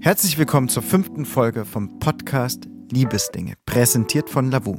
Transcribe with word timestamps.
Herzlich 0.00 0.38
willkommen 0.38 0.68
zur 0.68 0.84
fünften 0.84 1.24
Folge 1.24 1.64
vom 1.64 1.98
Podcast 1.98 2.68
Liebesdinge, 2.92 3.54
präsentiert 3.66 4.30
von 4.30 4.48
Lavu. 4.48 4.76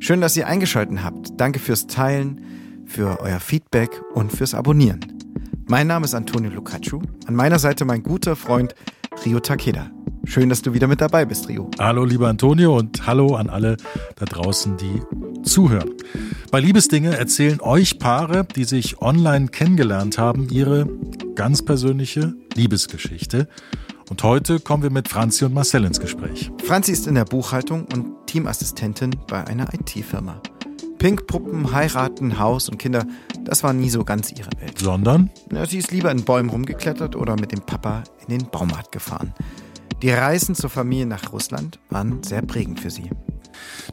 Schön, 0.00 0.20
dass 0.20 0.36
ihr 0.36 0.46
eingeschaltet 0.46 1.02
habt. 1.02 1.40
Danke 1.40 1.58
fürs 1.58 1.86
Teilen, 1.86 2.84
für 2.84 3.20
euer 3.20 3.40
Feedback 3.40 3.90
und 4.12 4.30
fürs 4.30 4.54
Abonnieren. 4.54 5.00
Mein 5.66 5.86
Name 5.86 6.04
ist 6.04 6.14
Antonio 6.14 6.50
Lucaccio. 6.50 7.00
An 7.26 7.34
meiner 7.34 7.58
Seite 7.58 7.86
mein 7.86 8.02
guter 8.02 8.36
Freund 8.36 8.74
Rio 9.24 9.40
Takeda. 9.40 9.90
Schön, 10.24 10.50
dass 10.50 10.60
du 10.60 10.74
wieder 10.74 10.86
mit 10.86 11.00
dabei 11.00 11.24
bist, 11.24 11.48
Rio. 11.48 11.70
Hallo, 11.78 12.04
lieber 12.04 12.28
Antonio 12.28 12.76
und 12.76 13.06
hallo 13.06 13.36
an 13.36 13.48
alle 13.48 13.78
da 14.16 14.26
draußen, 14.26 14.76
die 14.76 15.00
zuhören. 15.42 15.90
Bei 16.50 16.60
Liebesdinge 16.60 17.16
erzählen 17.16 17.60
euch 17.62 17.98
Paare, 17.98 18.44
die 18.44 18.64
sich 18.64 19.00
online 19.00 19.48
kennengelernt 19.48 20.18
haben, 20.18 20.48
ihre 20.50 20.86
ganz 21.34 21.64
persönliche 21.64 22.34
Liebesgeschichte. 22.54 23.48
Und 24.10 24.24
heute 24.24 24.58
kommen 24.58 24.82
wir 24.82 24.90
mit 24.90 25.06
Franzi 25.06 25.44
und 25.44 25.54
Marcel 25.54 25.84
ins 25.84 26.00
Gespräch. 26.00 26.50
Franzi 26.64 26.90
ist 26.90 27.06
in 27.06 27.14
der 27.14 27.24
Buchhaltung 27.24 27.86
und 27.94 28.26
Teamassistentin 28.26 29.14
bei 29.28 29.46
einer 29.46 29.72
IT-Firma. 29.72 30.42
Pinkpuppen, 30.98 31.72
heiraten, 31.72 32.40
Haus 32.40 32.68
und 32.68 32.78
Kinder, 32.78 33.06
das 33.44 33.62
war 33.62 33.72
nie 33.72 33.88
so 33.88 34.04
ganz 34.04 34.32
ihre 34.32 34.50
Welt. 34.58 34.80
Sondern? 34.80 35.30
Ja, 35.52 35.64
sie 35.64 35.78
ist 35.78 35.92
lieber 35.92 36.10
in 36.10 36.24
Bäumen 36.24 36.50
rumgeklettert 36.50 37.14
oder 37.14 37.36
mit 37.36 37.52
dem 37.52 37.60
Papa 37.60 38.02
in 38.26 38.36
den 38.36 38.50
Baumarkt 38.50 38.90
gefahren. 38.90 39.32
Die 40.02 40.10
Reisen 40.10 40.56
zur 40.56 40.70
Familie 40.70 41.06
nach 41.06 41.32
Russland 41.32 41.78
waren 41.88 42.22
sehr 42.24 42.42
prägend 42.42 42.80
für 42.80 42.90
sie. 42.90 43.10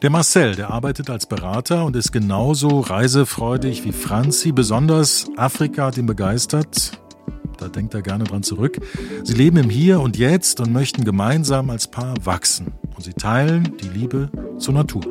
Der 0.02 0.10
Marcel, 0.10 0.56
der 0.56 0.72
arbeitet 0.72 1.12
als 1.12 1.28
Berater 1.28 1.86
und 1.86 1.96
ist 1.96 2.12
genauso 2.12 2.80
reisefreudig 2.80 3.86
wie 3.86 3.92
Franzi. 3.92 4.52
Besonders 4.52 5.28
Afrika 5.38 5.86
hat 5.86 5.98
ihn 5.98 6.08
begeistert. 6.08 7.00
Da 7.58 7.68
denkt 7.68 7.94
er 7.94 8.02
gerne 8.02 8.24
dran 8.24 8.44
zurück. 8.44 8.78
Sie 9.24 9.34
leben 9.34 9.58
im 9.58 9.70
Hier 9.70 10.00
und 10.00 10.18
Jetzt 10.18 10.60
und 10.60 10.72
möchten 10.72 11.04
gemeinsam 11.04 11.70
als 11.70 11.88
Paar 11.88 12.14
wachsen. 12.24 12.74
Und 12.96 13.04
sie 13.04 13.14
teilen 13.14 13.76
die 13.82 13.90
Liebe 13.90 14.30
zur 14.60 14.74
Natur. 14.74 15.04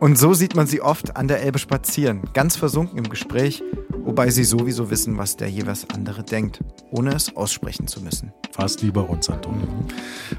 Und 0.00 0.18
so 0.18 0.34
sieht 0.34 0.54
man 0.54 0.66
sie 0.66 0.80
oft 0.80 1.16
an 1.16 1.28
der 1.28 1.42
Elbe 1.42 1.58
spazieren, 1.58 2.22
ganz 2.34 2.56
versunken 2.56 2.98
im 2.98 3.08
Gespräch, 3.08 3.62
wobei 4.04 4.30
sie 4.30 4.44
sowieso 4.44 4.90
wissen, 4.90 5.16
was 5.16 5.36
der 5.36 5.48
jeweils 5.48 5.88
andere 5.90 6.22
denkt, 6.22 6.60
ohne 6.90 7.14
es 7.14 7.34
aussprechen 7.36 7.86
zu 7.86 8.02
müssen. 8.02 8.32
Fast 8.52 8.82
wie 8.82 8.90
bei 8.90 9.00
uns, 9.00 9.30
Antonio. 9.30 9.66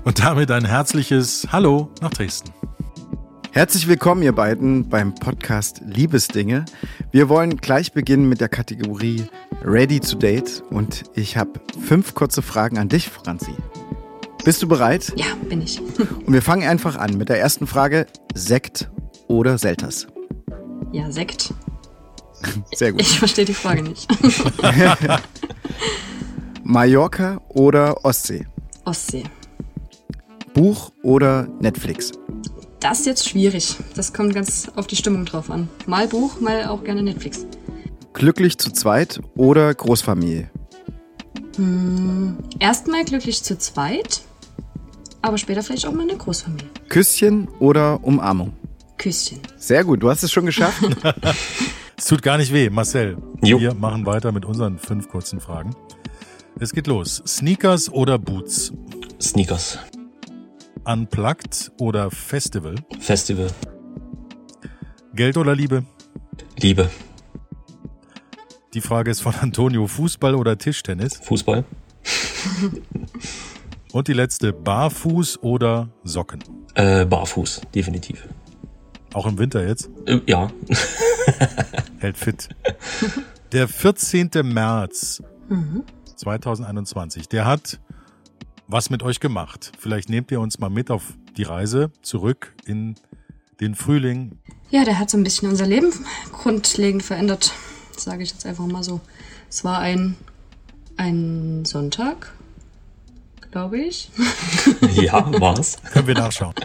Und 0.03 0.20
damit 0.20 0.52
ein 0.52 0.66
herzliches 0.66 1.47
Hallo 1.52 1.89
nach 2.02 2.11
Dresden. 2.11 2.52
Herzlich 3.52 3.88
willkommen, 3.88 4.22
ihr 4.22 4.33
beiden, 4.33 4.89
beim 4.89 5.16
Podcast 5.16 5.81
Liebesdinge. 5.86 6.66
Wir 7.11 7.30
wollen 7.30 7.55
gleich 7.58 7.94
beginnen 7.94 8.27
mit 8.27 8.42
der 8.42 8.49
Kategorie 8.49 9.23
Ready 9.67 9.99
to 9.99 10.16
Date 10.16 10.63
und 10.69 11.05
ich 11.16 11.38
habe 11.38 11.59
fünf 11.81 12.13
kurze 12.13 12.44
Fragen 12.44 12.77
an 12.77 12.88
dich, 12.88 13.09
Franzi. 13.09 13.49
Bist 14.44 14.61
du 14.61 14.67
bereit? 14.67 15.11
Ja, 15.16 15.25
bin 15.49 15.59
ich. 15.59 15.81
Und 15.81 16.31
wir 16.31 16.44
fangen 16.44 16.67
einfach 16.67 16.97
an 16.97 17.17
mit 17.17 17.30
der 17.30 17.39
ersten 17.39 17.66
Frage: 17.66 18.05
Sekt 18.36 18.91
oder 19.27 19.58
Selters? 19.58 20.05
Ja, 20.91 21.11
Sekt. 21.11 21.52
Sehr 22.75 22.91
gut. 22.91 23.02
Ich 23.02 23.17
verstehe 23.17 23.45
die 23.45 23.55
Frage 23.55 23.81
nicht. 23.81 24.08
Mallorca 26.63 27.41
oder 27.49 28.05
Ostsee? 28.05 28.45
Ostsee. 28.83 29.23
Buch 30.53 30.91
oder 31.02 31.47
Netflix? 31.59 32.11
Das 32.81 32.99
ist 32.99 33.05
jetzt 33.08 33.27
schwierig. 33.27 33.77
Das 33.95 34.13
kommt 34.13 34.36
ganz 34.36 34.69
auf 34.75 34.86
die 34.86 34.95
Stimmung 34.95 35.25
drauf 35.25 35.49
an. 35.49 35.69
Mal 35.88 36.08
Buch, 36.08 36.39
mal 36.39 36.66
auch 36.66 36.83
gerne 36.83 37.02
Netflix. 37.02 37.47
Glücklich 38.16 38.58
zu 38.58 38.71
zweit 38.71 39.19
oder 39.35 39.73
Großfamilie? 39.73 40.49
Hm, 41.58 42.38
erstmal 42.59 43.03
glücklich 43.03 43.44
zu 43.44 43.58
zweit, 43.58 44.21
aber 45.21 45.38
später 45.38 45.61
vielleicht 45.61 45.85
auch 45.85 45.91
mal 45.91 46.03
eine 46.03 46.16
Großfamilie. 46.17 46.66
Küsschen 46.88 47.49
oder 47.59 48.02
Umarmung? 48.05 48.53
Küsschen. 48.97 49.41
Sehr 49.58 49.83
gut, 49.83 50.02
du 50.02 50.09
hast 50.09 50.23
es 50.23 50.31
schon 50.31 50.45
geschafft. 50.45 50.81
Es 51.98 52.08
tut 52.08 52.21
gar 52.21 52.37
nicht 52.37 52.52
weh, 52.52 52.70
Marcel. 52.70 53.17
Jo. 53.42 53.58
Wir 53.58 53.73
machen 53.73 54.05
weiter 54.05 54.33
mit 54.33 54.43
unseren 54.43 54.77
fünf 54.77 55.08
kurzen 55.08 55.39
Fragen. 55.39 55.73
Es 56.59 56.73
geht 56.73 56.87
los. 56.87 57.23
Sneakers 57.26 57.89
oder 57.89 58.20
Boots? 58.20 58.73
Sneakers. 59.21 59.80
Unplugged 60.83 61.71
oder 61.80 62.11
Festival? 62.11 62.76
Festival. 62.99 63.47
Geld 65.14 65.37
oder 65.37 65.55
Liebe? 65.55 65.86
Liebe. 66.58 66.89
Die 68.75 68.81
Frage 68.81 69.09
ist 69.09 69.21
von 69.21 69.33
Antonio. 69.36 69.87
Fußball 69.87 70.36
oder 70.36 70.58
Tischtennis? 70.58 71.15
Fußball. 71.23 71.63
Und 73.93 74.09
die 74.09 74.13
letzte. 74.13 74.52
Barfuß 74.52 75.41
oder 75.41 75.87
Socken? 76.03 76.43
Äh, 76.73 77.05
barfuß, 77.05 77.61
definitiv. 77.73 78.27
Auch 79.14 79.27
im 79.27 79.37
Winter 79.37 79.65
jetzt? 79.65 79.89
Äh, 80.05 80.19
ja. 80.27 80.52
Hält 81.99 82.17
fit. 82.17 82.49
Der 83.53 83.69
14. 83.69 84.30
März 84.43 85.23
2021, 86.17 87.30
der 87.30 87.45
hat 87.45 87.80
was 88.67 88.89
mit 88.89 89.03
euch 89.03 89.21
gemacht. 89.21 89.71
Vielleicht 89.80 90.09
nehmt 90.09 90.31
ihr 90.31 90.41
uns 90.41 90.59
mal 90.59 90.69
mit 90.69 90.91
auf 90.91 91.14
die 91.37 91.43
Reise 91.43 91.91
zurück 92.02 92.53
in 92.65 92.95
den 93.61 93.75
Frühling. 93.75 94.37
Ja, 94.69 94.83
der 94.83 94.99
hat 94.99 95.09
so 95.09 95.17
ein 95.17 95.23
bisschen 95.23 95.49
unser 95.49 95.65
Leben 95.65 95.93
grundlegend 96.33 97.03
verändert, 97.03 97.53
sage 98.00 98.23
ich 98.23 98.32
jetzt 98.32 98.45
einfach 98.45 98.66
mal 98.66 98.83
so. 98.83 99.02
Es 99.50 99.64
war 99.64 99.80
ein, 99.80 100.16
ein 100.98 101.66
Sonntag, 101.66 102.33
glaube 103.52 103.80
ich. 103.80 104.10
ja, 104.95 105.39
war's. 105.39 105.78
Können 105.92 106.08
wir 106.08 106.16
nachschauen. 106.16 106.54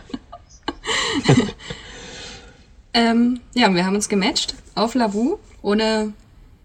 Ähm, 2.92 3.40
ja, 3.54 3.72
wir 3.74 3.86
haben 3.86 3.94
uns 3.94 4.08
gematcht 4.08 4.54
auf 4.74 4.94
Lavu, 4.94 5.38
ohne 5.62 6.12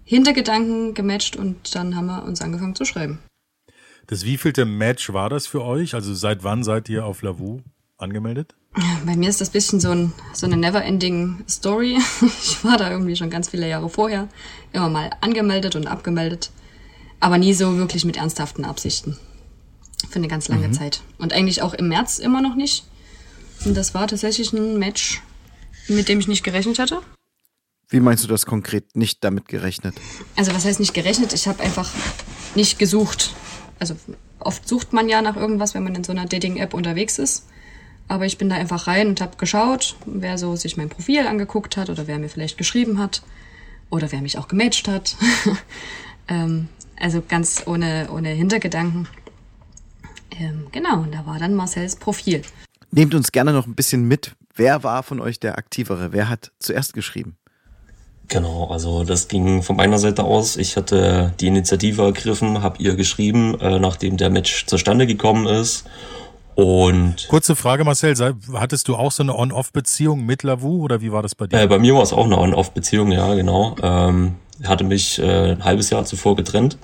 Hintergedanken 0.04 0.94
gematcht 0.94 1.36
und 1.36 1.76
dann 1.76 1.96
haben 1.96 2.08
wir 2.08 2.24
uns 2.24 2.42
angefangen 2.42 2.76
zu 2.76 2.86
schreiben. 2.86 3.20
Das 4.08 4.26
wievielte 4.26 4.66
Match 4.66 5.14
war 5.14 5.30
das 5.30 5.48
für 5.48 5.64
euch? 5.64 5.96
Also 5.96 6.14
seit 6.14 6.44
wann 6.44 6.64
seid 6.64 6.90
ihr 6.90 7.06
auf 7.06 7.22
Lavu 7.22 7.62
angemeldet? 7.98 8.56
Bei 9.06 9.16
mir 9.16 9.30
ist 9.30 9.40
das 9.40 9.50
bisschen 9.50 9.80
so, 9.80 9.92
ein, 9.92 10.14
so 10.34 10.46
eine 10.46 10.58
never-ending 10.58 11.44
Story. 11.48 11.98
Ich 12.42 12.64
war 12.64 12.78
da 12.78 12.90
irgendwie 12.92 13.16
schon 13.16 13.30
ganz 13.30 13.50
viele 13.50 13.68
Jahre 13.70 13.90
vorher 13.90 14.28
immer 14.74 14.90
mal 14.90 15.12
angemeldet 15.22 15.76
und 15.76 15.88
abgemeldet, 15.88 16.52
aber 17.20 17.38
nie 17.38 17.54
so 17.54 17.78
wirklich 17.78 18.06
mit 18.06 18.18
ernsthaften 18.18 18.66
Absichten. 18.66 19.18
Für 20.10 20.18
eine 20.18 20.28
ganz 20.28 20.48
lange 20.48 20.72
Zeit. 20.72 21.02
Und 21.18 21.34
eigentlich 21.34 21.62
auch 21.62 21.74
im 21.74 21.88
März 21.88 22.20
immer 22.20 22.42
noch 22.42 22.56
nicht. 22.56 22.86
Und 23.64 23.76
das 23.76 23.94
war 23.94 24.08
tatsächlich 24.08 24.52
ein 24.54 24.78
Match, 24.78 25.22
mit 25.88 26.10
dem 26.10 26.20
ich 26.20 26.28
nicht 26.28 26.44
gerechnet 26.44 26.80
hatte. 26.80 27.02
Wie 27.90 28.00
meinst 28.00 28.24
du 28.24 28.28
das 28.28 28.46
konkret? 28.46 28.96
Nicht 28.96 29.24
damit 29.24 29.48
gerechnet? 29.48 29.96
Also 30.36 30.54
was 30.54 30.66
heißt 30.66 30.80
nicht 30.80 30.94
gerechnet? 30.94 31.34
Ich 31.34 31.48
habe 31.48 31.64
einfach 31.64 31.90
nicht 32.56 32.78
gesucht. 32.78 33.34
Also 33.80 33.96
oft 34.40 34.68
sucht 34.68 34.94
man 34.94 35.08
ja 35.08 35.22
nach 35.22 35.36
irgendwas, 35.36 35.74
wenn 35.74 35.84
man 35.84 35.96
in 35.96 36.04
so 36.04 36.12
einer 36.12 36.26
Dating-App 36.26 36.74
unterwegs 36.74 37.20
ist. 37.20 37.46
Aber 38.08 38.26
ich 38.26 38.38
bin 38.38 38.50
da 38.50 38.56
einfach 38.56 38.88
rein 38.88 39.08
und 39.08 39.22
habe 39.22 39.38
geschaut, 39.38 39.96
wer 40.06 40.38
so 40.38 40.56
sich 40.56 40.78
mein 40.78 40.90
Profil 40.90 41.26
angeguckt 41.26 41.76
hat 41.76 41.90
oder 41.90 42.08
wer 42.08 42.20
mir 42.20 42.30
vielleicht 42.30 42.58
geschrieben 42.58 43.00
hat 43.00 43.24
oder 43.90 44.12
wer 44.12 44.22
mich 44.22 44.38
auch 44.38 44.48
gematcht 44.48 44.88
hat. 44.88 45.16
ähm, 46.28 46.68
also 47.00 47.24
ganz 47.28 47.64
ohne, 47.66 48.08
ohne 48.12 48.30
Hintergedanken. 48.30 49.08
Ähm, 50.40 50.68
genau, 50.72 51.00
und 51.00 51.14
da 51.14 51.26
war 51.26 51.40
dann 51.40 51.56
Marcells 51.56 51.96
Profil. 51.96 52.42
Nehmt 52.92 53.16
uns 53.16 53.32
gerne 53.32 53.54
noch 53.54 53.68
ein 53.68 53.76
bisschen 53.76 54.08
mit. 54.08 54.36
Wer 54.54 54.84
war 54.84 55.04
von 55.04 55.20
euch 55.20 55.40
der 55.40 55.58
Aktivere? 55.58 56.14
Wer 56.14 56.30
hat 56.30 56.52
zuerst 56.60 56.94
geschrieben? 56.94 57.38
Genau, 58.28 58.68
also 58.72 59.04
das 59.04 59.28
ging 59.28 59.62
von 59.62 59.76
meiner 59.76 60.00
Seite 60.00 60.24
aus. 60.24 60.58
Ich 60.58 60.78
hatte 60.78 61.34
die 61.40 61.48
Initiative 61.48 62.02
ergriffen, 62.02 62.64
habe 62.64 62.82
ihr 62.82 62.96
geschrieben, 62.96 63.60
äh, 63.60 63.80
nachdem 63.80 64.18
der 64.18 64.30
Match 64.30 64.66
zustande 64.66 65.06
gekommen 65.06 65.46
ist. 65.46 65.86
Und 66.56 67.28
Kurze 67.28 67.56
Frage, 67.56 67.84
Marcel. 67.84 68.16
Hattest 68.54 68.88
du 68.88 68.96
auch 68.96 69.12
so 69.12 69.24
eine 69.24 69.36
On-Off-Beziehung 69.38 70.26
mit 70.26 70.44
Lavu 70.44 70.84
oder 70.84 71.02
wie 71.02 71.12
war 71.12 71.22
das 71.22 71.36
bei 71.36 71.48
dir? 71.48 71.62
äh, 71.62 71.68
bei 71.68 71.80
mir 71.80 71.94
war 71.96 72.02
es 72.04 72.14
auch 72.14 72.26
eine 72.26 72.38
On-Off-Beziehung, 72.38 73.12
ja, 73.12 73.34
genau. 73.36 73.76
Ähm, 73.82 74.36
hatte 74.64 74.86
mich 74.86 75.20
äh, 75.20 75.52
ein 75.52 75.64
halbes 75.66 75.90
Jahr 75.90 76.06
zuvor 76.06 76.36
getrennt. 76.38 76.78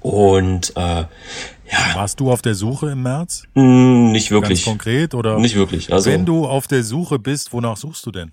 Und 0.00 0.72
äh, 0.76 0.80
ja, 0.80 1.06
Warst 1.94 2.20
du 2.20 2.30
auf 2.30 2.40
der 2.40 2.54
Suche 2.54 2.90
im 2.90 3.02
März? 3.02 3.42
mh, 3.54 3.62
nicht 4.12 4.30
wirklich. 4.30 4.60
Ganz 4.64 4.64
konkret 4.64 5.14
oder? 5.14 5.38
Nicht 5.38 5.56
wirklich. 5.56 5.92
Also 5.92 6.10
Wenn 6.10 6.24
du 6.24 6.46
auf 6.46 6.66
der 6.68 6.84
Suche 6.84 7.18
bist, 7.18 7.52
wonach 7.52 7.76
suchst 7.76 8.06
du 8.06 8.10
denn? 8.12 8.32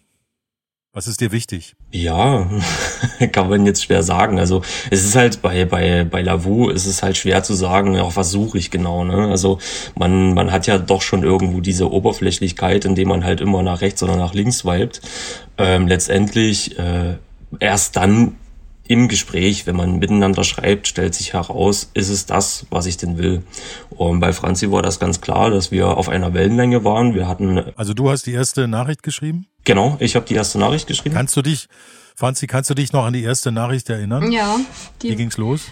Was 0.96 1.08
ist 1.08 1.20
dir 1.20 1.34
wichtig? 1.34 1.76
Ja, 1.92 2.50
kann 3.34 3.50
man 3.50 3.66
jetzt 3.66 3.84
schwer 3.84 4.02
sagen. 4.02 4.40
Also 4.40 4.62
es 4.90 5.04
ist 5.04 5.18
halt 5.18 5.42
bei 5.42 5.66
bei 5.66 6.06
bei 6.06 6.22
Lavu 6.22 6.70
ist 6.70 6.86
es 6.86 7.04
halt 7.04 7.18
schwer 7.18 7.44
zu 7.44 7.54
sagen, 7.54 8.00
auf 8.00 8.16
was 8.16 8.32
suche 8.32 8.58
ich 8.58 8.72
genau. 8.72 9.04
Ne? 9.04 9.28
Also 9.28 9.60
man 9.96 10.34
man 10.34 10.54
hat 10.54 10.68
ja 10.68 10.78
doch 10.78 11.02
schon 11.02 11.24
irgendwo 11.24 11.60
diese 11.60 11.92
Oberflächlichkeit, 11.92 12.86
indem 12.86 13.10
man 13.10 13.26
halt 13.26 13.42
immer 13.42 13.62
nach 13.62 13.82
rechts 13.82 14.04
oder 14.04 14.16
nach 14.16 14.34
links 14.34 14.60
swiped. 14.60 15.02
Ähm, 15.58 15.90
letztendlich 15.90 16.80
äh, 16.80 17.18
erst 17.60 17.98
dann 17.98 18.38
im 18.88 19.10
Gespräch, 19.10 19.68
wenn 19.68 19.76
man 19.76 20.00
miteinander 20.00 20.46
schreibt, 20.46 20.88
stellt 20.88 21.14
sich 21.14 21.34
heraus, 21.34 21.90
ist 21.94 22.10
es 22.10 22.26
das, 22.26 22.68
was 22.70 22.86
ich 22.86 22.96
denn 22.96 23.18
will. 23.18 23.44
Und 23.90 24.22
bei 24.22 24.32
Franzi 24.32 24.72
war 24.72 24.82
das 24.82 25.02
ganz 25.02 25.20
klar, 25.20 25.50
dass 25.50 25.72
wir 25.72 25.98
auf 25.98 26.08
einer 26.08 26.34
Wellenlänge 26.34 26.86
waren. 26.86 27.16
Wir 27.16 27.28
hatten. 27.28 27.64
Also 27.76 27.94
du 27.94 28.10
hast 28.10 28.28
die 28.28 28.34
erste 28.34 28.70
Nachricht 28.70 29.04
geschrieben? 29.04 29.48
Genau, 29.66 29.98
ich 30.00 30.16
habe 30.16 30.26
die 30.26 30.36
erste 30.36 30.60
Nachricht 30.60 30.88
geschrieben. 30.88 31.16
Kannst 31.16 31.36
du 31.36 31.42
dich, 31.42 31.68
Franzi, 32.16 32.48
kannst 32.48 32.70
du 32.70 32.76
dich 32.76 32.94
noch 32.94 33.04
an 33.06 33.14
die 33.14 33.24
erste 33.24 33.52
Nachricht 33.52 33.90
erinnern? 33.90 34.32
Ja. 34.32 34.60
Die, 35.02 35.10
Wie 35.10 35.16
ging's 35.16 35.38
los? 35.38 35.64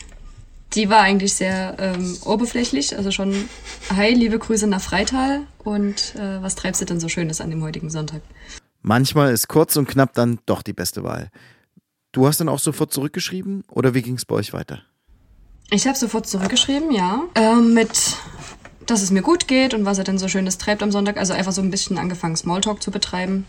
Die 0.73 0.89
war 0.89 1.01
eigentlich 1.01 1.33
sehr 1.35 1.75
ähm, 1.77 2.17
oberflächlich, 2.25 2.97
also 2.97 3.11
schon, 3.11 3.47
hi, 3.95 4.11
liebe 4.11 4.39
Grüße 4.39 4.65
nach 4.65 4.81
Freital 4.81 5.41
und 5.59 6.15
äh, 6.15 6.41
was 6.41 6.55
treibst 6.55 6.81
du 6.81 6.85
denn 6.85 6.99
so 6.99 7.07
Schönes 7.07 7.41
an 7.41 7.51
dem 7.51 7.61
heutigen 7.61 7.91
Sonntag? 7.91 8.21
Manchmal 8.81 9.31
ist 9.31 9.47
kurz 9.47 9.75
und 9.75 9.87
knapp 9.87 10.13
dann 10.13 10.39
doch 10.47 10.63
die 10.63 10.73
beste 10.73 11.03
Wahl. 11.03 11.29
Du 12.11 12.27
hast 12.27 12.39
dann 12.39 12.49
auch 12.49 12.59
sofort 12.59 12.91
zurückgeschrieben 12.91 13.63
oder 13.69 13.93
wie 13.93 14.01
ging 14.01 14.15
es 14.15 14.25
bei 14.25 14.35
euch 14.35 14.53
weiter? 14.53 14.81
Ich 15.69 15.87
habe 15.87 15.97
sofort 15.97 16.27
zurückgeschrieben, 16.27 16.91
ja. 16.91 17.23
Ähm, 17.35 17.73
mit, 17.75 18.17
dass 18.87 19.03
es 19.03 19.11
mir 19.11 19.21
gut 19.21 19.47
geht 19.47 19.73
und 19.75 19.85
was 19.85 19.99
er 19.99 20.03
denn 20.03 20.17
so 20.17 20.27
Schönes 20.27 20.57
treibt 20.57 20.81
am 20.83 20.91
Sonntag. 20.91 21.17
Also 21.17 21.33
einfach 21.33 21.51
so 21.51 21.61
ein 21.61 21.71
bisschen 21.71 21.99
angefangen, 21.99 22.35
Smalltalk 22.35 22.81
zu 22.81 22.89
betreiben. 22.91 23.45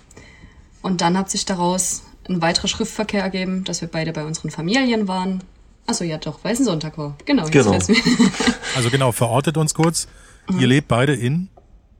Und 0.84 1.00
dann 1.00 1.16
hat 1.16 1.30
sich 1.30 1.46
daraus 1.46 2.02
ein 2.28 2.42
weiterer 2.42 2.68
Schriftverkehr 2.68 3.22
ergeben, 3.22 3.64
dass 3.64 3.80
wir 3.80 3.88
beide 3.88 4.12
bei 4.12 4.22
unseren 4.22 4.50
Familien 4.50 5.08
waren. 5.08 5.42
Achso, 5.86 6.04
ja 6.04 6.18
doch, 6.18 6.44
weil 6.44 6.52
es 6.52 6.60
ein 6.60 6.66
Sonntag 6.66 6.98
war. 6.98 7.16
Genau. 7.24 7.46
genau. 7.48 7.72
also 8.76 8.90
genau, 8.90 9.10
verortet 9.10 9.56
uns 9.56 9.72
kurz. 9.72 10.08
Mhm. 10.46 10.58
Ihr 10.60 10.66
lebt 10.66 10.88
beide 10.88 11.14
in? 11.14 11.48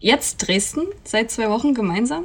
Jetzt 0.01 0.47
Dresden, 0.47 0.83
seit 1.03 1.31
zwei 1.31 1.49
Wochen 1.49 1.73
gemeinsam. 1.73 2.25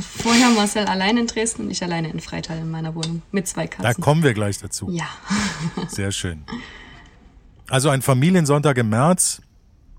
Vorher 0.00 0.48
Marcel 0.48 0.86
allein 0.86 1.18
in 1.18 1.26
Dresden 1.26 1.64
und 1.64 1.70
ich 1.70 1.82
alleine 1.82 2.08
in 2.08 2.20
Freital 2.20 2.56
in 2.56 2.70
meiner 2.70 2.94
Wohnung 2.94 3.20
mit 3.30 3.46
zwei 3.46 3.66
Katzen. 3.66 3.82
Da 3.82 3.92
kommen 3.92 4.22
wir 4.22 4.32
gleich 4.32 4.56
dazu. 4.56 4.90
Ja. 4.90 5.08
Sehr 5.88 6.12
schön. 6.12 6.44
Also 7.68 7.90
ein 7.90 8.00
Familiensonntag 8.00 8.78
im 8.78 8.88
März 8.88 9.42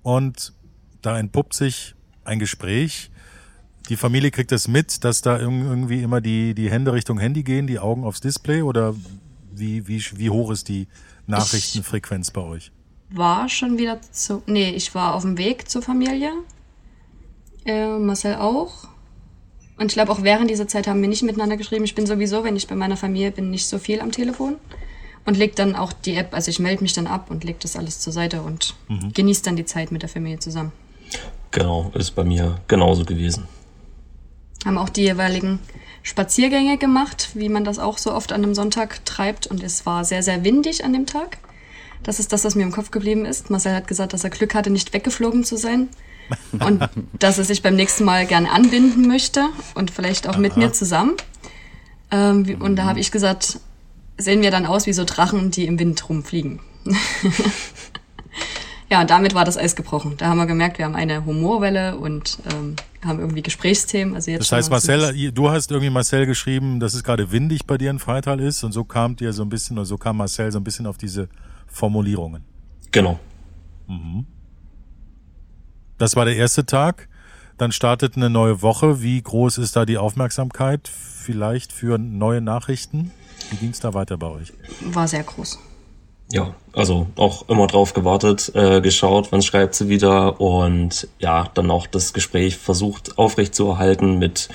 und 0.01 0.51
da 1.03 1.19
entpuppt 1.19 1.53
sich 1.53 1.93
ein 2.23 2.39
Gespräch. 2.39 3.11
Die 3.89 3.97
Familie 3.97 4.31
kriegt 4.31 4.51
es 4.51 4.67
mit, 4.67 5.03
dass 5.03 5.21
da 5.21 5.37
irgendwie 5.37 6.01
immer 6.01 6.21
die, 6.21 6.55
die 6.55 6.71
Hände 6.71 6.93
Richtung 6.93 7.19
Handy 7.19 7.43
gehen, 7.43 7.67
die 7.67 7.79
Augen 7.79 8.03
aufs 8.03 8.19
Display 8.19 8.61
oder 8.61 8.95
wie, 9.53 9.87
wie, 9.87 10.03
wie 10.15 10.29
hoch 10.29 10.51
ist 10.51 10.69
die 10.69 10.87
Nachrichtenfrequenz 11.27 12.31
bei 12.31 12.41
euch? 12.41 12.71
War 13.11 13.47
schon 13.49 13.77
wieder 13.77 14.01
zu. 14.11 14.41
Nee, 14.47 14.71
ich 14.71 14.95
war 14.95 15.13
auf 15.13 15.21
dem 15.21 15.37
Weg 15.37 15.69
zur 15.69 15.81
Familie. 15.81 16.31
Äh, 17.65 17.97
Marcel 17.97 18.35
auch. 18.35 18.87
Und 19.77 19.87
ich 19.87 19.93
glaube, 19.93 20.11
auch 20.11 20.23
während 20.23 20.49
dieser 20.49 20.67
Zeit 20.67 20.87
haben 20.87 21.01
wir 21.01 21.09
nicht 21.09 21.23
miteinander 21.23 21.57
geschrieben. 21.57 21.83
Ich 21.83 21.95
bin 21.95 22.05
sowieso, 22.05 22.43
wenn 22.43 22.55
ich 22.55 22.67
bei 22.67 22.75
meiner 22.75 22.97
Familie 22.97 23.31
bin, 23.31 23.51
nicht 23.51 23.67
so 23.67 23.77
viel 23.77 24.01
am 24.01 24.11
Telefon. 24.11 24.55
Und 25.25 25.37
leg 25.37 25.55
dann 25.55 25.75
auch 25.75 25.91
die 25.91 26.15
App, 26.15 26.33
also 26.33 26.51
ich 26.51 26.59
melde 26.59 26.83
mich 26.83 26.93
dann 26.93 27.07
ab 27.07 27.31
und 27.31 27.43
leg 27.43 27.59
das 27.59 27.75
alles 27.75 27.99
zur 27.99 28.13
Seite 28.13 28.43
und 28.43 28.75
mhm. 28.87 29.11
genieße 29.11 29.41
dann 29.41 29.55
die 29.55 29.65
Zeit 29.65 29.91
mit 29.91 30.03
der 30.03 30.09
Familie 30.09 30.37
zusammen. 30.37 30.71
Genau, 31.49 31.91
ist 31.95 32.11
bei 32.11 32.23
mir 32.23 32.59
genauso 32.67 33.05
gewesen. 33.05 33.47
Haben 34.65 34.77
auch 34.77 34.89
die 34.89 35.03
jeweiligen 35.03 35.59
Spaziergänge 36.03 36.77
gemacht, 36.77 37.29
wie 37.35 37.49
man 37.49 37.63
das 37.63 37.79
auch 37.79 37.97
so 37.97 38.13
oft 38.13 38.33
an 38.33 38.43
einem 38.43 38.55
Sonntag 38.55 39.05
treibt. 39.05 39.47
Und 39.47 39.63
es 39.63 39.85
war 39.85 40.03
sehr, 40.03 40.23
sehr 40.23 40.43
windig 40.43 40.83
an 40.83 40.93
dem 40.93 41.05
Tag. 41.05 41.37
Das 42.03 42.19
ist 42.19 42.33
das, 42.33 42.43
was 42.43 42.55
mir 42.55 42.63
im 42.63 42.71
Kopf 42.71 42.91
geblieben 42.91 43.25
ist. 43.25 43.49
Marcel 43.49 43.73
hat 43.73 43.87
gesagt, 43.87 44.13
dass 44.13 44.23
er 44.23 44.29
Glück 44.29 44.53
hatte, 44.53 44.69
nicht 44.69 44.93
weggeflogen 44.93 45.43
zu 45.43 45.57
sein 45.57 45.89
und 46.51 46.87
dass 47.19 47.37
er 47.37 47.43
sich 47.43 47.63
beim 47.63 47.75
nächsten 47.75 48.03
Mal 48.03 48.25
gerne 48.27 48.51
anbinden 48.51 49.07
möchte 49.07 49.45
und 49.73 49.89
vielleicht 49.89 50.27
auch 50.27 50.33
Aha. 50.33 50.41
mit 50.41 50.57
mir 50.57 50.71
zusammen. 50.71 51.15
Ähm, 52.11 52.57
und 52.59 52.75
da 52.75 52.85
habe 52.85 52.99
ich 52.99 53.11
gesagt, 53.11 53.59
sehen 54.17 54.41
wir 54.43 54.51
dann 54.51 54.65
aus 54.65 54.85
wie 54.85 54.93
so 54.93 55.03
Drachen, 55.03 55.49
die 55.49 55.65
im 55.65 55.79
Wind 55.79 56.07
rumfliegen. 56.07 56.59
ja, 58.89 59.01
und 59.01 59.09
damit 59.09 59.33
war 59.33 59.45
das 59.45 59.57
Eis 59.57 59.75
gebrochen. 59.75 60.13
Da 60.17 60.27
haben 60.27 60.37
wir 60.37 60.45
gemerkt, 60.45 60.77
wir 60.77 60.85
haben 60.85 60.95
eine 60.95 61.25
Humorwelle 61.25 61.97
und 61.97 62.37
ähm, 62.53 62.75
haben 63.03 63.19
irgendwie 63.19 63.41
Gesprächsthemen. 63.41 64.13
Also 64.13 64.31
jetzt 64.31 64.41
das 64.41 64.51
heißt, 64.51 64.69
Marcel, 64.69 65.31
du 65.31 65.49
hast 65.49 65.71
irgendwie 65.71 65.89
Marcel 65.89 66.25
geschrieben, 66.25 66.79
dass 66.79 66.93
es 66.93 67.03
gerade 67.03 67.31
windig 67.31 67.65
bei 67.65 67.77
dir 67.77 67.89
in 67.89 67.99
Freital 67.99 68.39
ist 68.39 68.63
und 68.63 68.71
so 68.71 68.83
kam 68.83 69.15
dir 69.15 69.33
so 69.33 69.41
ein 69.41 69.49
bisschen, 69.49 69.77
oder 69.77 69.85
so 69.85 69.97
kam 69.97 70.17
Marcel 70.17 70.51
so 70.51 70.59
ein 70.59 70.63
bisschen 70.63 70.85
auf 70.85 70.97
diese 70.97 71.29
Formulierungen. 71.67 72.43
Genau. 72.91 73.19
Mhm. 73.87 74.25
Das 75.97 76.15
war 76.15 76.25
der 76.25 76.35
erste 76.35 76.65
Tag. 76.65 77.07
Dann 77.57 77.71
startet 77.71 78.17
eine 78.17 78.29
neue 78.29 78.61
Woche. 78.61 79.01
Wie 79.01 79.21
groß 79.21 79.57
ist 79.59 79.75
da 79.75 79.85
die 79.85 79.97
Aufmerksamkeit 79.97 80.87
vielleicht 80.89 81.71
für 81.71 81.97
neue 81.97 82.41
Nachrichten? 82.41 83.11
Wie 83.49 83.57
ging 83.57 83.69
es 83.69 83.79
da 83.79 83.93
weiter 83.93 84.17
bei 84.17 84.27
euch? 84.27 84.53
War 84.81 85.07
sehr 85.07 85.23
groß. 85.23 85.57
Ja, 86.31 86.55
also 86.73 87.07
auch 87.15 87.47
immer 87.49 87.67
drauf 87.67 87.93
gewartet, 87.93 88.51
äh, 88.55 88.81
geschaut, 88.81 89.31
wann 89.31 89.41
schreibt 89.41 89.75
sie 89.75 89.89
wieder 89.89 90.41
und 90.41 91.07
ja, 91.19 91.49
dann 91.53 91.69
auch 91.69 91.85
das 91.85 92.13
Gespräch 92.13 92.57
versucht 92.57 93.17
aufrechtzuerhalten 93.17 94.17
mit 94.17 94.49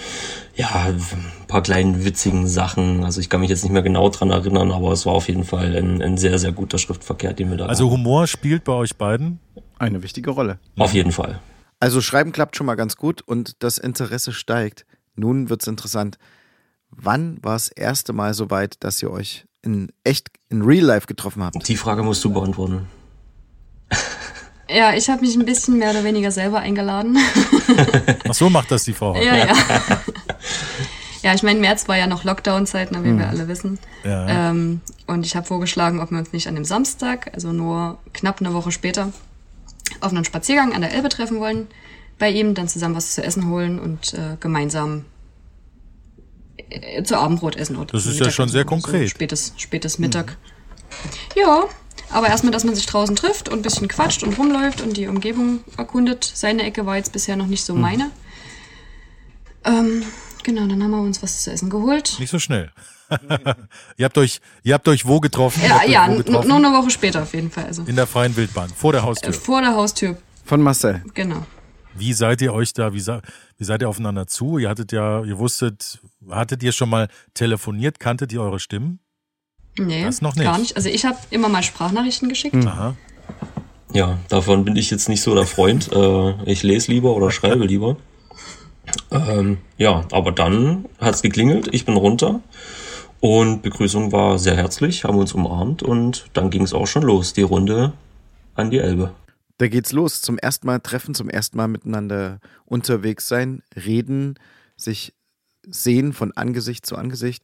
ja, 0.56 0.69
ein 0.88 1.00
paar 1.46 1.62
kleinen 1.62 2.05
witzigen 2.05 2.49
Sachen. 2.49 3.05
Also 3.05 3.20
ich 3.20 3.31
kann 3.31 3.40
mich 3.40 3.50
jetzt 3.50 3.62
nicht 3.62 3.72
mehr 3.72 3.82
genau 3.82 4.08
dran 4.08 4.31
erinnern, 4.31 4.72
aber 4.72 4.93
es 4.93 5.06
war 5.06 5.14
auf 5.14 5.28
jeden 5.28 5.44
Fall 5.44 5.76
ein, 5.76 6.02
ein 6.02 6.19
sehr, 6.19 6.38
sehr 6.38 6.52
guter 6.52 6.78
Schriftverkehr, 6.78 7.32
den 7.32 7.50
wir 7.50 7.56
da 7.56 7.67
Also 7.67 7.90
Humor 7.90 8.26
spielt 8.26 8.64
bei 8.64 8.72
euch 8.72 8.96
beiden? 8.96 9.38
Eine 9.78 10.02
wichtige 10.02 10.31
Rolle. 10.31 10.58
Auf 10.76 10.93
jeden 10.93 11.12
Fall. 11.12 11.40
Also 11.78 12.02
Schreiben 12.02 12.32
klappt 12.32 12.56
schon 12.56 12.67
mal 12.67 12.75
ganz 12.75 12.96
gut 12.96 13.22
und 13.22 13.62
das 13.62 13.78
Interesse 13.78 14.32
steigt. 14.32 14.84
Nun 15.14 15.49
wird's 15.49 15.67
interessant. 15.67 16.19
Wann 16.90 17.38
war 17.43 17.55
das 17.55 17.69
erste 17.69 18.12
Mal 18.12 18.34
so 18.34 18.50
weit, 18.50 18.82
dass 18.84 19.02
ihr 19.02 19.11
euch 19.11 19.46
in 19.62 19.92
echt, 20.04 20.28
in 20.48 20.62
Real 20.62 20.84
Life 20.84 21.06
getroffen 21.06 21.42
habt? 21.42 21.68
Die 21.68 21.76
Frage 21.76 22.02
musst 22.02 22.24
du 22.24 22.32
beantworten. 22.32 22.86
Ja, 24.72 24.94
ich 24.94 25.10
habe 25.10 25.22
mich 25.22 25.34
ein 25.34 25.44
bisschen 25.44 25.78
mehr 25.78 25.90
oder 25.90 26.04
weniger 26.04 26.30
selber 26.30 26.60
eingeladen. 26.60 27.18
Ach 28.28 28.34
so 28.34 28.48
macht 28.48 28.70
das 28.70 28.84
die 28.84 28.92
Frau. 28.92 29.16
Ja, 29.16 29.36
ja. 29.36 29.52
Ja, 31.22 31.34
ich 31.34 31.42
meine, 31.42 31.58
März 31.58 31.88
war 31.88 31.98
ja 31.98 32.06
noch 32.06 32.22
Lockdown-Zeit, 32.22 32.92
wie 32.92 32.96
hm. 32.96 33.18
wir 33.18 33.28
alle 33.28 33.48
wissen. 33.48 33.80
Ja. 34.04 34.50
Ähm, 34.50 34.80
und 35.08 35.26
ich 35.26 35.34
habe 35.34 35.44
vorgeschlagen, 35.44 35.98
ob 35.98 36.12
wir 36.12 36.18
uns 36.18 36.32
nicht 36.32 36.46
an 36.46 36.54
dem 36.54 36.64
Samstag, 36.64 37.32
also 37.34 37.52
nur 37.52 37.98
knapp 38.12 38.40
eine 38.40 38.54
Woche 38.54 38.70
später, 38.70 39.12
auf 40.00 40.12
einen 40.12 40.24
Spaziergang 40.24 40.72
an 40.72 40.82
der 40.82 40.94
Elbe 40.94 41.08
treffen 41.08 41.40
wollen 41.40 41.66
bei 42.20 42.30
ihm, 42.30 42.54
dann 42.54 42.68
zusammen 42.68 42.94
was 42.94 43.14
zu 43.14 43.24
essen 43.24 43.48
holen 43.48 43.80
und 43.80 44.14
äh, 44.14 44.36
gemeinsam 44.38 45.04
äh, 46.70 47.02
zu 47.02 47.19
Abendbrot 47.19 47.56
essen. 47.56 47.76
Oder 47.76 47.93
das 47.93 48.06
ist 48.06 48.14
Mittag 48.14 48.26
ja 48.26 48.32
schon 48.32 48.49
sehr 48.49 48.64
konkret. 48.64 49.02
So 49.02 49.08
spätes, 49.08 49.52
spätes 49.56 49.99
Mittag. 49.99 50.31
Mhm. 50.32 51.40
Ja, 51.40 51.64
aber 52.11 52.28
erstmal, 52.28 52.52
dass 52.52 52.64
man 52.64 52.75
sich 52.75 52.87
draußen 52.87 53.14
trifft 53.14 53.49
und 53.49 53.61
ein 53.61 53.62
bisschen 53.62 53.88
quatscht 53.88 54.22
und 54.22 54.37
rumläuft 54.38 54.81
und 54.81 54.96
die 54.96 55.06
Umgebung 55.06 55.61
erkundet. 55.76 56.31
Seine 56.34 56.65
Ecke 56.65 56.86
war 56.86 56.96
jetzt 56.96 57.12
bisher 57.12 57.36
noch 57.36 57.46
nicht 57.46 57.65
so 57.65 57.74
mhm. 57.74 57.81
meine. 57.81 58.10
Ähm, 59.65 60.03
genau, 60.43 60.67
dann 60.67 60.82
haben 60.82 60.91
wir 60.91 61.00
uns 61.00 61.22
was 61.22 61.43
zu 61.43 61.53
essen 61.53 61.70
geholt. 61.70 62.17
Nicht 62.19 62.31
so 62.31 62.39
schnell. 62.39 62.72
ihr 63.96 64.05
habt 64.05 64.19
euch, 64.19 64.41
ihr 64.62 64.74
habt 64.74 64.86
euch 64.89 65.06
wo 65.06 65.20
getroffen? 65.20 65.62
Ja, 65.65 65.84
ja, 65.84 66.06
getroffen? 66.06 66.48
nur 66.48 66.56
eine 66.56 66.72
Woche 66.72 66.91
später 66.91 67.22
auf 67.22 67.34
jeden 67.34 67.50
Fall. 67.50 67.67
Also. 67.67 67.82
In 67.84 67.96
der 67.96 68.06
freien 68.06 68.36
Wildbahn, 68.36 68.70
vor 68.70 68.93
der 68.93 69.03
Haustür. 69.03 69.31
Äh, 69.31 69.32
vor 69.32 69.60
der 69.60 69.74
Haustür. 69.74 70.17
Von 70.44 70.62
Marcel. 70.62 71.03
Genau. 71.15 71.44
Wie 71.94 72.12
seid 72.12 72.41
ihr 72.41 72.55
euch 72.55 72.72
da, 72.72 72.94
wie, 72.94 73.05
wie 73.05 73.65
seid 73.65 73.82
ihr 73.82 73.89
aufeinander 73.89 74.27
zu? 74.27 74.58
Ihr 74.58 74.69
hattet 74.69 74.93
ja, 74.93 75.22
ihr 75.24 75.39
wusstet, 75.39 75.98
hattet 76.29 76.62
ihr 76.62 76.72
schon 76.72 76.91
mal 76.91 77.08
telefoniert, 77.34 78.00
kanntet 78.00 78.32
ihr 78.32 78.43
eure 78.43 78.60
Stimmen? 78.60 79.00
Nee, 79.79 80.05
das 80.05 80.20
noch 80.20 80.34
nicht. 80.34 80.44
gar 80.44 80.58
nicht. 80.58 80.77
Also 80.77 80.89
ich 80.89 81.05
habe 81.05 81.19
immer 81.31 81.48
mal 81.48 81.62
Sprachnachrichten 81.62 82.29
geschickt. 82.29 82.55
Mhm. 82.55 82.69
Aha. 82.69 82.96
Ja, 83.93 84.19
davon 84.29 84.65
bin 84.65 84.77
ich 84.77 84.91
jetzt 84.91 85.08
nicht 85.08 85.22
so 85.22 85.34
der 85.34 85.46
Freund. 85.46 85.91
Äh, 85.93 86.44
ich 86.44 86.62
lese 86.62 86.93
lieber 86.93 87.15
oder 87.15 87.31
schreibe 87.31 87.65
lieber. 87.65 87.96
Ähm, 89.10 89.58
ja, 89.79 90.05
aber 90.10 90.32
dann 90.32 90.86
hat's 90.98 91.22
geklingelt, 91.22 91.69
ich 91.72 91.84
bin 91.84 91.96
runter 91.96 92.41
und 93.20 93.62
Begrüßung 93.62 94.10
war 94.10 94.39
sehr 94.39 94.56
herzlich, 94.56 95.05
haben 95.05 95.19
uns 95.19 95.32
umarmt 95.32 95.82
und 95.82 96.27
dann 96.32 96.50
ging 96.50 96.62
es 96.62 96.72
auch 96.72 96.86
schon 96.86 97.03
los, 97.03 97.32
die 97.32 97.43
Runde 97.43 97.93
an 98.55 98.70
die 98.70 98.79
Elbe. 98.79 99.12
Da 99.58 99.69
geht's 99.69 99.93
los. 99.93 100.22
Zum 100.22 100.39
ersten 100.39 100.67
Mal 100.67 100.81
treffen, 100.81 101.15
zum 101.15 101.29
ersten 101.29 101.56
Mal 101.56 101.69
miteinander 101.69 102.41
unterwegs 102.65 103.29
sein, 103.29 103.62
reden, 103.77 104.39
sich 104.77 105.12
sehen 105.67 106.12
von 106.12 106.32
Angesicht 106.32 106.86
zu 106.86 106.96
Angesicht. 106.96 107.43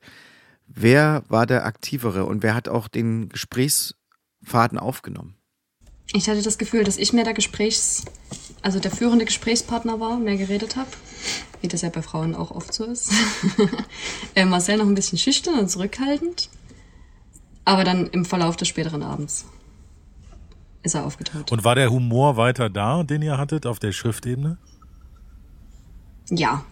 Wer 0.66 1.22
war 1.28 1.46
der 1.46 1.64
Aktivere 1.64 2.24
und 2.24 2.42
wer 2.42 2.54
hat 2.54 2.68
auch 2.68 2.88
den 2.88 3.28
Gesprächsfaden 3.28 4.78
aufgenommen? 4.78 5.36
Ich 6.12 6.28
hatte 6.28 6.42
das 6.42 6.58
Gefühl, 6.58 6.84
dass 6.84 6.98
ich 6.98 7.12
mehr 7.12 7.24
der 7.24 7.34
Gesprächs, 7.34 8.04
also 8.62 8.78
der 8.78 8.90
führende 8.90 9.24
Gesprächspartner 9.24 9.98
war, 9.98 10.18
mehr 10.18 10.36
geredet 10.36 10.76
habe, 10.76 10.90
wie 11.60 11.68
das 11.68 11.82
ja 11.82 11.88
bei 11.88 12.02
Frauen 12.02 12.34
auch 12.34 12.52
oft 12.52 12.72
so 12.72 12.84
ist. 12.84 13.12
äh, 14.34 14.44
Marcel 14.44 14.78
noch 14.78 14.86
ein 14.86 14.94
bisschen 14.94 15.18
schüchtern 15.18 15.58
und 15.58 15.68
zurückhaltend, 15.68 16.48
aber 17.64 17.84
dann 17.84 18.06
im 18.08 18.24
Verlauf 18.24 18.56
des 18.56 18.68
späteren 18.68 19.02
Abends 19.02 19.46
ist 20.82 20.94
er 20.94 21.04
aufgetaucht. 21.04 21.50
Und 21.50 21.64
war 21.64 21.74
der 21.74 21.90
Humor 21.90 22.36
weiter 22.36 22.70
da, 22.70 23.02
den 23.02 23.22
ihr 23.22 23.36
hattet 23.36 23.66
auf 23.66 23.80
der 23.80 23.92
Schriftebene? 23.92 24.58
Ja, 26.30 26.64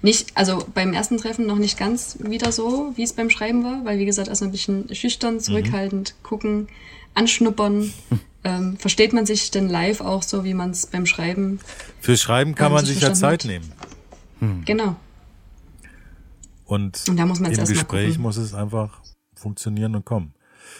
nicht, 0.00 0.36
also 0.36 0.64
beim 0.74 0.92
ersten 0.92 1.18
Treffen 1.18 1.46
noch 1.46 1.58
nicht 1.58 1.76
ganz 1.76 2.18
wieder 2.20 2.52
so, 2.52 2.92
wie 2.94 3.02
es 3.02 3.12
beim 3.12 3.30
Schreiben 3.30 3.64
war, 3.64 3.84
weil 3.84 3.98
wie 3.98 4.06
gesagt, 4.06 4.28
erst 4.28 4.42
ein 4.42 4.52
bisschen 4.52 4.94
schüchtern, 4.94 5.40
zurückhaltend, 5.40 6.14
mhm. 6.16 6.22
gucken, 6.22 6.68
anschnuppern. 7.14 7.92
Ähm, 8.44 8.76
versteht 8.76 9.12
man 9.12 9.26
sich 9.26 9.50
denn 9.50 9.68
live 9.68 10.00
auch 10.00 10.22
so, 10.22 10.44
wie 10.44 10.54
man 10.54 10.70
es 10.70 10.86
beim 10.86 11.06
Schreiben? 11.06 11.58
Für 12.00 12.16
Schreiben 12.16 12.54
kann 12.54 12.70
man 12.70 12.86
sich 12.86 13.00
ja 13.00 13.12
Zeit 13.12 13.42
hat. 13.42 13.50
nehmen. 13.50 13.72
Hm. 14.38 14.64
Genau. 14.64 14.94
Und, 16.64 17.02
und 17.08 17.16
da 17.16 17.26
muss 17.26 17.40
man 17.40 17.50
im 17.50 17.64
Gespräch 17.64 18.16
muss 18.16 18.36
es 18.36 18.54
einfach 18.54 19.00
funktionieren 19.34 19.96
und 19.96 20.04
kommen. 20.04 20.34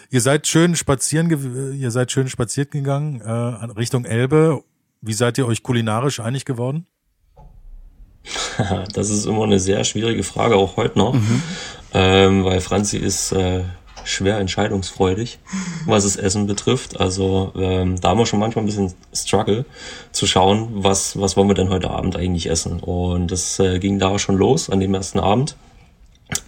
Ihr 0.09 0.21
seid 0.21 0.47
schön 0.47 0.77
spazieren, 0.77 1.75
ihr 1.75 1.91
seid 1.91 2.13
schön 2.13 2.29
spaziert 2.29 2.71
gegangen 2.71 3.21
äh, 3.23 3.33
Richtung 3.33 4.05
Elbe. 4.05 4.63
Wie 5.01 5.13
seid 5.13 5.37
ihr 5.37 5.47
euch 5.47 5.63
kulinarisch 5.65 6.21
einig 6.21 6.45
geworden? 6.45 6.87
das 8.95 9.11
ist 9.11 9.27
immer 9.27 9.45
eine 9.45 9.61
sehr 9.61 9.85
schwierige 9.85 10.23
Frage, 10.23 10.57
auch 10.57 10.77
heute 10.77 10.99
noch, 10.99 11.15
mhm. 11.15 11.43
ähm, 11.95 12.45
weil 12.45 12.61
Franzi 12.61 12.99
ist 12.99 13.33
äh, 13.33 13.63
schwer 14.05 14.39
entscheidungsfreudig, 14.39 15.39
was 15.87 16.05
das 16.05 16.17
Essen 16.17 16.47
betrifft. 16.47 16.99
Also 17.01 17.53
ähm, 17.57 18.01
da 18.01 18.11
haben 18.11 18.19
wir 18.19 18.27
schon 18.27 18.41
manchmal 18.41 18.65
ein 18.65 18.67
bisschen 18.67 18.95
Struggle 19.15 19.65
zu 20.13 20.27
schauen, 20.27 20.69
was, 20.73 21.21
was 21.21 21.37
wollen 21.37 21.49
wir 21.49 21.55
denn 21.55 21.69
heute 21.69 21.91
Abend 21.91 22.17
eigentlich 22.17 22.49
essen. 22.49 22.81
Und 22.81 23.31
das 23.31 23.59
äh, 23.59 23.79
ging 23.79 23.99
da 23.99 24.19
schon 24.19 24.37
los 24.37 24.71
an 24.71 24.81
dem 24.81 24.95
ersten 24.95 25.21
Abend. 25.21 25.57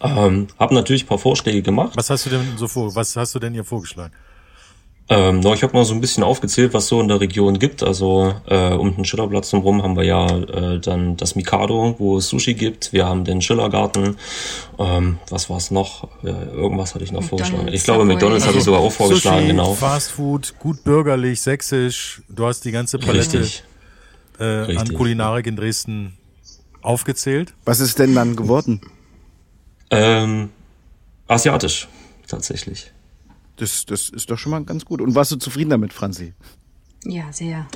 Ähm, 0.02 0.48
hab 0.58 0.72
natürlich 0.72 1.04
ein 1.04 1.08
paar 1.08 1.18
Vorschläge 1.18 1.62
gemacht. 1.62 1.92
Was 1.94 2.10
hast 2.10 2.26
du 2.26 2.30
denn 2.30 2.56
so 2.56 2.68
vor? 2.68 2.94
Was 2.94 3.16
hast 3.16 3.34
du 3.34 3.38
denn 3.38 3.52
hier 3.52 3.64
vorgeschlagen? 3.64 4.12
Ähm, 5.12 5.40
no, 5.40 5.52
ich 5.54 5.64
habe 5.64 5.72
mal 5.72 5.84
so 5.84 5.92
ein 5.92 6.00
bisschen 6.00 6.22
aufgezählt, 6.22 6.72
was 6.72 6.86
so 6.86 7.00
in 7.00 7.08
der 7.08 7.20
Region 7.20 7.58
gibt. 7.58 7.82
Also 7.82 8.32
äh, 8.46 8.72
um 8.74 8.94
den 8.94 9.04
Schillerplatz 9.04 9.52
herum 9.52 9.82
haben 9.82 9.96
wir 9.96 10.04
ja 10.04 10.24
äh, 10.28 10.78
dann 10.78 11.16
das 11.16 11.34
Mikado, 11.34 11.96
wo 11.98 12.18
es 12.18 12.28
Sushi 12.28 12.54
gibt. 12.54 12.92
Wir 12.92 13.06
haben 13.06 13.24
den 13.24 13.42
Schillergarten. 13.42 14.16
Ähm, 14.78 15.18
was 15.28 15.50
war 15.50 15.56
es 15.56 15.72
noch? 15.72 16.04
Äh, 16.22 16.28
irgendwas 16.28 16.94
hatte 16.94 17.02
ich 17.02 17.10
noch 17.10 17.22
McDonald's, 17.22 17.48
vorgeschlagen. 17.48 17.74
Ich 17.74 17.82
glaube, 17.82 18.04
McDonalds 18.04 18.44
also, 18.44 18.48
habe 18.48 18.58
ich 18.58 18.64
sogar 18.64 18.80
auch 18.80 18.92
vorgeschlagen, 18.92 19.40
Sushi, 19.40 19.48
genau. 19.48 19.74
Fast 19.74 20.12
Food, 20.12 20.54
gut 20.60 20.84
bürgerlich, 20.84 21.42
sächsisch. 21.42 22.22
Du 22.28 22.46
hast 22.46 22.64
die 22.64 22.70
ganze 22.70 23.00
Palette 23.00 23.40
Richtig. 23.40 23.64
Äh, 24.38 24.44
Richtig. 24.44 24.78
an 24.78 24.94
Kulinarik 24.94 25.48
in 25.48 25.56
Dresden 25.56 26.16
aufgezählt. 26.82 27.52
Was 27.64 27.80
ist 27.80 27.98
denn 27.98 28.14
dann 28.14 28.36
geworden? 28.36 28.80
Ähm, 29.90 30.50
asiatisch, 31.26 31.88
tatsächlich. 32.28 32.92
Das, 33.60 33.84
das 33.84 34.08
ist 34.08 34.30
doch 34.30 34.38
schon 34.38 34.50
mal 34.50 34.64
ganz 34.64 34.86
gut. 34.86 35.02
Und 35.02 35.14
warst 35.14 35.32
du 35.32 35.36
zufrieden 35.36 35.68
damit, 35.68 35.92
Franzi? 35.92 36.32
Ja, 37.04 37.30
sehr. 37.30 37.66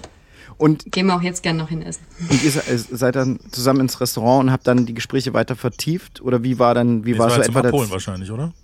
Und 0.57 0.91
gehen 0.91 1.07
wir 1.07 1.15
auch 1.15 1.23
jetzt 1.23 1.43
gern 1.43 1.59
noch 1.59 1.69
hin 1.69 1.83
essen. 1.83 2.03
Und 2.31 2.43
ihr 2.43 2.51
seid 2.51 3.17
dann 3.17 3.39
zusammen 3.51 3.81
ins 3.81 4.01
Restaurant 4.01 4.45
und 4.45 4.51
habt 4.51 4.67
dann 4.67 4.87
die 4.87 4.95
Gespräche 4.95 5.35
weiter 5.35 5.57
vertieft? 5.57 6.23
Oder 6.23 6.43
wie 6.43 6.59
war 6.59 6.73
dann, 6.75 7.05
wie 7.05 7.13
das 7.13 7.19
war, 7.19 7.29
war 7.29 7.37
so 7.37 7.43
etwa 7.43 7.71
Polen 7.71 7.91
wahrscheinlich, 7.91 8.31
oder? 8.31 8.55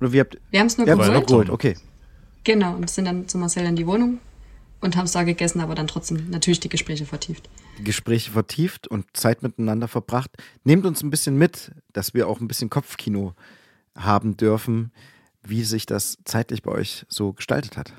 Oder 0.00 0.12
wie 0.12 0.20
habt 0.20 0.38
Wir 0.50 0.60
haben 0.60 0.68
es 0.68 0.78
nur 0.78 0.86
geholt. 0.86 1.10
Nur 1.10 1.22
geholt. 1.22 1.50
Okay. 1.50 1.76
Genau, 2.44 2.76
und 2.76 2.88
sind 2.88 3.06
dann 3.06 3.26
zu 3.26 3.38
Marcel 3.38 3.66
in 3.66 3.74
die 3.74 3.86
Wohnung 3.86 4.18
und 4.80 4.96
haben 4.96 5.06
es 5.06 5.12
da 5.12 5.24
gegessen, 5.24 5.60
aber 5.60 5.74
dann 5.74 5.88
trotzdem 5.88 6.30
natürlich 6.30 6.60
die 6.60 6.68
Gespräche 6.68 7.06
vertieft. 7.06 7.50
Die 7.78 7.84
Gespräche 7.84 8.30
vertieft 8.30 8.86
und 8.86 9.04
Zeit 9.14 9.42
miteinander 9.42 9.88
verbracht. 9.88 10.30
Nehmt 10.62 10.86
uns 10.86 11.02
ein 11.02 11.10
bisschen 11.10 11.36
mit, 11.36 11.72
dass 11.92 12.14
wir 12.14 12.28
auch 12.28 12.40
ein 12.40 12.46
bisschen 12.46 12.70
Kopfkino 12.70 13.34
haben 13.96 14.36
dürfen 14.36 14.92
wie 15.48 15.64
sich 15.64 15.86
das 15.86 16.18
zeitlich 16.24 16.62
bei 16.62 16.72
euch 16.72 17.06
so 17.08 17.32
gestaltet 17.32 17.76
hat. 17.76 17.92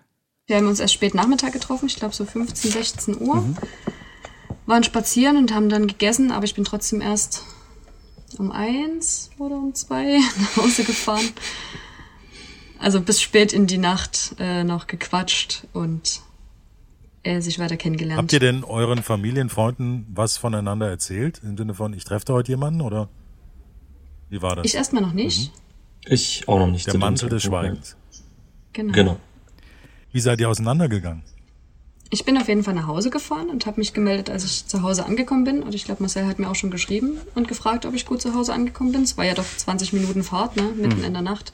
Wir 0.48 0.58
haben 0.58 0.68
uns 0.68 0.80
erst 0.80 0.94
spät 0.94 1.14
Nachmittag 1.14 1.54
getroffen, 1.54 1.88
ich 1.88 1.96
glaube 1.96 2.16
so 2.16 2.26
15, 2.26 2.72
16 2.72 3.22
Uhr. 3.22 3.36
Mhm. 3.36 3.58
Waren 4.66 4.84
spazieren 4.84 5.38
und 5.38 5.54
haben 5.54 5.70
dann 5.70 5.88
gegessen, 5.88 6.32
aber 6.32 6.46
ich 6.46 6.56
bin 6.56 6.64
trotzdem 6.64 7.02
erst 7.02 7.44
um 8.38 8.52
eins 8.52 9.30
oder 9.38 9.56
um 9.58 9.74
zwei 9.74 10.20
nach 10.40 10.58
Hause 10.58 10.84
gefahren. 10.84 11.30
Also 12.78 13.02
bis 13.02 13.22
spät 13.22 13.52
in 13.52 13.68
die 13.68 13.78
Nacht 13.78 14.36
äh, 14.40 14.64
noch 14.64 14.88
gequatscht 14.88 15.68
und 15.74 16.22
äh, 17.24 17.42
sich 17.42 17.60
weiter 17.60 17.78
kennengelernt. 17.78 18.20
Habt 18.20 18.34
ihr 18.34 18.40
denn 18.40 18.64
euren 18.64 19.04
Familienfreunden 19.04 20.08
was 20.10 20.38
voneinander 20.38 20.90
erzählt? 20.90 21.42
Im 21.44 21.58
Sinne 21.58 21.74
von, 21.74 21.94
ich 21.94 22.06
treffe 22.06 22.34
heute 22.34 22.52
jemanden 22.52 22.82
oder 22.82 23.10
wie 24.30 24.42
war 24.42 24.56
das? 24.56 24.66
Ich 24.66 24.76
erstmal 24.76 25.02
noch 25.02 25.14
nicht. 25.14 25.52
Mhm. 25.52 25.69
Ich 26.06 26.48
auch 26.48 26.60
noch 26.60 26.68
nicht. 26.68 26.88
Der 26.88 26.98
Mantel 26.98 27.30
des 27.30 27.44
Schweigens. 27.44 27.96
Genau. 28.74 28.94
genau. 28.94 29.18
Wie 30.12 30.20
seid 30.20 30.40
ihr 30.40 30.50
auseinandergegangen? 30.50 31.24
Ich 32.12 32.26
bin 32.26 32.38
auf 32.38 32.48
jeden 32.48 32.64
Fall 32.64 32.74
nach 32.74 32.88
Hause 32.88 33.12
gefahren 33.12 33.50
und 33.50 33.68
habe 33.68 33.80
mich 33.80 33.94
gemeldet, 33.94 34.32
als 34.32 34.44
ich 34.44 34.66
zu 34.66 34.82
Hause 34.82 35.06
angekommen 35.06 35.44
bin. 35.44 35.62
Und 35.62 35.76
ich 35.76 35.86
glaube, 35.86 36.02
Marcel 36.02 36.26
hat 36.26 36.40
mir 36.40 36.50
auch 36.50 36.56
schon 36.56 36.72
geschrieben 36.72 37.18
und 37.36 37.48
gefragt, 37.48 37.86
ob 37.86 37.94
ich 37.94 38.08
gut 38.08 38.20
zu 38.20 38.34
Hause 38.34 38.54
angekommen 38.54 38.92
bin. 38.92 39.04
Es 39.04 39.16
war 39.18 39.26
ja 39.26 39.36
doch 39.36 39.46
20 39.46 39.94
Minuten 39.94 40.24
Fahrt, 40.24 40.56
ne? 40.56 40.64
mitten 40.76 41.00
mhm. 41.00 41.04
in 41.04 41.14
der 41.14 41.22
Nacht. 41.22 41.54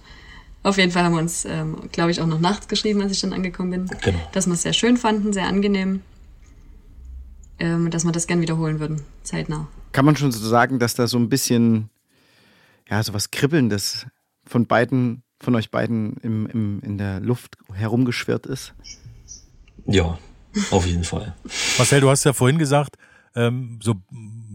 Auf 0.64 0.78
jeden 0.78 0.92
Fall 0.92 1.04
haben 1.04 1.14
wir 1.14 1.20
uns, 1.20 1.44
ähm, 1.46 1.76
glaube 1.92 2.12
ich, 2.12 2.22
auch 2.22 2.26
noch 2.26 2.40
nachts 2.40 2.70
geschrieben, 2.70 3.02
als 3.02 3.12
ich 3.12 3.20
dann 3.22 3.34
angekommen 3.34 3.72
bin. 3.72 3.98
Genau. 4.02 4.18
Dass 4.32 4.48
wir 4.48 4.54
es 4.54 4.62
sehr 4.62 4.74
schön 4.74 4.96
fanden, 4.98 5.34
sehr 5.34 5.46
angenehm. 5.46 6.02
Ähm, 7.60 7.92
dass 7.92 8.06
wir 8.06 8.12
das 8.12 8.26
gern 8.26 8.42
wiederholen 8.42 8.80
würden, 8.80 9.02
zeitnah. 9.24 9.68
Kann 9.92 10.06
man 10.06 10.16
schon 10.16 10.32
so 10.32 10.46
sagen, 10.48 10.80
dass 10.80 10.96
da 10.96 11.08
so 11.08 11.18
ein 11.18 11.30
bisschen, 11.30 11.90
ja, 12.90 13.04
so 13.04 13.14
was 13.14 13.32
Kribbelndes 13.32 14.08
von 14.46 14.68
beiden, 14.68 15.24
von 15.40 15.56
euch 15.56 15.72
beiden 15.72 16.18
im, 16.18 16.48
im, 16.48 16.80
in 16.82 16.98
der 16.98 17.20
Luft 17.20 17.58
herumgeschwirrt 17.74 18.46
ist? 18.46 18.74
Ja, 19.86 20.18
auf 20.72 20.86
jeden 20.86 21.04
Fall. 21.04 21.36
Marcel, 21.78 22.02
du 22.02 22.10
hast 22.10 22.24
ja 22.24 22.34
vorhin 22.34 22.58
gesagt, 22.58 22.98
ähm, 23.36 23.80
so 23.82 23.96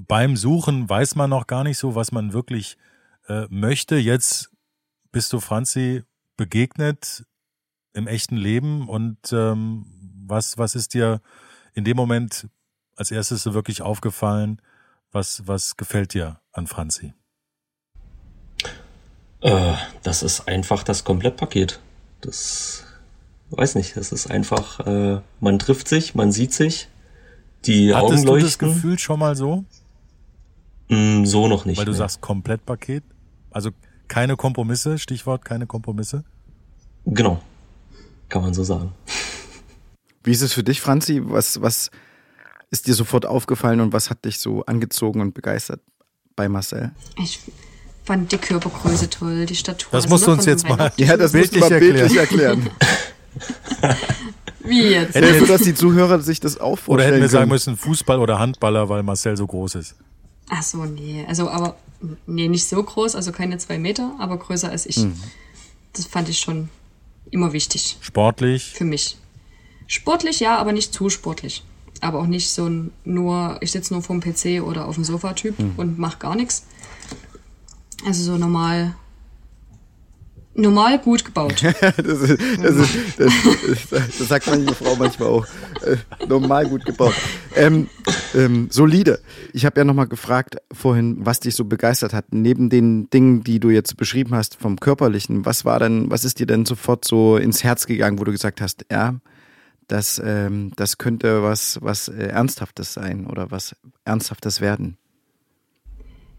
beim 0.09 0.37
Suchen 0.37 0.89
weiß 0.89 1.15
man 1.15 1.31
noch 1.31 1.47
gar 1.47 1.65
nicht 1.65 1.79
so, 1.79 1.95
was 1.95 2.13
man 2.13 2.33
wirklich 2.33 2.77
äh, 3.29 3.47
möchte. 3.51 3.97
Jetzt 3.97 4.51
bist 5.13 5.33
du 5.33 5.41
Franzi 5.41 6.03
begegnet 6.37 7.25
im 7.93 8.07
echten 8.07 8.37
Leben 8.37 8.89
und 8.89 9.33
ähm, 9.33 9.87
was, 10.27 10.59
was 10.59 10.75
ist 10.75 10.95
dir 10.95 11.21
in 11.75 11.85
dem 11.85 11.97
Moment 11.97 12.49
als 12.97 13.11
erstes 13.11 13.43
so 13.43 13.55
wirklich 13.55 13.83
aufgefallen? 13.83 14.63
Was, 15.13 15.47
was 15.47 15.77
gefällt 15.77 16.15
dir 16.15 16.41
an 16.53 16.67
Franzi? 16.67 17.15
Äh, 19.41 19.75
das 20.03 20.23
ist 20.23 20.49
einfach 20.49 20.83
das 20.83 21.05
Komplettpaket. 21.05 21.81
Das 22.21 22.85
weiß 23.51 23.75
nicht, 23.75 23.97
das 23.97 24.13
ist 24.13 24.31
einfach, 24.31 24.81
äh, 24.87 25.21
man 25.41 25.59
trifft 25.59 25.89
sich, 25.89 26.15
man 26.15 26.33
sieht 26.33 26.53
sich, 26.53 26.89
die 27.65 27.95
Hattest 27.95 28.13
Augen 28.13 28.23
leuchten. 28.25 28.39
du 28.39 28.47
das 28.47 28.59
Gefühl 28.59 28.99
schon 28.99 29.19
mal 29.19 29.37
so? 29.37 29.65
Mm, 30.89 31.25
so 31.25 31.49
noch 31.49 31.65
nicht. 31.65 31.79
Weil 31.79 31.85
du 31.85 31.93
nee. 31.93 31.99
sagst 31.99 32.21
Komplettpaket? 32.21 33.05
Also 33.51 33.71
keine 34.09 34.37
Kompromisse, 34.37 34.99
Stichwort 34.99 35.45
keine 35.45 35.67
Kompromisse? 35.67 36.25
Genau, 37.07 37.41
kann 38.29 38.43
man 38.43 38.55
so 38.55 38.65
sagen. 38.65 38.93
Wie 40.23 40.33
ist 40.33 40.43
es 40.43 40.53
für 40.53 40.63
dich, 40.63 40.81
Franzi? 40.81 41.23
Was, 41.25 41.61
was 41.63 41.91
ist 42.71 42.87
dir 42.87 42.95
sofort 42.95 43.27
aufgefallen 43.27 43.81
und 43.81 43.93
was 43.93 44.11
hat 44.11 44.25
dich 44.25 44.39
so 44.39 44.65
angezogen 44.67 45.21
und 45.21 45.35
begeistert 45.35 45.81
bei 46.37 46.49
Marcel? 46.49 46.93
Ich 47.17 47.41
fand 48.05 48.33
die 48.33 48.39
Körpergröße 48.39 49.11
toll, 49.11 49.47
die 49.47 49.55
Statur. 49.55 49.89
Das 49.93 50.05
also 50.05 50.15
musst 50.15 50.27
du 50.27 50.33
uns 50.33 50.47
jetzt 50.47 50.69
mal, 50.69 50.93
ja, 50.97 51.17
das 51.17 51.33
musst 51.33 51.55
du 51.55 51.61
mal 51.61 51.71
bildlich 51.71 52.17
erklären. 52.17 52.71
Wie 54.65 54.83
jetzt? 54.83 55.15
Hätte 55.15 55.39
so, 55.39 55.47
dass 55.47 55.63
die 55.63 55.75
Zuhörer 55.75 56.21
sich 56.21 56.41
das 56.41 56.59
auch 56.59 56.77
vorstellen 56.77 56.95
Oder 56.95 57.05
hätten 57.05 57.21
wir 57.23 57.29
sagen 57.29 57.51
müssen 57.51 57.77
Fußball 57.77 58.19
oder 58.19 58.39
Handballer, 58.39 58.89
weil 58.89 59.03
Marcel 59.03 59.37
so 59.37 59.47
groß 59.47 59.77
ist. 59.77 59.95
Ach 60.49 60.63
so, 60.63 60.85
nee. 60.85 61.25
Also, 61.29 61.49
aber, 61.49 61.77
nee, 62.27 62.49
nicht 62.49 62.69
so 62.69 62.83
groß, 62.83 63.15
also 63.15 63.33
keine 63.33 63.59
zwei 63.59 63.79
Meter, 63.79 64.15
aber 64.19 64.37
größer 64.39 64.71
als 64.71 64.87
ich. 64.87 64.99
Mhm. 64.99 65.15
Das 65.93 66.07
fand 66.07 66.29
ich 66.29 66.39
schon 66.39 66.69
immer 67.31 67.53
wichtig. 67.53 67.97
Sportlich? 68.01 68.73
Für 68.75 68.85
mich. 68.85 69.17
Sportlich, 69.87 70.41
ja, 70.41 70.57
aber 70.59 70.73
nicht 70.73 70.93
zu 70.93 71.09
sportlich. 71.09 71.65
Aber 72.01 72.21
auch 72.21 72.27
nicht 72.27 72.51
so 72.51 72.67
ein 72.67 72.93
nur, 73.05 73.59
ich 73.61 73.73
sitze 73.73 73.93
nur 73.93 74.03
vorm 74.03 74.21
PC 74.21 74.63
oder 74.63 74.87
auf 74.87 74.95
dem 74.95 75.05
Sofa-Typ 75.05 75.59
mhm. 75.59 75.73
und 75.77 75.99
mach 75.99 76.19
gar 76.19 76.35
nichts. 76.35 76.65
Also 78.05 78.23
so 78.23 78.39
normal. 78.39 78.95
Normal 80.55 80.99
gut 80.99 81.25
gebaut. 81.25 81.63
das, 81.63 81.73
ist, 81.73 82.41
das, 82.61 82.75
ist, 82.75 83.21
das, 83.21 84.19
das, 84.19 84.29
sagt 84.29 84.49
meine 84.49 84.75
Frau 84.75 84.97
manchmal 84.97 85.29
auch. 85.29 85.47
Äh, 85.83 85.97
normal 86.27 86.69
gut 86.69 86.85
gebaut. 86.85 87.15
Ähm, 87.55 87.89
ähm, 88.35 88.69
solide. 88.71 89.21
Ich 89.53 89.65
habe 89.65 89.81
ja 89.81 89.85
nochmal 89.85 90.09
gefragt 90.09 90.57
vorhin, 90.73 91.19
was 91.21 91.41
dich 91.41 91.55
so 91.55 91.65
begeistert 91.65 92.13
hat. 92.13 92.27
Neben 92.33 92.69
den 92.69 93.09
Dingen, 93.11 93.45
die 93.45 93.61
du 93.61 93.71
jetzt 93.71 93.97
beschrieben 93.97 94.35
hast 94.35 94.57
vom 94.57 94.81
Körperlichen, 94.81 95.47
was 95.47 95.65
war 95.65 95.79
denn, 95.79 96.11
was 96.11 96.25
ist 96.25 96.41
dir 96.41 96.47
denn 96.47 96.67
sofort 96.67 97.05
so 97.05 97.37
ins 97.37 97.63
Herz 97.63 97.87
gegangen, 97.87 98.19
wo 98.19 98.25
du 98.25 98.33
gesagt 98.33 98.61
hast, 98.61 98.85
ja, 98.91 99.15
das, 99.87 100.21
ähm, 100.25 100.73
das 100.77 100.99
könnte 100.99 101.43
was, 101.43 101.79
was 101.81 102.09
äh, 102.09 102.27
Ernsthaftes 102.27 102.93
sein 102.93 103.27
oder 103.27 103.51
was 103.51 103.77
Ernsthaftes 104.05 104.61
werden? 104.61 104.99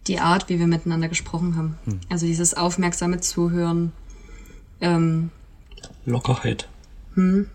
Die 0.07 0.19
Art, 0.19 0.49
wie 0.49 0.59
wir 0.59 0.67
miteinander 0.67 1.09
gesprochen 1.09 1.55
haben. 1.55 1.77
Hm. 1.85 1.99
Also 2.09 2.25
dieses 2.25 2.53
aufmerksame 2.53 3.19
Zuhören. 3.19 3.91
Ähm, 4.79 5.29
Lockerheit. 6.05 6.67
Hm. 7.13 7.47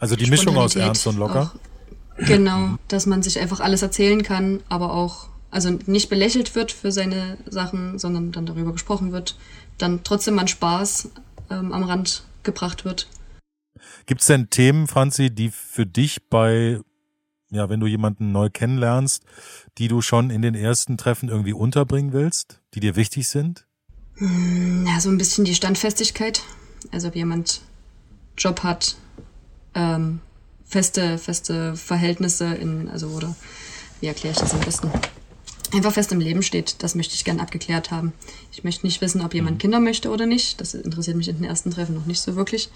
Also 0.00 0.16
die 0.16 0.26
Mischung 0.26 0.56
aus 0.56 0.76
Ernst 0.76 1.06
und 1.06 1.16
Locker? 1.16 1.52
Auch, 1.54 2.26
genau, 2.26 2.76
dass 2.88 3.06
man 3.06 3.22
sich 3.22 3.38
einfach 3.38 3.60
alles 3.60 3.82
erzählen 3.82 4.22
kann, 4.22 4.60
aber 4.68 4.92
auch 4.92 5.28
also 5.50 5.70
nicht 5.86 6.08
belächelt 6.08 6.56
wird 6.56 6.72
für 6.72 6.90
seine 6.90 7.38
Sachen, 7.46 7.98
sondern 7.98 8.32
dann 8.32 8.44
darüber 8.44 8.72
gesprochen 8.72 9.12
wird, 9.12 9.38
dann 9.78 10.02
trotzdem 10.02 10.34
mal 10.34 10.48
Spaß 10.48 11.10
ähm, 11.50 11.72
am 11.72 11.84
Rand 11.84 12.24
gebracht 12.42 12.84
wird. 12.84 13.08
Gibt 14.06 14.20
es 14.20 14.26
denn 14.26 14.50
Themen, 14.50 14.88
Franzi, 14.88 15.30
die 15.30 15.50
für 15.50 15.86
dich 15.86 16.28
bei, 16.28 16.80
ja, 17.54 17.68
wenn 17.68 17.80
du 17.80 17.86
jemanden 17.86 18.32
neu 18.32 18.50
kennenlernst, 18.50 19.24
die 19.78 19.88
du 19.88 20.00
schon 20.00 20.30
in 20.30 20.42
den 20.42 20.54
ersten 20.54 20.96
Treffen 20.96 21.28
irgendwie 21.28 21.52
unterbringen 21.52 22.12
willst, 22.12 22.60
die 22.74 22.80
dir 22.80 22.96
wichtig 22.96 23.28
sind? 23.28 23.66
Hm, 24.16 24.86
ja, 24.86 25.00
so 25.00 25.08
ein 25.08 25.18
bisschen 25.18 25.44
die 25.44 25.54
Standfestigkeit. 25.54 26.42
Also 26.92 27.08
ob 27.08 27.16
jemand 27.16 27.62
Job 28.36 28.62
hat, 28.62 28.96
ähm, 29.74 30.20
feste, 30.64 31.18
feste 31.18 31.76
Verhältnisse 31.76 32.54
in, 32.54 32.88
also 32.88 33.08
oder 33.08 33.34
wie 34.00 34.06
erkläre 34.06 34.34
ich 34.34 34.40
das 34.40 34.54
am 34.54 34.60
besten? 34.60 34.90
Einfach 35.72 35.92
fest 35.92 36.12
im 36.12 36.20
Leben 36.20 36.42
steht, 36.42 36.82
das 36.82 36.94
möchte 36.94 37.14
ich 37.14 37.24
gern 37.24 37.40
abgeklärt 37.40 37.90
haben. 37.90 38.12
Ich 38.52 38.62
möchte 38.62 38.86
nicht 38.86 39.00
wissen, 39.00 39.22
ob 39.22 39.34
jemand 39.34 39.56
mhm. 39.56 39.58
Kinder 39.58 39.80
möchte 39.80 40.10
oder 40.10 40.26
nicht. 40.26 40.60
Das 40.60 40.74
interessiert 40.74 41.16
mich 41.16 41.28
in 41.28 41.36
den 41.36 41.44
ersten 41.44 41.70
Treffen 41.70 41.94
noch 41.94 42.06
nicht 42.06 42.20
so 42.20 42.36
wirklich. 42.36 42.70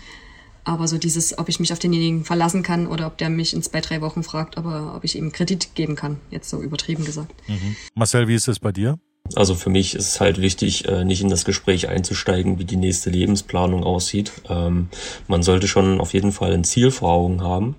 Aber 0.68 0.86
so 0.86 0.98
dieses, 0.98 1.38
ob 1.38 1.48
ich 1.48 1.60
mich 1.60 1.72
auf 1.72 1.78
denjenigen 1.78 2.26
verlassen 2.26 2.62
kann 2.62 2.86
oder 2.86 3.06
ob 3.06 3.16
der 3.16 3.30
mich 3.30 3.54
in 3.54 3.62
zwei, 3.62 3.80
drei 3.80 4.02
Wochen 4.02 4.22
fragt, 4.22 4.58
aber 4.58 4.92
ob 4.94 5.02
ich 5.02 5.16
ihm 5.16 5.32
Kredit 5.32 5.74
geben 5.74 5.96
kann, 5.96 6.18
jetzt 6.30 6.50
so 6.50 6.60
übertrieben 6.60 7.06
gesagt. 7.06 7.32
Mhm. 7.48 7.74
Marcel, 7.94 8.28
wie 8.28 8.34
ist 8.34 8.48
das 8.48 8.58
bei 8.58 8.70
dir? 8.70 8.98
Also 9.34 9.54
für 9.54 9.70
mich 9.70 9.94
ist 9.94 10.08
es 10.08 10.20
halt 10.20 10.42
wichtig, 10.42 10.86
äh, 10.86 11.06
nicht 11.06 11.22
in 11.22 11.30
das 11.30 11.46
Gespräch 11.46 11.88
einzusteigen, 11.88 12.58
wie 12.58 12.66
die 12.66 12.76
nächste 12.76 13.08
Lebensplanung 13.08 13.82
aussieht. 13.82 14.30
Ähm, 14.50 14.90
man 15.26 15.42
sollte 15.42 15.68
schon 15.68 16.02
auf 16.02 16.12
jeden 16.12 16.32
Fall 16.32 16.52
ein 16.52 16.64
Ziel 16.64 16.90
vor 16.90 17.12
Augen 17.12 17.40
haben 17.40 17.74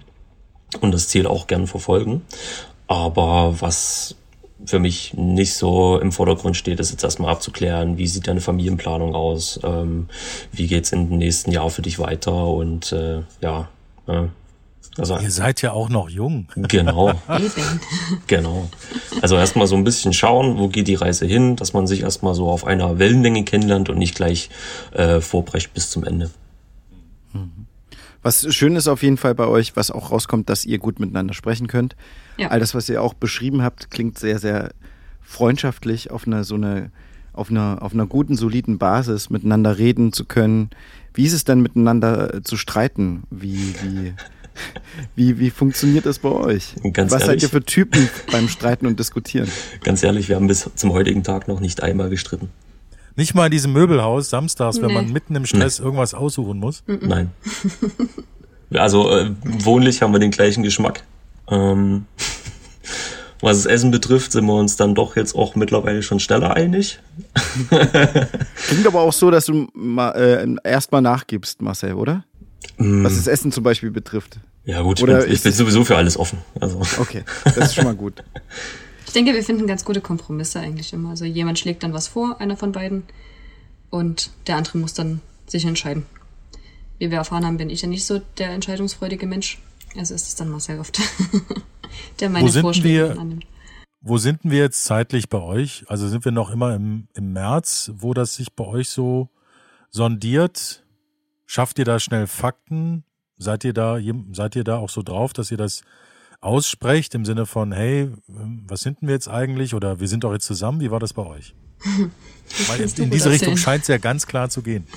und 0.81 0.91
das 0.91 1.10
Ziel 1.10 1.27
auch 1.27 1.46
gern 1.46 1.67
verfolgen. 1.67 2.24
Aber 2.88 3.62
was 3.62 4.15
für 4.65 4.79
mich 4.79 5.13
nicht 5.15 5.53
so 5.53 5.99
im 5.99 6.11
Vordergrund 6.11 6.57
steht, 6.57 6.79
ist 6.79 6.91
jetzt 6.91 7.03
erstmal 7.03 7.31
abzuklären, 7.31 7.97
wie 7.97 8.07
sieht 8.07 8.27
deine 8.27 8.41
Familienplanung 8.41 9.15
aus, 9.15 9.59
ähm, 9.63 10.09
wie 10.51 10.67
geht's 10.67 10.91
in 10.91 11.09
den 11.09 11.17
nächsten 11.17 11.51
Jahr 11.51 11.69
für 11.69 11.81
dich 11.81 11.99
weiter 11.99 12.47
und 12.47 12.91
äh, 12.91 13.21
ja, 13.41 13.69
äh, 14.07 14.27
also, 14.97 15.17
Ihr 15.17 15.31
seid 15.31 15.61
ja 15.61 15.71
auch 15.71 15.87
noch 15.87 16.09
jung. 16.09 16.47
Genau. 16.55 17.13
genau. 18.27 18.69
Also 19.21 19.37
erstmal 19.37 19.67
so 19.67 19.75
ein 19.75 19.85
bisschen 19.85 20.11
schauen, 20.11 20.57
wo 20.57 20.67
geht 20.67 20.87
die 20.87 20.95
Reise 20.95 21.25
hin, 21.25 21.55
dass 21.55 21.71
man 21.71 21.87
sich 21.87 22.01
erstmal 22.01 22.33
so 22.33 22.49
auf 22.49 22.65
einer 22.65 22.99
Wellenlänge 22.99 23.45
kennenlernt 23.45 23.89
und 23.89 23.97
nicht 23.97 24.15
gleich 24.15 24.49
äh, 24.91 25.21
vorbrecht 25.21 25.73
bis 25.73 25.89
zum 25.89 26.03
Ende. 26.03 26.31
Was 28.21 28.53
schön 28.53 28.75
ist 28.75 28.88
auf 28.88 29.03
jeden 29.03 29.17
Fall 29.17 29.35
bei 29.35 29.47
euch, 29.47 29.75
was 29.75 29.91
auch 29.91 30.11
rauskommt, 30.11 30.49
dass 30.49 30.65
ihr 30.65 30.77
gut 30.77 30.99
miteinander 30.99 31.33
sprechen 31.33 31.67
könnt. 31.67 31.95
Ja. 32.38 32.49
All 32.49 32.59
das, 32.59 32.75
was 32.75 32.89
ihr 32.89 33.01
auch 33.01 33.13
beschrieben 33.13 33.61
habt, 33.61 33.91
klingt 33.91 34.19
sehr, 34.19 34.39
sehr 34.39 34.71
freundschaftlich 35.21 36.11
auf 36.11 36.27
einer 36.27 36.43
so 36.43 36.55
eine 36.55 36.91
auf 37.33 37.49
einer, 37.49 37.77
auf 37.81 37.93
einer 37.93 38.05
guten, 38.05 38.35
soliden 38.35 38.77
Basis 38.77 39.29
miteinander 39.29 39.77
reden 39.77 40.11
zu 40.11 40.25
können. 40.25 40.69
Wie 41.13 41.25
ist 41.25 41.33
es 41.33 41.45
denn 41.45 41.61
miteinander 41.61 42.43
zu 42.43 42.57
streiten? 42.57 43.23
Wie, 43.29 43.73
wie, 43.81 44.13
wie, 45.15 45.39
wie 45.39 45.49
funktioniert 45.49 46.05
das 46.05 46.19
bei 46.19 46.29
euch? 46.29 46.75
Ganz 46.93 47.11
Was 47.11 47.21
ehrlich, 47.21 47.41
seid 47.41 47.43
ihr 47.43 47.49
für 47.49 47.63
Typen 47.63 48.09
beim 48.31 48.49
Streiten 48.49 48.85
und 48.85 48.99
Diskutieren? 48.99 49.49
Ganz 49.83 50.03
ehrlich, 50.03 50.27
wir 50.27 50.35
haben 50.35 50.47
bis 50.47 50.69
zum 50.75 50.91
heutigen 50.91 51.23
Tag 51.23 51.47
noch 51.47 51.59
nicht 51.59 51.81
einmal 51.81 52.09
gestritten. 52.09 52.49
Nicht 53.19 53.35
mal 53.35 53.47
in 53.47 53.51
diesem 53.51 53.73
Möbelhaus 53.73 54.29
samstags, 54.29 54.77
nee. 54.77 54.83
wenn 54.83 54.93
man 54.93 55.11
mitten 55.11 55.35
im 55.35 55.45
Stress 55.45 55.79
nee. 55.79 55.83
irgendwas 55.83 56.13
aussuchen 56.13 56.57
muss? 56.57 56.83
Nein. 56.88 57.31
Also 58.71 59.09
äh, 59.09 59.31
wohnlich 59.41 60.03
haben 60.03 60.13
wir 60.13 60.19
den 60.19 60.29
gleichen 60.29 60.61
Geschmack. 60.61 61.03
Ähm, 61.47 62.05
was 63.41 63.57
das 63.57 63.65
Essen 63.65 63.89
betrifft, 63.89 64.31
sind 64.31 64.45
wir 64.45 64.53
uns 64.53 64.75
dann 64.75 64.93
doch 64.93 65.15
jetzt 65.15 65.33
auch 65.33 65.55
mittlerweile 65.55 66.03
schon 66.03 66.19
schneller 66.19 66.53
einig. 66.53 66.99
Klingt 68.67 68.85
aber 68.85 69.01
auch 69.01 69.11
so, 69.11 69.31
dass 69.31 69.47
du 69.47 69.67
ma, 69.73 70.11
äh, 70.11 70.47
erstmal 70.63 71.01
nachgibst, 71.01 71.63
Marcel, 71.63 71.95
oder? 71.95 72.25
Mm. 72.77 73.03
Was 73.03 73.15
das 73.15 73.25
Essen 73.25 73.51
zum 73.51 73.63
Beispiel 73.63 73.89
betrifft. 73.89 74.39
Ja 74.65 74.83
gut, 74.83 75.01
Oder 75.01 75.21
ich, 75.21 75.25
bin, 75.25 75.33
ich 75.33 75.41
bin 75.41 75.51
sowieso 75.51 75.83
für 75.83 75.97
alles 75.97 76.15
offen. 76.15 76.38
Also. 76.59 76.79
Okay, 76.99 77.23
das 77.43 77.57
ist 77.57 77.73
schon 77.73 77.85
mal 77.85 77.95
gut. 77.95 78.23
Ich 79.09 79.13
denke, 79.13 79.33
wir 79.33 79.43
finden 79.43 79.65
ganz 79.65 79.85
gute 79.85 80.01
Kompromisse 80.01 80.59
eigentlich 80.59 80.93
immer. 80.93 81.09
Also 81.09 81.25
jemand 81.25 81.57
schlägt 81.57 81.81
dann 81.81 81.93
was 81.93 82.07
vor, 82.07 82.39
einer 82.39 82.55
von 82.55 82.72
beiden, 82.72 83.05
und 83.89 84.29
der 84.45 84.57
andere 84.57 84.77
muss 84.77 84.93
dann 84.93 85.19
sich 85.48 85.65
entscheiden. 85.65 86.05
Wie 87.00 87.09
wir 87.09 87.17
erfahren 87.17 87.43
haben, 87.43 87.57
bin 87.57 87.72
ich 87.72 87.81
ja 87.81 87.87
nicht 87.87 88.05
so 88.05 88.22
der 88.37 88.51
entscheidungsfreudige 88.51 89.25
Mensch. 89.25 89.57
Also 89.98 90.13
ist 90.13 90.27
es 90.27 90.35
dann 90.35 90.50
Marcel 90.50 90.79
oft, 90.79 91.00
der 92.19 92.29
meine 92.29 92.51
Vorschläge 92.51 93.17
annimmt. 93.19 93.48
Wo 94.00 94.19
sind 94.19 94.41
wir 94.43 94.59
jetzt 94.59 94.85
zeitlich 94.85 95.27
bei 95.27 95.39
euch? 95.39 95.85
Also 95.87 96.07
sind 96.07 96.24
wir 96.24 96.31
noch 96.31 96.51
immer 96.51 96.75
im, 96.75 97.07
im 97.15 97.33
März, 97.33 97.91
wo 97.95 98.13
das 98.13 98.35
sich 98.35 98.53
bei 98.53 98.63
euch 98.63 98.89
so 98.89 99.29
sondiert? 99.89 100.85
Schafft 101.48 101.79
ihr 101.79 101.85
da 101.85 102.00
schnell 102.00 102.27
Fakten? 102.27 103.05
Seid 103.37 103.63
ihr 103.63 103.74
da, 103.74 103.98
seid 104.33 104.55
ihr 104.55 104.63
da 104.63 104.77
auch 104.77 104.89
so 104.89 105.01
drauf, 105.01 105.33
dass 105.33 105.50
ihr 105.50 105.57
das 105.57 105.81
aussprecht 106.41 107.15
im 107.15 107.25
Sinne 107.25 107.45
von, 107.45 107.71
hey, 107.71 108.09
was 108.27 108.81
sind 108.81 109.01
wir 109.01 109.11
jetzt 109.11 109.27
eigentlich? 109.27 109.73
Oder 109.73 109.99
wir 109.99 110.07
sind 110.07 110.23
doch 110.23 110.31
jetzt 110.31 110.45
zusammen. 110.45 110.79
Wie 110.79 110.91
war 110.91 110.99
das 110.99 111.13
bei 111.13 111.25
euch? 111.25 111.53
Weil 112.67 112.81
in, 112.81 113.03
in 113.03 113.09
diese 113.09 113.29
Richtung 113.29 113.57
scheint 113.57 113.83
es 113.83 113.87
ja 113.87 113.97
ganz 113.97 114.27
klar 114.27 114.49
zu 114.49 114.61
gehen. 114.61 114.87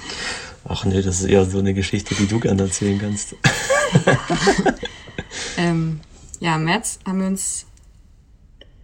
Ach 0.65 0.85
nee, 0.85 1.03
das 1.03 1.21
ist 1.21 1.27
eher 1.27 1.45
so 1.45 1.59
eine 1.59 1.75
Geschichte, 1.75 2.15
die 2.15 2.27
du 2.27 2.39
gerne 2.41 2.63
erzählen 2.63 2.99
kannst. 2.99 3.35
ähm, 5.57 6.01
ja, 6.41 6.57
im 6.57 6.65
März 6.65 7.01
haben 7.05 7.21
wir 7.21 7.27
uns 7.27 7.67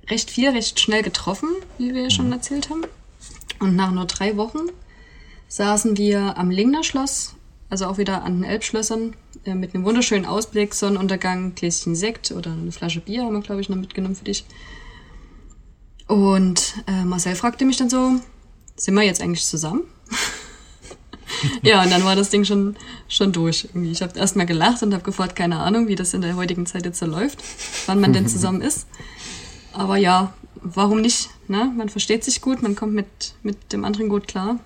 recht 0.08 0.30
viel, 0.30 0.50
recht 0.50 0.80
schnell 0.80 1.02
getroffen, 1.02 1.48
wie 1.78 1.94
wir 1.94 2.10
schon 2.10 2.26
mhm. 2.26 2.32
erzählt 2.32 2.70
haben. 2.70 2.82
Und 3.60 3.76
nach 3.76 3.90
nur 3.90 4.06
drei 4.06 4.36
Wochen 4.36 4.66
saßen 5.48 5.96
wir 5.96 6.36
am 6.36 6.50
Lingner 6.50 6.84
Schloss 6.84 7.36
also 7.70 7.86
auch 7.86 7.98
wieder 7.98 8.22
an 8.22 8.40
den 8.40 8.44
Elbschlössern 8.44 9.14
mit 9.54 9.74
einem 9.74 9.84
wunderschönen 9.84 10.26
Ausblick, 10.26 10.74
Sonnenuntergang, 10.74 11.54
Gläschen 11.54 11.94
Sekt 11.94 12.32
oder 12.32 12.52
eine 12.52 12.72
Flasche 12.72 13.00
Bier 13.00 13.24
haben 13.24 13.34
wir, 13.34 13.40
glaube 13.40 13.60
ich, 13.60 13.68
noch 13.68 13.76
mitgenommen 13.76 14.16
für 14.16 14.24
dich. 14.24 14.44
Und 16.06 16.74
äh, 16.86 17.04
Marcel 17.04 17.34
fragte 17.34 17.64
mich 17.64 17.76
dann 17.76 17.90
so, 17.90 18.14
sind 18.76 18.94
wir 18.94 19.02
jetzt 19.02 19.20
eigentlich 19.22 19.44
zusammen? 19.44 19.82
ja, 21.62 21.82
und 21.82 21.90
dann 21.90 22.04
war 22.04 22.16
das 22.16 22.30
Ding 22.30 22.44
schon, 22.44 22.76
schon 23.08 23.32
durch. 23.32 23.64
Irgendwie. 23.64 23.92
Ich 23.92 24.02
habe 24.02 24.18
erstmal 24.18 24.46
gelacht 24.46 24.82
und 24.82 24.94
habe 24.94 25.04
gefragt, 25.04 25.36
keine 25.36 25.58
Ahnung, 25.58 25.88
wie 25.88 25.96
das 25.96 26.14
in 26.14 26.22
der 26.22 26.36
heutigen 26.36 26.64
Zeit 26.66 26.86
jetzt 26.86 26.98
so 26.98 27.06
läuft, 27.06 27.42
wann 27.86 28.00
man 28.00 28.12
denn 28.12 28.26
zusammen 28.28 28.62
ist. 28.62 28.86
Aber 29.72 29.96
ja, 29.96 30.32
warum 30.62 31.00
nicht? 31.00 31.28
Ne? 31.46 31.72
Man 31.76 31.88
versteht 31.88 32.24
sich 32.24 32.40
gut, 32.40 32.62
man 32.62 32.74
kommt 32.74 32.94
mit, 32.94 33.34
mit 33.42 33.72
dem 33.72 33.84
anderen 33.84 34.08
gut 34.08 34.28
klar. 34.28 34.58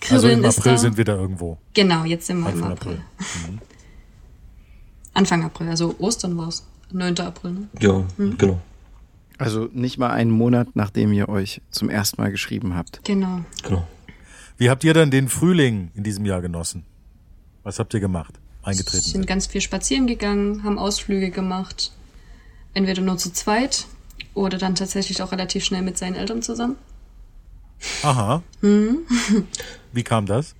Das 0.00 0.12
also 0.12 0.28
im 0.28 0.44
April 0.44 0.78
sind 0.78 0.96
wir 0.96 1.04
da 1.04 1.16
irgendwo. 1.16 1.58
Genau, 1.74 2.04
jetzt 2.04 2.26
sind 2.26 2.40
wir 2.40 2.46
Anfang 2.46 2.66
im 2.66 2.72
April. 2.72 3.00
April. 3.18 3.52
Mhm. 3.52 3.58
Anfang 5.14 5.44
April, 5.44 5.68
also 5.68 5.94
Ostern 5.98 6.36
war 6.36 6.48
es. 6.48 6.64
9. 6.90 7.18
April, 7.20 7.52
ne? 7.52 7.68
Ja, 7.80 8.04
mhm. 8.16 8.36
genau. 8.36 8.60
Also 9.38 9.68
nicht 9.72 9.98
mal 9.98 10.10
einen 10.10 10.30
Monat, 10.30 10.68
nachdem 10.74 11.12
ihr 11.12 11.28
euch 11.28 11.62
zum 11.70 11.88
ersten 11.88 12.20
Mal 12.20 12.30
geschrieben 12.30 12.76
habt. 12.76 13.02
Genau. 13.04 13.40
genau. 13.62 13.86
Wie 14.56 14.70
habt 14.70 14.84
ihr 14.84 14.94
dann 14.94 15.10
den 15.10 15.28
Frühling 15.28 15.90
in 15.94 16.04
diesem 16.04 16.24
Jahr 16.26 16.42
genossen? 16.42 16.84
Was 17.62 17.78
habt 17.78 17.94
ihr 17.94 18.00
gemacht? 18.00 18.38
Eingetreten? 18.62 19.04
Wir 19.04 19.12
sind 19.12 19.26
ganz 19.26 19.46
viel 19.46 19.60
spazieren 19.60 20.06
gegangen, 20.06 20.62
haben 20.62 20.78
Ausflüge 20.78 21.30
gemacht. 21.30 21.92
Entweder 22.74 23.02
nur 23.02 23.18
zu 23.18 23.32
zweit 23.32 23.86
oder 24.34 24.58
dann 24.58 24.74
tatsächlich 24.74 25.22
auch 25.22 25.32
relativ 25.32 25.64
schnell 25.64 25.82
mit 25.82 25.98
seinen 25.98 26.14
Eltern 26.14 26.42
zusammen. 26.42 26.76
Aha. 28.02 28.42
Mhm. 28.60 28.98
Wie 29.92 30.02
kam 30.02 30.26
das? 30.26 30.54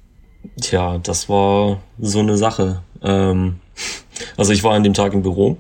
Tja, 0.61 0.99
das 0.99 1.29
war 1.29 1.81
so 1.99 2.19
eine 2.19 2.37
Sache. 2.37 2.83
Ähm, 3.03 3.61
also 4.37 4.53
ich 4.53 4.63
war 4.65 4.75
an 4.75 4.83
dem 4.83 4.95
Tag 4.95 5.13
im 5.15 5.23
Büro. 5.23 5.57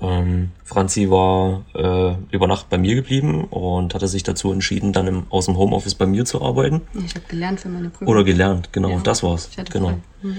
Ähm, 0.00 0.50
Franzi 0.64 1.10
war 1.10 1.64
äh, 1.74 2.14
über 2.34 2.46
Nacht 2.46 2.68
bei 2.68 2.76
mir 2.76 2.94
geblieben 2.94 3.44
und 3.44 3.94
hatte 3.94 4.08
sich 4.08 4.22
dazu 4.22 4.52
entschieden, 4.52 4.92
dann 4.92 5.06
im, 5.06 5.26
aus 5.30 5.46
dem 5.46 5.56
Homeoffice 5.56 5.94
bei 5.94 6.06
mir 6.06 6.24
zu 6.24 6.42
arbeiten. 6.42 6.82
Ich 7.04 7.14
habe 7.14 7.26
gelernt 7.28 7.60
für 7.60 7.68
meine 7.68 7.88
Prüfung. 7.88 8.08
Oder 8.08 8.24
gelernt, 8.24 8.72
genau, 8.72 8.90
ja, 8.90 8.98
das 8.98 9.22
war's. 9.22 9.48
Ich 9.52 9.58
hatte 9.58 9.72
genau. 9.72 10.00
Mhm. 10.22 10.36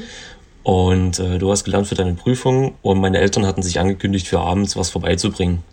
Und 0.64 1.20
äh, 1.20 1.40
du 1.40 1.52
hast 1.52 1.64
gelernt 1.64 1.88
für 1.88 1.96
deine 1.96 2.14
Prüfung 2.14 2.76
und 2.82 3.00
meine 3.00 3.20
Eltern 3.20 3.46
hatten 3.46 3.62
sich 3.62 3.80
angekündigt, 3.80 4.28
für 4.28 4.40
abends 4.40 4.76
was 4.76 4.90
vorbeizubringen. 4.90 5.64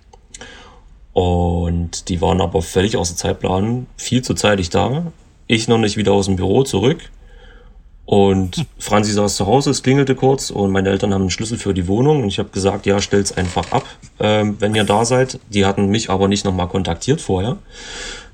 Und 1.12 2.08
die 2.08 2.20
waren 2.20 2.40
aber 2.40 2.62
völlig 2.62 2.96
außer 2.96 3.16
Zeitplan, 3.16 3.86
viel 3.96 4.22
zu 4.22 4.34
zeitig 4.34 4.70
da. 4.70 5.12
Ich 5.46 5.66
noch 5.66 5.78
nicht 5.78 5.96
wieder 5.96 6.12
aus 6.12 6.26
dem 6.26 6.36
Büro 6.36 6.62
zurück. 6.62 7.10
Und 8.04 8.66
Franzi 8.78 9.12
saß 9.12 9.36
zu 9.36 9.46
Hause, 9.46 9.70
es 9.70 9.82
klingelte 9.82 10.14
kurz 10.14 10.50
und 10.50 10.72
meine 10.72 10.88
Eltern 10.88 11.14
haben 11.14 11.22
einen 11.22 11.30
Schlüssel 11.30 11.58
für 11.58 11.74
die 11.74 11.86
Wohnung 11.86 12.22
und 12.22 12.28
ich 12.28 12.38
habe 12.38 12.48
gesagt, 12.48 12.86
ja, 12.86 13.00
stell's 13.00 13.36
einfach 13.36 13.70
ab, 13.70 13.84
ähm, 14.18 14.56
wenn 14.58 14.74
ihr 14.74 14.82
da 14.84 15.04
seid. 15.04 15.38
Die 15.48 15.64
hatten 15.64 15.86
mich 15.86 16.10
aber 16.10 16.26
nicht 16.26 16.44
nochmal 16.44 16.68
kontaktiert 16.68 17.20
vorher. 17.20 17.58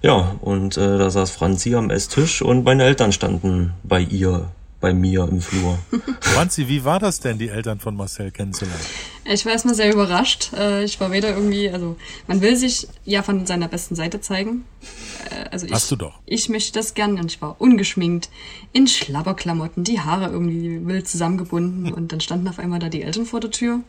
Ja, 0.02 0.36
und 0.40 0.76
äh, 0.76 0.98
da 0.98 1.10
saß 1.10 1.30
Franzi 1.30 1.74
am 1.74 1.90
Esstisch 1.90 2.40
und 2.40 2.64
meine 2.64 2.84
Eltern 2.84 3.12
standen 3.12 3.72
bei 3.82 4.00
ihr, 4.00 4.48
bei 4.86 4.94
mir 4.94 5.26
im 5.28 5.40
Flur. 5.40 5.80
Franzi, 6.20 6.68
wie 6.68 6.84
war 6.84 7.00
das 7.00 7.18
denn, 7.18 7.38
die 7.38 7.48
Eltern 7.48 7.80
von 7.80 7.96
Marcel 7.96 8.30
kennenzulernen? 8.30 8.80
Ich 9.24 9.44
war 9.44 9.50
erstmal 9.50 9.74
sehr 9.74 9.92
überrascht. 9.92 10.52
Äh, 10.52 10.84
ich 10.84 11.00
war 11.00 11.10
weder 11.10 11.30
irgendwie, 11.30 11.68
also 11.68 11.96
man 12.28 12.40
will 12.40 12.54
sich 12.54 12.86
ja 13.04 13.24
von 13.24 13.46
seiner 13.46 13.66
besten 13.66 13.96
Seite 13.96 14.20
zeigen. 14.20 14.64
Äh, 15.28 15.48
also 15.50 15.66
ich, 15.66 15.72
Hast 15.72 15.90
du 15.90 15.96
doch. 15.96 16.20
Ich 16.24 16.48
möchte 16.48 16.72
das 16.72 16.94
gern 16.94 17.18
und 17.18 17.32
ich 17.32 17.42
war 17.42 17.60
ungeschminkt, 17.60 18.30
in 18.72 18.86
Schlabberklamotten, 18.86 19.82
die 19.82 19.98
Haare 19.98 20.30
irgendwie 20.30 20.86
wild 20.86 21.08
zusammengebunden 21.08 21.92
und 21.92 22.12
dann 22.12 22.20
standen 22.20 22.46
auf 22.46 22.60
einmal 22.60 22.78
da 22.78 22.88
die 22.88 23.02
Eltern 23.02 23.26
vor 23.26 23.40
der 23.40 23.50
Tür. 23.50 23.80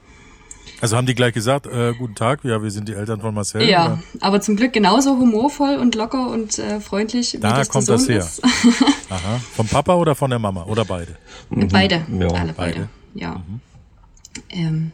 Also 0.80 0.96
haben 0.96 1.08
die 1.08 1.16
gleich 1.16 1.34
gesagt, 1.34 1.66
äh, 1.66 1.94
guten 1.98 2.13
Tag, 2.16 2.44
ja, 2.44 2.62
wir 2.62 2.70
sind 2.70 2.88
die 2.88 2.94
Eltern 2.94 3.20
von 3.20 3.34
Marcel. 3.34 3.63
Ja, 3.68 3.86
oder? 3.86 4.00
aber 4.22 4.42
zum 4.42 4.56
Glück 4.56 4.74
genauso 4.74 5.18
humorvoll 5.18 5.76
und 5.78 5.96
locker 5.96 6.30
und 6.30 6.60
äh, 6.60 6.80
freundlich, 6.80 7.34
wie 7.34 7.40
Da 7.40 7.58
das 7.58 7.70
kommt 7.70 7.88
der 7.88 7.98
Sohn 7.98 8.16
das 8.16 8.42
her. 8.44 8.46
ist. 8.46 8.82
Aha. 9.10 9.40
Vom 9.56 9.68
Papa 9.68 9.96
oder 9.96 10.13
von 10.13 10.30
der 10.30 10.40
Mama? 10.40 10.66
Oder 10.66 10.86
beide? 10.86 11.16
Beide, 11.50 12.06
Ja, 12.20 12.28
alle 12.28 12.54
beide. 12.54 12.56
beide. 12.56 12.90
Ja. 13.16 13.42
Ähm, 14.50 14.92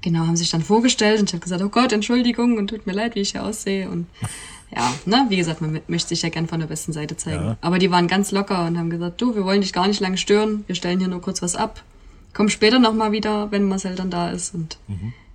genau, 0.00 0.20
haben 0.26 0.36
sich 0.36 0.50
dann 0.50 0.62
vorgestellt 0.62 1.20
und 1.20 1.28
ich 1.28 1.34
habe 1.34 1.42
gesagt, 1.42 1.62
oh 1.62 1.68
Gott, 1.68 1.92
Entschuldigung 1.92 2.58
und 2.58 2.68
tut 2.68 2.86
mir 2.86 2.92
leid, 2.92 3.14
wie 3.14 3.20
ich 3.20 3.30
hier 3.30 3.44
aussehe. 3.44 3.88
Und 3.88 4.06
ja, 4.76 4.92
ne, 5.06 5.26
wie 5.28 5.36
gesagt, 5.36 5.60
man 5.60 5.80
möchte 5.86 6.08
sich 6.08 6.22
ja 6.22 6.28
gern 6.28 6.48
von 6.48 6.58
der 6.58 6.66
besten 6.66 6.92
Seite 6.92 7.16
zeigen. 7.16 7.44
Ja. 7.44 7.56
Aber 7.60 7.78
die 7.78 7.90
waren 7.92 8.08
ganz 8.08 8.32
locker 8.32 8.66
und 8.66 8.76
haben 8.76 8.90
gesagt, 8.90 9.20
du, 9.20 9.36
wir 9.36 9.44
wollen 9.44 9.60
dich 9.60 9.72
gar 9.72 9.86
nicht 9.86 10.00
lange 10.00 10.16
stören, 10.16 10.64
wir 10.66 10.74
stellen 10.74 10.98
hier 10.98 11.08
nur 11.08 11.20
kurz 11.20 11.40
was 11.40 11.54
ab. 11.54 11.84
Komm 12.32 12.48
später 12.48 12.78
nochmal 12.78 13.12
wieder, 13.12 13.50
wenn 13.52 13.64
Marcel 13.68 13.94
dann 13.96 14.10
da 14.10 14.30
ist. 14.30 14.54
Und 14.54 14.76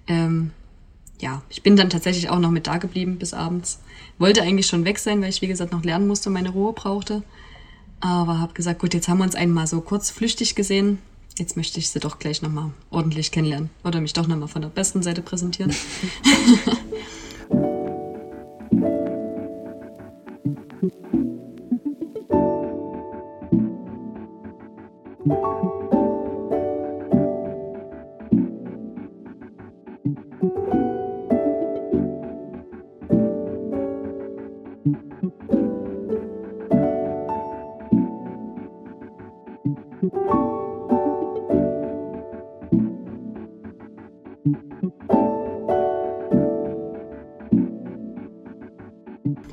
ähm, 0.08 0.52
ja, 1.20 1.42
ich 1.50 1.64
bin 1.64 1.76
dann 1.76 1.90
tatsächlich 1.90 2.30
auch 2.30 2.40
noch 2.40 2.52
mit 2.52 2.68
da 2.68 2.78
geblieben 2.78 3.18
bis 3.18 3.34
abends. 3.34 3.80
Wollte 4.18 4.42
eigentlich 4.42 4.68
schon 4.68 4.86
weg 4.86 5.00
sein, 5.00 5.22
weil 5.22 5.30
ich, 5.30 5.42
wie 5.42 5.48
gesagt, 5.48 5.72
noch 5.72 5.84
lernen 5.84 6.08
musste 6.08 6.30
und 6.30 6.34
meine 6.34 6.50
Ruhe 6.50 6.74
brauchte. 6.74 7.24
Aber 8.00 8.40
habe 8.40 8.54
gesagt, 8.54 8.80
gut, 8.80 8.94
jetzt 8.94 9.08
haben 9.08 9.20
wir 9.20 9.24
uns 9.24 9.36
einmal 9.36 9.68
so 9.68 9.82
kurz 9.82 10.10
flüchtig 10.10 10.56
gesehen. 10.56 11.00
Jetzt 11.38 11.58
möchte 11.58 11.80
ich 11.80 11.90
sie 11.90 12.00
doch 12.00 12.20
gleich 12.20 12.42
nochmal 12.42 12.72
ordentlich 12.92 13.32
kennenlernen. 13.32 13.70
Oder 13.84 14.00
mich 14.00 14.14
doch 14.14 14.28
nochmal 14.28 14.48
von 14.48 14.62
der 14.62 14.70
besten 14.70 15.04
Seite 15.04 15.22
präsentieren. 15.22 15.74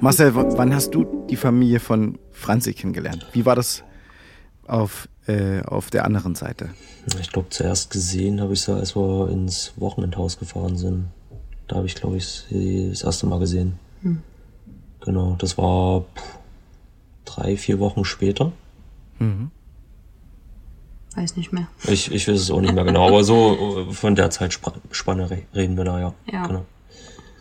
Marcel, 0.03 0.35
w- 0.35 0.57
wann 0.57 0.75
hast 0.75 0.91
du 0.95 1.27
die 1.31 1.37
Familie 1.37 1.79
von 1.79 2.19
Franzi 2.33 2.75
kennengelernt? 2.75 3.25
Wie 3.33 3.47
war 3.47 3.55
das 3.55 3.85
auf, 4.67 5.09
äh, 5.29 5.61
auf 5.63 5.91
der 5.91 6.05
anderen 6.05 6.35
Seite? 6.35 6.71
Ich 7.21 7.31
glaube, 7.33 7.51
zuerst 7.51 7.91
gesehen 7.91 8.41
habe 8.41 8.53
ich 8.55 8.63
sie, 8.63 8.75
als 8.75 8.97
wir 8.97 9.29
ins 9.31 9.73
Wochenendhaus 9.77 10.39
gefahren 10.41 10.77
sind. 10.77 11.07
Da 11.69 11.77
habe 11.77 11.87
ich, 11.87 11.95
glaube 11.95 12.17
ich, 12.17 12.27
sie 12.27 12.89
das 12.91 13.03
erste 13.03 13.27
Mal 13.27 13.39
gesehen. 13.39 13.79
Genau, 15.05 15.37
das 15.39 15.57
war 15.57 16.01
pff, 16.17 16.39
drei, 17.25 17.57
vier 17.57 17.79
Wochen 17.79 18.05
später. 18.05 18.51
Weiß 21.15 21.37
nicht 21.37 21.53
mehr. 21.53 21.69
Ich, 21.87 22.11
ich 22.11 22.27
weiß 22.27 22.41
es 22.41 22.51
auch 22.51 22.61
nicht 22.61 22.75
mehr 22.75 22.85
genau, 22.85 23.07
aber 23.07 23.23
so 23.23 23.87
äh, 23.89 23.93
von 23.93 24.17
der 24.17 24.31
Zeitspanne 24.31 25.31
re- 25.31 25.43
reden 25.55 25.77
wir 25.77 25.85
da, 25.85 26.01
ja. 26.01 26.15
Ja. 26.33 26.47
Genau. 26.49 26.65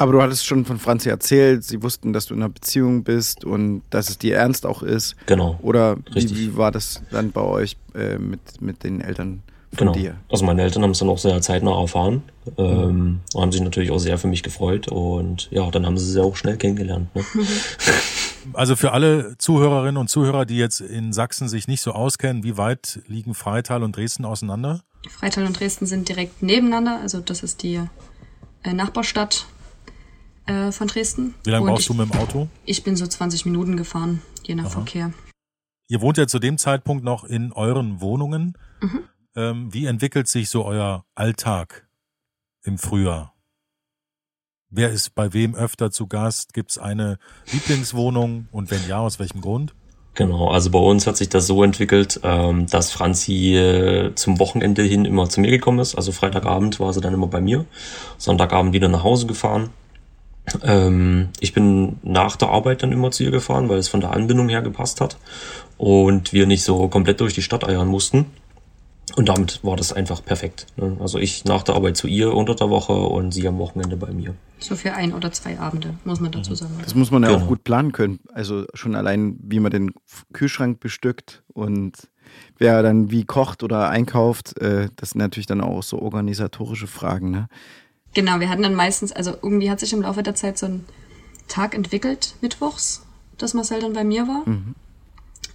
Aber 0.01 0.13
du 0.13 0.21
hattest 0.23 0.47
schon 0.47 0.65
von 0.65 0.79
Franzi 0.79 1.09
erzählt, 1.09 1.63
sie 1.63 1.83
wussten, 1.83 2.11
dass 2.11 2.25
du 2.25 2.33
in 2.33 2.41
einer 2.41 2.49
Beziehung 2.49 3.03
bist 3.03 3.45
und 3.45 3.83
dass 3.91 4.09
es 4.09 4.17
dir 4.17 4.35
ernst 4.35 4.65
auch 4.65 4.81
ist. 4.81 5.15
Genau. 5.27 5.59
Oder 5.61 5.97
wie, 6.15 6.35
wie 6.35 6.57
war 6.57 6.71
das 6.71 7.03
dann 7.11 7.31
bei 7.31 7.41
euch 7.41 7.77
äh, 7.93 8.17
mit, 8.17 8.39
mit 8.61 8.83
den 8.83 8.99
Eltern 9.01 9.43
von 9.71 9.77
Genau. 9.77 9.91
dir? 9.91 10.15
Also 10.27 10.43
meine 10.43 10.63
Eltern 10.63 10.81
haben 10.81 10.89
es 10.89 10.97
dann 10.97 11.09
auch 11.09 11.19
sehr 11.19 11.39
zeitnah 11.41 11.79
erfahren. 11.79 12.23
Ähm, 12.57 13.19
haben 13.35 13.51
sich 13.51 13.61
natürlich 13.61 13.91
auch 13.91 13.99
sehr 13.99 14.17
für 14.17 14.25
mich 14.25 14.41
gefreut 14.41 14.87
und 14.87 15.49
ja, 15.51 15.69
dann 15.69 15.85
haben 15.85 15.99
sie 15.99 16.11
sie 16.11 16.23
auch 16.23 16.35
schnell 16.35 16.57
kennengelernt. 16.57 17.15
Ne? 17.15 17.23
Also 18.53 18.75
für 18.75 18.91
alle 18.91 19.37
Zuhörerinnen 19.37 19.97
und 19.97 20.07
Zuhörer, 20.09 20.45
die 20.47 20.57
jetzt 20.57 20.81
in 20.81 21.13
Sachsen 21.13 21.47
sich 21.47 21.67
nicht 21.67 21.81
so 21.81 21.91
auskennen, 21.91 22.43
wie 22.43 22.57
weit 22.57 22.99
liegen 23.05 23.35
Freital 23.35 23.83
und 23.83 23.95
Dresden 23.95 24.25
auseinander? 24.25 24.81
Freital 25.11 25.45
und 25.45 25.59
Dresden 25.59 25.85
sind 25.85 26.09
direkt 26.09 26.41
nebeneinander. 26.41 26.99
Also 27.03 27.19
das 27.19 27.43
ist 27.43 27.61
die 27.61 27.79
äh, 28.63 28.73
Nachbarstadt 28.73 29.45
äh, 30.51 30.71
von 30.71 30.87
Dresden. 30.87 31.33
Wie 31.43 31.51
lange 31.51 31.65
brauchst 31.67 31.89
du 31.89 31.93
mit 31.93 32.13
dem 32.13 32.19
Auto? 32.19 32.47
Ich 32.65 32.83
bin 32.83 32.95
so 32.95 33.07
20 33.07 33.45
Minuten 33.45 33.77
gefahren, 33.77 34.21
je 34.43 34.55
nach 34.55 34.69
Verkehr. 34.69 35.13
Ihr 35.87 36.01
wohnt 36.01 36.17
ja 36.17 36.27
zu 36.27 36.39
dem 36.39 36.57
Zeitpunkt 36.57 37.03
noch 37.03 37.23
in 37.23 37.51
euren 37.51 38.01
Wohnungen. 38.01 38.57
Mhm. 38.81 38.99
Ähm, 39.35 39.73
wie 39.73 39.85
entwickelt 39.85 40.27
sich 40.27 40.49
so 40.49 40.65
euer 40.65 41.05
Alltag 41.15 41.87
im 42.63 42.77
Frühjahr? 42.77 43.33
Wer 44.69 44.89
ist 44.89 45.15
bei 45.15 45.33
wem 45.33 45.53
öfter 45.55 45.91
zu 45.91 46.07
Gast? 46.07 46.53
Gibt 46.53 46.71
es 46.71 46.77
eine 46.77 47.17
Lieblingswohnung? 47.51 48.47
Und 48.51 48.71
wenn 48.71 48.87
ja, 48.87 48.99
aus 48.99 49.19
welchem 49.19 49.41
Grund? 49.41 49.73
Genau, 50.13 50.49
also 50.49 50.69
bei 50.71 50.79
uns 50.79 51.07
hat 51.07 51.15
sich 51.15 51.29
das 51.29 51.47
so 51.47 51.63
entwickelt, 51.63 52.19
ähm, 52.23 52.67
dass 52.67 52.91
Franzi 52.91 53.55
äh, 53.55 54.13
zum 54.15 54.39
Wochenende 54.39 54.83
hin 54.83 55.05
immer 55.05 55.29
zu 55.29 55.39
mir 55.39 55.51
gekommen 55.51 55.79
ist. 55.79 55.95
Also 55.95 56.11
Freitagabend 56.11 56.79
war 56.81 56.91
sie 56.91 56.99
dann 56.99 57.13
immer 57.13 57.27
bei 57.27 57.39
mir, 57.39 57.65
Sonntagabend 58.17 58.73
wieder 58.73 58.89
nach 58.89 59.03
Hause 59.03 59.27
gefahren. 59.27 59.69
Ähm, 60.63 61.29
ich 61.39 61.53
bin 61.53 61.97
nach 62.03 62.35
der 62.35 62.49
Arbeit 62.49 62.83
dann 62.83 62.91
immer 62.91 63.11
zu 63.11 63.23
ihr 63.23 63.31
gefahren, 63.31 63.69
weil 63.69 63.77
es 63.77 63.87
von 63.87 64.01
der 64.01 64.11
Anbindung 64.11 64.49
her 64.49 64.61
gepasst 64.61 64.99
hat 65.01 65.17
und 65.77 66.33
wir 66.33 66.47
nicht 66.47 66.63
so 66.63 66.87
komplett 66.87 67.19
durch 67.21 67.33
die 67.33 67.41
Stadt 67.41 67.63
eiern 67.67 67.87
mussten. 67.87 68.25
Und 69.17 69.27
damit 69.27 69.59
war 69.63 69.75
das 69.75 69.91
einfach 69.91 70.23
perfekt. 70.23 70.67
Ne? 70.77 70.95
Also 71.01 71.19
ich 71.19 71.43
nach 71.43 71.63
der 71.63 71.75
Arbeit 71.75 71.97
zu 71.97 72.07
ihr 72.07 72.33
unter 72.33 72.55
der 72.55 72.69
Woche 72.69 72.93
und 72.93 73.33
sie 73.33 73.45
am 73.47 73.57
Wochenende 73.57 73.97
bei 73.97 74.11
mir. 74.11 74.35
So 74.59 74.75
für 74.75 74.93
ein 74.93 75.13
oder 75.13 75.31
zwei 75.33 75.59
Abende, 75.59 75.95
muss 76.05 76.21
man 76.21 76.31
dazu 76.31 76.55
sagen. 76.55 76.73
Das 76.81 76.95
muss 76.95 77.11
man 77.11 77.23
ja 77.23 77.29
Genau. 77.29 77.43
auch 77.43 77.47
gut 77.47 77.63
planen 77.65 77.91
können. 77.91 78.19
Also 78.33 78.65
schon 78.73 78.95
allein, 78.95 79.37
wie 79.41 79.59
man 79.59 79.71
den 79.71 79.91
Kühlschrank 80.33 80.79
bestückt 80.79 81.43
und 81.53 82.09
wer 82.57 82.81
dann 82.83 83.11
wie 83.11 83.25
kocht 83.25 83.63
oder 83.63 83.89
einkauft, 83.89 84.57
äh, 84.61 84.87
das 84.95 85.09
sind 85.09 85.19
natürlich 85.19 85.47
dann 85.47 85.59
auch 85.61 85.83
so 85.83 85.99
organisatorische 86.01 86.87
Fragen. 86.87 87.31
Ne? 87.31 87.47
Genau, 88.13 88.39
wir 88.39 88.49
hatten 88.49 88.63
dann 88.63 88.75
meistens, 88.75 89.11
also 89.11 89.31
irgendwie 89.41 89.69
hat 89.69 89.79
sich 89.79 89.93
im 89.93 90.01
Laufe 90.01 90.23
der 90.23 90.35
Zeit 90.35 90.57
so 90.57 90.65
ein 90.65 90.85
Tag 91.47 91.73
entwickelt, 91.73 92.35
mittwochs, 92.41 93.03
dass 93.37 93.53
Marcel 93.53 93.81
dann 93.81 93.93
bei 93.93 94.03
mir 94.03 94.27
war. 94.27 94.43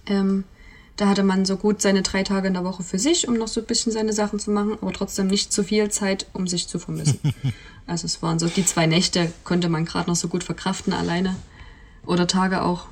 Ähm, 0.07 0.43
da 0.95 1.07
hatte 1.07 1.23
man 1.23 1.45
so 1.45 1.57
gut 1.57 1.81
seine 1.81 2.01
drei 2.01 2.23
Tage 2.23 2.47
in 2.47 2.55
der 2.55 2.63
Woche 2.63 2.81
für 2.81 2.97
sich, 2.97 3.27
um 3.27 3.35
noch 3.35 3.47
so 3.47 3.61
ein 3.61 3.67
bisschen 3.67 3.91
seine 3.91 4.13
Sachen 4.13 4.39
zu 4.39 4.49
machen, 4.49 4.77
aber 4.81 4.91
trotzdem 4.93 5.27
nicht 5.27 5.53
zu 5.53 5.63
viel 5.63 5.89
Zeit, 5.89 6.25
um 6.33 6.47
sich 6.47 6.67
zu 6.67 6.79
vermissen. 6.79 7.19
also 7.87 8.05
es 8.05 8.23
waren 8.23 8.39
so 8.39 8.47
die 8.47 8.65
zwei 8.65 8.87
Nächte, 8.87 9.31
konnte 9.43 9.69
man 9.69 9.85
gerade 9.85 10.09
noch 10.09 10.15
so 10.15 10.27
gut 10.27 10.43
verkraften 10.43 10.93
alleine. 10.93 11.35
Oder 12.05 12.25
Tage 12.25 12.63
auch. 12.63 12.87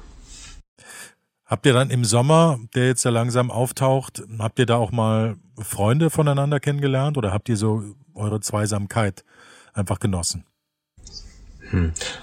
Habt 1.46 1.66
ihr 1.66 1.74
dann 1.74 1.90
im 1.90 2.06
Sommer, 2.06 2.60
der 2.76 2.88
jetzt 2.88 3.06
ja 3.06 3.12
langsam 3.12 3.50
auftaucht, 3.50 4.24
habt 4.40 4.60
ihr 4.60 4.66
da 4.66 4.78
auch 4.78 4.92
mal 4.92 5.38
Freunde 5.60 6.10
voneinander 6.10 6.60
kennengelernt 6.60 7.18
oder 7.18 7.32
habt 7.32 7.50
ihr 7.50 7.58
so 7.58 7.84
eure 8.14 8.40
Zweisamkeit 8.40 9.24
einfach 9.76 10.00
genossen? 10.00 10.46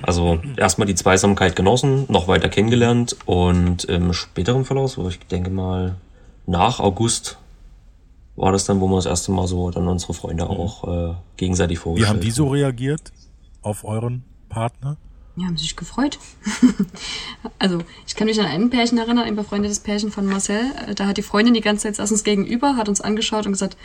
Also 0.01 0.41
erstmal 0.57 0.87
die 0.87 0.95
Zweisamkeit 0.95 1.57
genossen, 1.57 2.07
noch 2.09 2.29
weiter 2.29 2.49
kennengelernt 2.49 3.17
und 3.27 3.85
im 3.85 4.13
späteren 4.13 4.65
Verlauf, 4.65 4.93
so 4.93 5.09
ich 5.09 5.19
denke 5.19 5.51
mal 5.51 5.97
nach 6.47 6.81
August, 6.81 7.39
war 8.37 8.53
das 8.53 8.65
dann, 8.65 8.81
wo 8.81 8.89
wir 8.89 8.97
das 8.97 9.07
erste 9.07 9.33
Mal 9.33 9.47
so 9.47 9.71
dann 9.71 9.89
unsere 9.89 10.15
Freunde 10.15 10.49
auch 10.49 11.11
äh, 11.11 11.15
gegenseitig 11.37 11.79
Wie 11.79 11.83
vorgestellt 11.83 12.11
haben 12.11 12.21
die 12.21 12.31
so 12.31 12.49
reagiert 12.49 13.13
auf 13.63 13.85
euren 13.85 14.25
Partner? 14.49 14.97
Die 15.37 15.45
haben 15.45 15.57
sich 15.57 15.77
gefreut. 15.77 16.19
also, 17.59 17.79
ich 18.07 18.15
kann 18.15 18.27
mich 18.27 18.39
an 18.39 18.47
ein 18.47 18.69
Pärchen 18.69 18.99
erinnern, 18.99 19.25
ein 19.25 19.37
befreundetes 19.37 19.81
Pärchen 19.81 20.11
von 20.11 20.27
Marcel. 20.27 20.61
Äh, 20.87 20.95
Da 20.95 21.07
hat 21.07 21.17
die 21.17 21.23
Freundin 21.23 21.55
die 21.55 21.63
ganze 21.63 21.85
Zeit 21.85 21.97
saß 21.97 22.13
uns 22.13 22.23
gegenüber, 22.23 22.77
hat 22.77 22.89
uns 22.89 23.01
angeschaut 23.01 23.47
und 23.47 23.53
gesagt, 23.53 23.79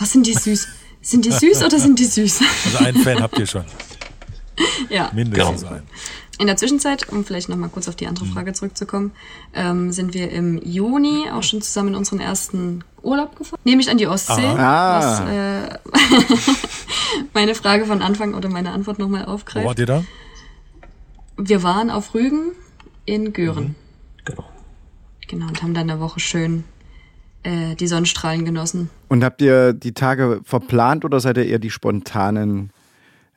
oh, 0.00 0.04
sind 0.04 0.26
die 0.26 0.34
süß? 0.34 0.68
Sind 1.02 1.24
die 1.24 1.32
süß 1.32 1.62
oder 1.62 1.78
sind 1.78 1.98
die 1.98 2.04
süß? 2.04 2.40
Also 2.66 2.78
einen 2.84 3.02
Fan 3.02 3.20
habt 3.22 3.38
ihr 3.38 3.46
schon, 3.46 3.64
ja. 4.90 5.10
mindestens 5.14 5.62
Genau. 5.62 5.72
einen. 5.74 5.86
In 6.38 6.46
der 6.46 6.56
Zwischenzeit, 6.56 7.08
um 7.10 7.22
vielleicht 7.24 7.50
nochmal 7.50 7.68
kurz 7.68 7.86
auf 7.86 7.96
die 7.96 8.06
andere 8.06 8.24
Frage 8.24 8.54
zurückzukommen, 8.54 9.12
ähm, 9.52 9.92
sind 9.92 10.14
wir 10.14 10.30
im 10.30 10.56
Juni 10.64 11.24
auch 11.30 11.42
schon 11.42 11.60
zusammen 11.60 11.88
in 11.90 11.94
unseren 11.96 12.18
ersten 12.18 12.82
Urlaub 13.02 13.36
gefahren. 13.36 13.60
Nämlich 13.64 13.90
an 13.90 13.98
die 13.98 14.06
Ostsee. 14.06 14.46
Ah. 14.46 15.00
Was 15.00 15.20
äh, 15.28 15.78
meine 17.34 17.54
Frage 17.54 17.84
von 17.84 18.00
Anfang 18.00 18.32
oder 18.32 18.48
meine 18.48 18.70
Antwort 18.72 18.98
nochmal 18.98 19.26
Wo 19.26 19.32
aufgreift. 19.32 19.66
wart 19.66 19.78
ihr 19.80 19.86
da? 19.86 20.04
Wir 21.36 21.62
waren 21.62 21.90
auf 21.90 22.14
Rügen 22.14 22.52
in 23.04 23.34
Göhren. 23.34 23.74
Genau. 24.24 24.44
Genau, 25.28 25.46
und 25.48 25.62
haben 25.62 25.74
dann 25.74 25.90
eine 25.90 26.00
Woche 26.00 26.20
schön 26.20 26.64
äh, 27.42 27.74
die 27.74 27.86
Sonnenstrahlen 27.86 28.44
genossen. 28.44 28.90
Und 29.08 29.24
habt 29.24 29.42
ihr 29.42 29.72
die 29.72 29.92
Tage 29.92 30.40
verplant 30.44 31.04
oder 31.04 31.20
seid 31.20 31.36
ihr 31.36 31.46
eher 31.46 31.58
die 31.58 31.70
spontanen 31.70 32.72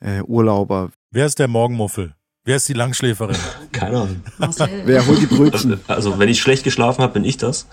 äh, 0.00 0.22
Urlauber? 0.22 0.90
Wer 1.10 1.26
ist 1.26 1.38
der 1.38 1.48
Morgenmuffel? 1.48 2.14
Wer 2.46 2.56
ist 2.56 2.68
die 2.68 2.74
Langschläferin? 2.74 3.36
Keine 3.72 4.02
Ahnung. 4.02 4.22
Wer 4.84 5.06
holt 5.06 5.22
die 5.22 5.26
Brötchen? 5.26 5.80
Also 5.88 6.18
wenn 6.18 6.28
ich 6.28 6.42
schlecht 6.42 6.62
geschlafen 6.62 7.02
habe, 7.02 7.14
bin 7.14 7.24
ich 7.24 7.38
das. 7.38 7.66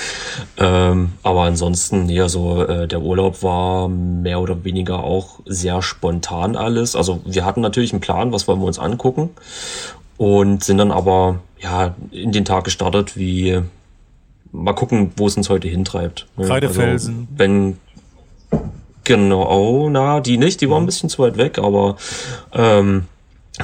ähm, 0.56 1.12
aber 1.22 1.42
ansonsten, 1.42 2.06
nee, 2.06 2.20
also 2.20 2.64
äh, 2.64 2.88
der 2.88 3.02
Urlaub 3.02 3.42
war 3.42 3.88
mehr 3.88 4.40
oder 4.40 4.64
weniger 4.64 5.04
auch 5.04 5.40
sehr 5.44 5.82
spontan 5.82 6.56
alles. 6.56 6.96
Also 6.96 7.20
wir 7.26 7.44
hatten 7.44 7.60
natürlich 7.60 7.92
einen 7.92 8.00
Plan, 8.00 8.32
was 8.32 8.48
wollen 8.48 8.60
wir 8.60 8.66
uns 8.66 8.78
angucken 8.78 9.30
und 10.16 10.64
sind 10.64 10.78
dann 10.78 10.92
aber 10.92 11.40
ja 11.58 11.94
in 12.10 12.32
den 12.32 12.46
Tag 12.46 12.64
gestartet, 12.64 13.18
wie 13.18 13.60
mal 14.56 14.72
gucken, 14.74 15.12
wo 15.16 15.26
es 15.26 15.36
uns 15.36 15.48
heute 15.48 15.68
hintreibt. 15.68 16.26
ne? 16.36 16.46
Kreidefelsen. 16.46 17.28
Also, 17.30 17.38
wenn 17.38 17.76
genau, 19.04 19.48
oh, 19.48 19.88
na, 19.90 20.20
die 20.20 20.38
nicht, 20.38 20.60
die 20.60 20.70
waren 20.70 20.82
ein 20.82 20.86
bisschen 20.86 21.08
zu 21.08 21.22
weit 21.22 21.36
weg, 21.36 21.58
aber 21.58 21.96
ähm, 22.52 23.04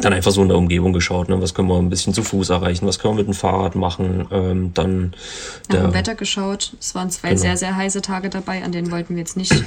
dann 0.01 0.13
einfach 0.13 0.31
so 0.31 0.41
in 0.43 0.49
der 0.49 0.57
Umgebung 0.57 0.93
geschaut, 0.93 1.29
ne? 1.29 1.41
was 1.43 1.53
können 1.55 1.69
wir 1.69 1.77
ein 1.79 1.91
bisschen 1.91 2.15
zu 2.15 2.23
Fuß 2.23 2.51
erreichen, 2.51 2.87
was 2.87 2.99
können 2.99 3.15
wir 3.15 3.25
mit 3.25 3.27
dem 3.27 3.35
Fahrrad 3.35 3.75
machen, 3.75 4.27
ähm, 4.31 4.73
dann 4.75 5.15
Nach 5.69 5.77
dem 5.77 5.83
der, 5.91 5.95
Wetter 5.95 6.15
geschaut. 6.15 6.75
Es 6.81 6.95
waren 6.95 7.11
zwei 7.11 7.31
Genau. 7.31 7.41
sehr, 7.41 7.57
sehr 7.57 7.77
heiße 7.77 8.01
Tage 8.03 8.31
dabei, 8.31 8.63
an 8.65 8.73
denen 8.73 8.91
wollten 8.91 9.15
wir 9.17 9.21
jetzt 9.21 9.37
nicht 9.37 9.65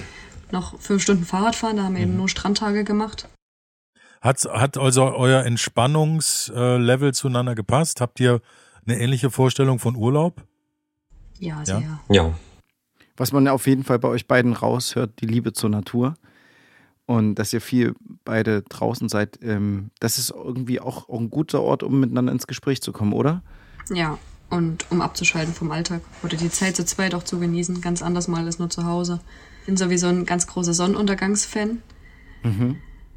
noch 0.51 0.79
fünf 0.79 1.01
Stunden 1.03 1.25
Fahrrad 1.25 1.55
fahren, 1.55 1.77
da 1.77 1.83
haben 1.83 1.95
wir 1.95 2.01
Mhm. 2.05 2.09
eben 2.11 2.17
nur 2.17 2.29
Strandtage 2.29 2.83
gemacht. 2.83 3.27
Hat, 4.21 4.43
hat 4.51 4.77
also 4.77 5.03
euer 5.13 5.43
Entspannungslevel 5.43 7.13
zueinander 7.13 7.53
gepasst? 7.53 8.01
Habt 8.01 8.19
ihr 8.19 8.41
eine 8.87 8.99
ähnliche 8.99 9.29
Vorstellung 9.29 9.77
von 9.79 9.95
Urlaub? 9.95 10.41
Ja, 11.39 11.59
Ja? 11.59 11.65
sehr. 11.65 11.99
ja, 12.09 12.33
Was 13.17 13.31
man 13.31 13.47
auf 13.47 13.67
jeden 13.67 13.83
Fall 13.83 13.99
bei 13.99 14.07
euch 14.07 14.27
beiden 14.27 14.53
raushört, 14.53 15.21
die 15.21 15.27
Liebe 15.27 15.53
zur 15.53 15.69
Natur. 15.69 16.15
Und 17.05 17.35
dass 17.35 17.53
ihr 17.53 17.61
viel 17.61 17.93
beide 18.23 18.63
draußen 18.63 19.09
seid, 19.09 19.39
ähm, 19.43 19.91
das 19.99 20.17
ist 20.17 20.31
irgendwie 20.31 20.79
auch, 20.79 21.07
auch 21.07 21.19
ein 21.19 21.29
guter 21.29 21.61
Ort, 21.61 21.83
um 21.83 21.99
miteinander 21.99 22.31
ins 22.31 22.47
Gespräch 22.47 22.81
zu 22.81 22.91
kommen, 22.91 23.13
oder? 23.13 23.43
Ja, 23.93 24.17
und 24.49 24.85
um 24.89 25.01
abzuschalten 25.01 25.53
vom 25.53 25.71
Alltag 25.71 26.01
oder 26.23 26.35
die 26.35 26.49
Zeit 26.49 26.75
zu 26.75 26.85
zweit 26.85 27.13
auch 27.13 27.23
zu 27.23 27.39
genießen, 27.39 27.81
ganz 27.81 28.01
anders 28.01 28.27
mal 28.27 28.45
als 28.45 28.57
nur 28.57 28.69
zu 28.69 28.85
Hause. 28.85 29.19
Bin 29.65 29.77
sowieso 29.77 30.07
ein 30.07 30.25
ganz 30.25 30.47
großer 30.47 30.73
Sonnenuntergangsfan. 30.73 31.81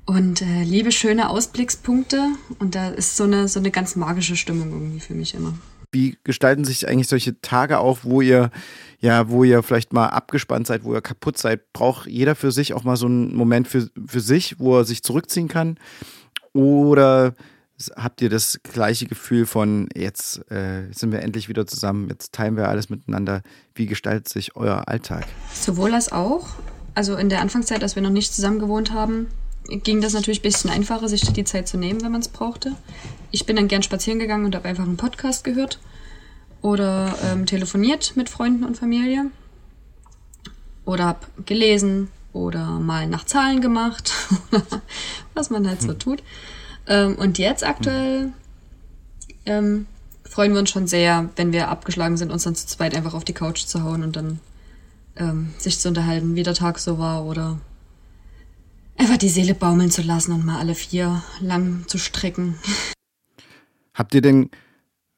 Und 0.06 0.42
äh, 0.42 0.62
liebe 0.62 0.90
schöne 0.92 1.28
Ausblickspunkte. 1.28 2.28
Und 2.58 2.74
da 2.74 2.88
ist 2.88 3.16
so 3.16 3.24
eine, 3.24 3.48
so 3.48 3.60
eine 3.60 3.70
ganz 3.70 3.96
magische 3.96 4.36
Stimmung 4.36 4.70
irgendwie 4.70 5.00
für 5.00 5.14
mich 5.14 5.34
immer. 5.34 5.54
Wie 5.90 6.18
gestalten 6.24 6.64
sich 6.64 6.88
eigentlich 6.88 7.08
solche 7.08 7.40
Tage 7.40 7.78
auf, 7.78 8.04
wo 8.04 8.20
ihr, 8.20 8.50
ja, 9.00 9.28
wo 9.28 9.44
ihr 9.44 9.62
vielleicht 9.62 9.92
mal 9.92 10.08
abgespannt 10.08 10.66
seid, 10.66 10.84
wo 10.84 10.94
ihr 10.94 11.00
kaputt 11.00 11.38
seid? 11.38 11.72
Braucht 11.72 12.06
jeder 12.06 12.34
für 12.34 12.52
sich 12.52 12.74
auch 12.74 12.84
mal 12.84 12.96
so 12.96 13.06
einen 13.06 13.34
Moment 13.34 13.68
für, 13.68 13.88
für 14.06 14.20
sich, 14.20 14.58
wo 14.58 14.78
er 14.78 14.84
sich 14.84 15.02
zurückziehen 15.02 15.48
kann? 15.48 15.78
Oder 16.52 17.34
habt 17.96 18.20
ihr 18.22 18.28
das 18.28 18.60
gleiche 18.62 19.06
Gefühl 19.06 19.46
von, 19.46 19.88
jetzt 19.94 20.50
äh, 20.50 20.90
sind 20.92 21.12
wir 21.12 21.22
endlich 21.22 21.48
wieder 21.48 21.66
zusammen, 21.66 22.08
jetzt 22.08 22.32
teilen 22.32 22.56
wir 22.56 22.68
alles 22.68 22.90
miteinander? 22.90 23.42
Wie 23.74 23.86
gestaltet 23.86 24.28
sich 24.28 24.56
euer 24.56 24.88
Alltag? 24.88 25.26
Sowohl 25.52 25.94
als 25.94 26.12
auch. 26.12 26.48
Also 26.94 27.16
in 27.16 27.28
der 27.28 27.40
Anfangszeit, 27.40 27.82
als 27.82 27.94
wir 27.94 28.02
noch 28.02 28.10
nicht 28.10 28.34
zusammen 28.34 28.58
gewohnt 28.58 28.92
haben, 28.92 29.28
ging 29.68 30.00
das 30.00 30.14
natürlich 30.14 30.40
ein 30.40 30.42
bisschen 30.42 30.70
einfacher, 30.70 31.08
sich 31.08 31.20
die 31.20 31.44
Zeit 31.44 31.68
zu 31.68 31.76
nehmen, 31.76 32.02
wenn 32.02 32.12
man 32.12 32.20
es 32.20 32.28
brauchte. 32.28 32.72
Ich 33.30 33.46
bin 33.46 33.56
dann 33.56 33.68
gern 33.68 33.82
spazieren 33.82 34.18
gegangen 34.18 34.44
und 34.44 34.54
habe 34.54 34.68
einfach 34.68 34.84
einen 34.84 34.96
Podcast 34.96 35.44
gehört 35.44 35.78
oder 36.62 37.14
ähm, 37.24 37.46
telefoniert 37.46 38.16
mit 38.16 38.28
Freunden 38.28 38.64
und 38.64 38.76
Familie 38.76 39.26
oder 40.84 41.04
habe 41.04 41.26
gelesen 41.44 42.08
oder 42.32 42.78
mal 42.78 43.06
nach 43.06 43.24
Zahlen 43.24 43.60
gemacht, 43.60 44.12
was 45.34 45.50
man 45.50 45.68
halt 45.68 45.82
so 45.82 45.92
tut. 45.92 46.22
Ähm, 46.86 47.16
und 47.16 47.38
jetzt 47.38 47.64
aktuell 47.64 48.32
ähm, 49.44 49.86
freuen 50.24 50.52
wir 50.52 50.60
uns 50.60 50.70
schon 50.70 50.86
sehr, 50.86 51.28
wenn 51.36 51.52
wir 51.52 51.68
abgeschlagen 51.68 52.16
sind, 52.16 52.32
uns 52.32 52.44
dann 52.44 52.54
zu 52.54 52.66
zweit 52.66 52.94
einfach 52.94 53.14
auf 53.14 53.24
die 53.24 53.34
Couch 53.34 53.64
zu 53.64 53.82
hauen 53.82 54.02
und 54.02 54.16
dann 54.16 54.40
ähm, 55.16 55.52
sich 55.58 55.78
zu 55.78 55.88
unterhalten, 55.88 56.36
wie 56.36 56.42
der 56.42 56.54
Tag 56.54 56.78
so 56.78 56.98
war 56.98 57.24
oder 57.24 57.58
einfach 58.96 59.16
die 59.16 59.28
Seele 59.28 59.54
baumeln 59.54 59.90
zu 59.90 60.02
lassen 60.02 60.32
und 60.32 60.44
mal 60.44 60.58
alle 60.58 60.74
vier 60.74 61.22
lang 61.40 61.84
zu 61.86 61.98
strecken. 61.98 62.58
Habt 63.98 64.14
ihr 64.14 64.22
denn 64.22 64.50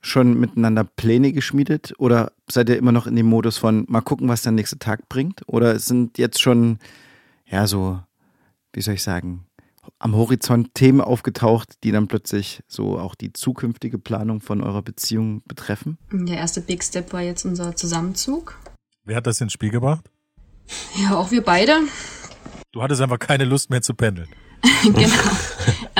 schon 0.01 0.41
miteinander 0.41 0.85
Pläne 0.85 1.33
geschmiedet 1.33 1.93
oder 1.99 2.33
seid 2.51 2.71
ihr 2.71 2.79
immer 2.79 2.93
noch 2.93 3.07
in 3.07 3.15
dem 3.15 3.27
Modus 3.27 3.59
von 3.59 3.85
mal 3.89 4.01
gucken, 4.01 4.27
was 4.29 4.41
der 4.41 4.53
nächste 4.53 4.79
Tag 4.79 5.11
bringt? 5.11 5.43
Oder 5.47 5.79
sind 5.79 6.17
jetzt 6.17 6.41
schon, 6.41 6.79
ja, 7.45 7.67
so, 7.67 8.01
wie 8.73 8.81
soll 8.81 8.95
ich 8.95 9.03
sagen, 9.03 9.45
am 9.99 10.17
Horizont 10.17 10.75
Themen 10.75 11.03
aufgetaucht, 11.03 11.75
die 11.85 11.93
dann 11.93 12.09
plötzlich 12.09 12.63
so 12.69 12.99
auch 12.99 13.15
die 13.15 13.35
zukünftige 13.35 13.99
Planung 13.99 14.41
von 14.41 14.63
eurer 14.63 14.81
Beziehung 14.81 15.43
betreffen? 15.45 15.99
Der 16.11 16.39
erste 16.39 16.63
Big 16.63 16.83
Step 16.83 17.13
war 17.13 17.21
jetzt 17.21 17.45
unser 17.45 17.77
Zusammenzug. 17.77 18.59
Wer 19.05 19.17
hat 19.17 19.27
das 19.27 19.43
ins 19.43 19.53
Spiel 19.53 19.71
gebracht? 19.71 20.11
Ja, 20.97 21.17
auch 21.17 21.31
wir 21.31 21.43
beide. 21.43 21.81
Du 22.73 22.83
hattest 22.83 23.03
einfach 23.03 23.19
keine 23.19 23.45
Lust 23.45 23.69
mehr 23.69 23.83
zu 23.83 23.93
pendeln. 23.93 24.29
genau. 24.83 25.07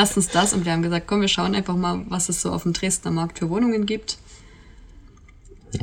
Erstens 0.01 0.29
das 0.29 0.55
und 0.55 0.65
wir 0.65 0.73
haben 0.73 0.81
gesagt, 0.81 1.07
komm, 1.07 1.21
wir 1.21 1.29
schauen 1.29 1.55
einfach 1.55 1.77
mal, 1.77 2.07
was 2.09 2.31
es 2.31 2.41
so 2.41 2.51
auf 2.53 2.63
dem 2.63 2.73
Dresdner 2.73 3.11
Markt 3.11 3.39
für 3.39 3.51
Wohnungen 3.51 3.85
gibt. 3.85 4.17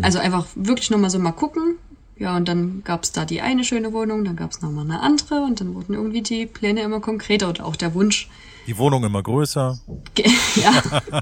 Also 0.01 0.17
einfach 0.17 0.47
wirklich 0.56 0.89
nochmal 0.89 1.12
so 1.12 1.19
mal 1.19 1.34
gucken. 1.34 1.75
Ja, 2.17 2.36
und 2.36 2.47
dann 2.47 2.82
gab 2.84 3.03
es 3.03 3.12
da 3.12 3.25
die 3.25 3.41
eine 3.41 3.63
schöne 3.63 3.93
Wohnung, 3.93 4.25
dann 4.25 4.36
gab 4.36 4.49
es 4.49 4.62
nochmal 4.63 4.86
eine 4.86 5.01
andere 5.01 5.41
und 5.43 5.62
dann 5.62 5.75
wurden 5.75 5.93
irgendwie 5.93 6.23
die 6.23 6.47
Pläne 6.47 6.82
immer 6.82 6.99
konkreter 6.99 7.47
und 7.47 7.62
auch 7.62 7.75
der 7.75 7.93
Wunsch. 7.93 8.27
Die 8.65 8.75
Wohnung 8.80 9.03
immer 9.03 9.21
größer. 9.21 9.77
Ge- 10.15 10.25
Ja, 10.56 10.82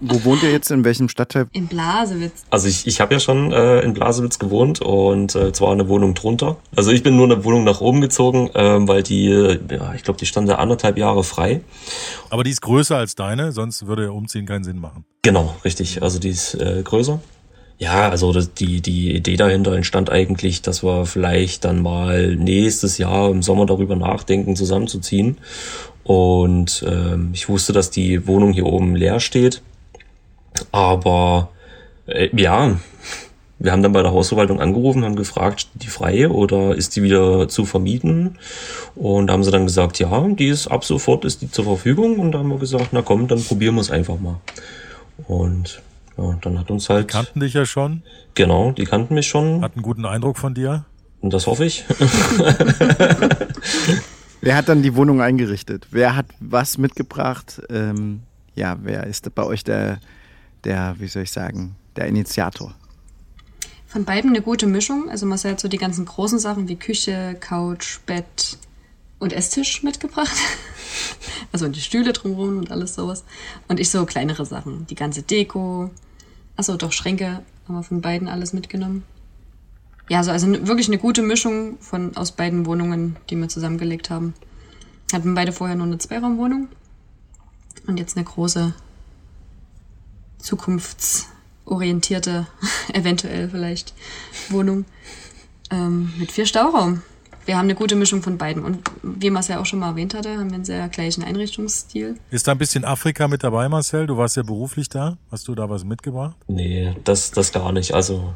Wo 0.00 0.24
wohnt 0.24 0.42
ihr 0.42 0.50
jetzt? 0.50 0.70
In 0.70 0.84
welchem 0.84 1.08
Stadtteil? 1.08 1.46
in 1.52 1.66
Blasewitz. 1.66 2.44
Also 2.50 2.68
ich, 2.68 2.86
ich 2.86 3.00
habe 3.00 3.14
ja 3.14 3.20
schon 3.20 3.52
äh, 3.52 3.80
in 3.80 3.94
Blasewitz 3.94 4.38
gewohnt 4.38 4.80
und 4.80 5.34
äh, 5.34 5.52
zwar 5.52 5.72
eine 5.72 5.88
Wohnung 5.88 6.14
drunter. 6.14 6.56
Also 6.76 6.90
ich 6.90 7.02
bin 7.02 7.16
nur 7.16 7.26
eine 7.26 7.44
Wohnung 7.44 7.64
nach 7.64 7.80
oben 7.80 8.00
gezogen, 8.00 8.50
ähm, 8.54 8.88
weil 8.88 9.02
die, 9.02 9.26
äh, 9.28 9.58
ja, 9.70 9.94
ich 9.94 10.02
glaube, 10.02 10.18
die 10.18 10.26
stand 10.26 10.48
da 10.48 10.56
anderthalb 10.56 10.98
Jahre 10.98 11.24
frei. 11.24 11.60
Aber 12.30 12.44
die 12.44 12.50
ist 12.50 12.62
größer 12.62 12.96
als 12.96 13.14
deine, 13.14 13.52
sonst 13.52 13.86
würde 13.86 14.12
Umziehen 14.12 14.46
keinen 14.46 14.64
Sinn 14.64 14.78
machen. 14.78 15.04
Genau, 15.22 15.54
richtig. 15.64 16.02
Also 16.02 16.18
die 16.18 16.30
ist 16.30 16.54
äh, 16.54 16.82
größer. 16.82 17.20
Ja, 17.78 18.08
also 18.08 18.32
die, 18.32 18.80
die 18.80 19.14
Idee 19.16 19.36
dahinter 19.36 19.72
entstand 19.72 20.08
eigentlich, 20.10 20.62
dass 20.62 20.84
wir 20.84 21.06
vielleicht 21.06 21.64
dann 21.64 21.82
mal 21.82 22.36
nächstes 22.36 22.98
Jahr 22.98 23.30
im 23.30 23.42
Sommer 23.42 23.66
darüber 23.66 23.96
nachdenken, 23.96 24.54
zusammenzuziehen. 24.54 25.38
Und 26.04 26.84
ähm, 26.86 27.30
ich 27.32 27.48
wusste, 27.48 27.72
dass 27.72 27.90
die 27.90 28.26
Wohnung 28.26 28.52
hier 28.52 28.66
oben 28.66 28.94
leer 28.94 29.20
steht. 29.20 29.62
Aber 30.72 31.50
äh, 32.06 32.28
ja, 32.34 32.76
wir 33.58 33.72
haben 33.72 33.82
dann 33.82 33.92
bei 33.92 34.02
der 34.02 34.12
Hausverwaltung 34.12 34.60
angerufen, 34.60 35.04
haben 35.04 35.16
gefragt, 35.16 35.68
die 35.74 35.86
frei 35.86 36.28
oder 36.28 36.74
ist 36.74 36.96
die 36.96 37.02
wieder 37.02 37.48
zu 37.48 37.64
vermieten? 37.64 38.38
Und 38.94 39.28
da 39.28 39.32
haben 39.32 39.44
sie 39.44 39.50
dann 39.50 39.64
gesagt, 39.64 39.98
ja, 39.98 40.28
die 40.28 40.48
ist 40.48 40.66
ab 40.66 40.84
sofort 40.84 41.24
ist 41.24 41.42
die 41.42 41.50
zur 41.50 41.64
Verfügung. 41.64 42.18
Und 42.18 42.32
da 42.32 42.40
haben 42.40 42.50
wir 42.50 42.58
gesagt, 42.58 42.88
na 42.92 43.02
komm, 43.02 43.28
dann 43.28 43.42
probieren 43.42 43.76
wir 43.76 43.80
es 43.80 43.90
einfach 43.90 44.18
mal. 44.20 44.40
Und 45.26 45.82
ja, 46.18 46.38
dann 46.42 46.58
hat 46.58 46.70
uns 46.70 46.88
halt, 46.90 47.08
Kannten 47.08 47.40
dich 47.40 47.54
ja 47.54 47.64
schon, 47.66 48.02
genau, 48.34 48.72
die 48.72 48.84
kannten 48.84 49.14
mich 49.14 49.26
schon. 49.28 49.62
hatten 49.62 49.78
einen 49.78 49.82
guten 49.82 50.04
Eindruck 50.04 50.38
von 50.38 50.54
dir. 50.54 50.84
Und 51.20 51.32
das 51.32 51.46
hoffe 51.46 51.64
ich. 51.64 51.84
Wer 54.42 54.56
hat 54.56 54.68
dann 54.68 54.82
die 54.82 54.94
Wohnung 54.94 55.22
eingerichtet? 55.22 55.86
Wer 55.90 56.16
hat 56.16 56.26
was 56.38 56.76
mitgebracht? 56.76 57.62
Ähm, 57.70 58.20
ja, 58.54 58.76
wer 58.82 59.06
ist 59.06 59.34
bei 59.34 59.42
euch 59.42 59.64
der, 59.64 60.00
der, 60.64 60.96
wie 60.98 61.08
soll 61.08 61.22
ich 61.22 61.32
sagen, 61.32 61.76
der 61.96 62.06
Initiator? 62.06 62.74
Von 63.86 64.04
beiden 64.04 64.30
eine 64.30 64.42
gute 64.42 64.66
Mischung. 64.66 65.08
Also 65.08 65.26
Marcel 65.26 65.52
hat 65.52 65.60
so 65.60 65.68
die 65.68 65.78
ganzen 65.78 66.04
großen 66.04 66.38
Sachen 66.38 66.68
wie 66.68 66.76
Küche, 66.76 67.36
Couch, 67.38 68.00
Bett 68.06 68.58
und 69.18 69.32
Esstisch 69.32 69.82
mitgebracht. 69.82 70.36
Also 71.50 71.68
die 71.68 71.80
Stühle 71.80 72.12
drumherum 72.12 72.58
und 72.58 72.70
alles 72.70 72.94
sowas. 72.94 73.24
Und 73.68 73.80
ich 73.80 73.90
so 73.90 74.04
kleinere 74.06 74.44
Sachen. 74.44 74.86
Die 74.88 74.94
ganze 74.94 75.22
Deko. 75.22 75.90
Achso, 76.56 76.76
doch 76.76 76.92
Schränke 76.92 77.42
haben 77.66 77.74
wir 77.74 77.82
von 77.82 78.00
beiden 78.00 78.28
alles 78.28 78.52
mitgenommen. 78.52 79.04
Ja, 80.08 80.18
also, 80.18 80.30
also 80.32 80.50
wirklich 80.66 80.88
eine 80.88 80.98
gute 80.98 81.22
Mischung 81.22 81.78
von 81.80 82.16
aus 82.16 82.32
beiden 82.32 82.66
Wohnungen, 82.66 83.16
die 83.30 83.36
wir 83.36 83.48
zusammengelegt 83.48 84.10
haben. 84.10 84.34
Hatten 85.12 85.34
beide 85.34 85.52
vorher 85.52 85.76
nur 85.76 85.86
eine 85.86 85.98
Zweiraumwohnung. 85.98 86.68
Und 87.86 87.98
jetzt 87.98 88.16
eine 88.16 88.24
große, 88.24 88.74
zukunftsorientierte, 90.44 92.46
eventuell 92.92 93.48
vielleicht, 93.48 93.94
Wohnung. 94.50 94.84
Ähm, 95.70 96.12
mit 96.18 96.30
vier 96.30 96.44
Stauraum. 96.46 97.02
Wir 97.46 97.58
haben 97.58 97.66
eine 97.66 97.74
gute 97.74 97.96
Mischung 97.96 98.22
von 98.22 98.38
beiden. 98.38 98.64
Und 98.64 98.90
wie 99.02 99.28
Marcel 99.30 99.56
auch 99.56 99.66
schon 99.66 99.78
mal 99.78 99.90
erwähnt 99.90 100.14
hatte, 100.14 100.38
haben 100.38 100.48
wir 100.50 100.54
einen 100.54 100.64
sehr 100.64 100.88
gleichen 100.88 101.22
Einrichtungsstil. 101.24 102.16
Ist 102.30 102.48
da 102.48 102.52
ein 102.52 102.58
bisschen 102.58 102.84
Afrika 102.84 103.28
mit 103.28 103.44
dabei, 103.44 103.68
Marcel? 103.68 104.06
Du 104.06 104.16
warst 104.16 104.36
ja 104.36 104.42
beruflich 104.42 104.88
da. 104.88 105.18
Hast 105.30 105.48
du 105.48 105.54
da 105.54 105.68
was 105.68 105.84
mitgebracht? 105.84 106.36
nee, 106.46 106.96
das, 107.04 107.32
das 107.32 107.52
gar 107.52 107.72
nicht. 107.72 107.92
Also 107.92 108.32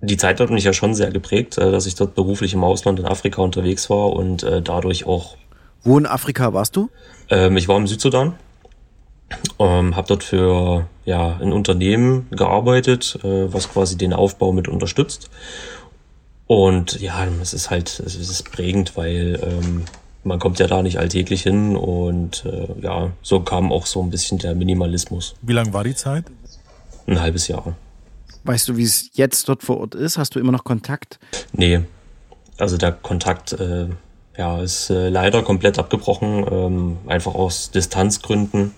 die 0.00 0.16
Zeit 0.16 0.40
hat 0.40 0.50
mich 0.50 0.64
ja 0.64 0.72
schon 0.72 0.94
sehr 0.94 1.10
geprägt, 1.10 1.58
äh, 1.58 1.70
dass 1.70 1.86
ich 1.86 1.94
dort 1.94 2.14
beruflich 2.14 2.54
im 2.54 2.64
Ausland 2.64 3.00
in 3.00 3.06
Afrika 3.06 3.42
unterwegs 3.42 3.90
war 3.90 4.12
und 4.12 4.42
äh, 4.42 4.62
dadurch 4.62 5.06
auch. 5.06 5.36
Wo 5.82 5.98
in 5.98 6.06
Afrika 6.06 6.52
warst 6.52 6.76
du? 6.76 6.90
Ähm, 7.30 7.56
ich 7.56 7.68
war 7.68 7.76
im 7.76 7.86
Südsudan, 7.86 8.34
ähm, 9.58 9.96
habe 9.96 10.08
dort 10.08 10.24
für 10.24 10.86
ja 11.04 11.38
ein 11.40 11.52
Unternehmen 11.52 12.28
gearbeitet, 12.30 13.18
äh, 13.22 13.52
was 13.52 13.70
quasi 13.70 13.96
den 13.96 14.12
Aufbau 14.12 14.52
mit 14.52 14.68
unterstützt. 14.68 15.30
Und 16.46 17.00
ja, 17.00 17.26
es 17.42 17.52
ist 17.52 17.70
halt, 17.70 18.00
es 18.00 18.16
ist 18.16 18.50
prägend, 18.50 18.96
weil 18.96 19.38
ähm, 19.42 19.84
man 20.24 20.38
kommt 20.38 20.58
ja 20.58 20.66
da 20.66 20.82
nicht 20.82 20.98
alltäglich 20.98 21.42
hin 21.42 21.76
und 21.76 22.44
äh, 22.46 22.68
ja, 22.80 23.10
so 23.22 23.40
kam 23.40 23.70
auch 23.70 23.86
so 23.86 24.02
ein 24.02 24.10
bisschen 24.10 24.38
der 24.38 24.54
Minimalismus. 24.54 25.34
Wie 25.42 25.52
lang 25.52 25.72
war 25.72 25.84
die 25.84 25.94
Zeit? 25.94 26.24
Ein 27.06 27.20
halbes 27.20 27.48
Jahr. 27.48 27.76
Weißt 28.44 28.68
du, 28.68 28.76
wie 28.76 28.84
es 28.84 29.10
jetzt 29.14 29.48
dort 29.48 29.62
vor 29.62 29.78
Ort 29.78 29.94
ist? 29.94 30.16
Hast 30.16 30.34
du 30.34 30.40
immer 30.40 30.52
noch 30.52 30.64
Kontakt? 30.64 31.18
Nee, 31.52 31.80
also 32.56 32.76
der 32.76 32.92
Kontakt 32.92 33.52
äh, 33.52 33.88
ja, 34.38 34.62
ist 34.62 34.88
äh, 34.88 35.08
leider 35.08 35.42
komplett 35.42 35.78
abgebrochen, 35.78 36.46
ähm, 36.50 36.96
einfach 37.06 37.34
aus 37.34 37.70
Distanzgründen. 37.72 38.72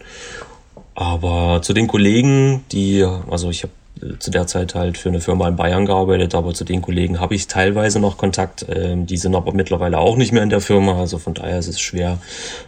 Aber 0.95 1.61
zu 1.63 1.73
den 1.73 1.87
Kollegen, 1.87 2.65
die, 2.73 3.07
also 3.31 3.51
ich 3.51 3.63
habe 3.63 3.73
zu 4.19 4.31
der 4.31 4.47
Zeit 4.47 4.75
halt 4.75 4.97
für 4.97 5.11
eine 5.11 5.21
Firma 5.21 5.47
in 5.47 5.57
Bayern 5.57 5.85
gearbeitet, 5.85 6.35
aber 6.35 6.55
zu 6.55 6.65
den 6.65 6.81
Kollegen 6.81 7.21
habe 7.21 7.35
ich 7.35 7.47
teilweise 7.47 8.01
noch 8.01 8.17
Kontakt. 8.17 8.65
Ähm, 8.69 9.07
die 9.07 9.19
sind 9.19 9.35
aber 9.35 9.53
mittlerweile 9.53 9.99
auch 9.99 10.17
nicht 10.17 10.33
mehr 10.33 10.43
in 10.43 10.49
der 10.51 10.63
Firma, 10.63 10.99
also 10.99 11.19
von 11.19 11.35
daher 11.35 11.59
ist 11.59 11.69
es 11.69 11.81
schwer, 11.81 12.19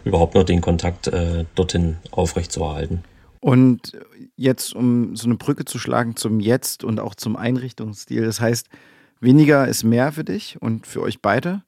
überhaupt 0.05 0.35
noch 0.35 0.43
den 0.43 0.61
Kontakt 0.61 1.07
äh, 1.07 1.45
dorthin 1.55 1.97
aufrechtzuerhalten. 2.11 3.03
Und 3.39 3.93
jetzt, 4.37 4.75
um 4.75 5.15
so 5.15 5.25
eine 5.25 5.35
Brücke 5.35 5.65
zu 5.65 5.79
schlagen 5.79 6.15
zum 6.15 6.39
Jetzt 6.39 6.83
und 6.83 6.99
auch 6.99 7.15
zum 7.15 7.35
Einrichtungsstil, 7.35 8.23
das 8.23 8.39
heißt, 8.39 8.67
weniger 9.19 9.67
ist 9.67 9.83
mehr 9.83 10.11
für 10.11 10.23
dich 10.23 10.61
und 10.61 10.85
für 10.85 11.01
euch 11.01 11.21
beide? 11.21 11.63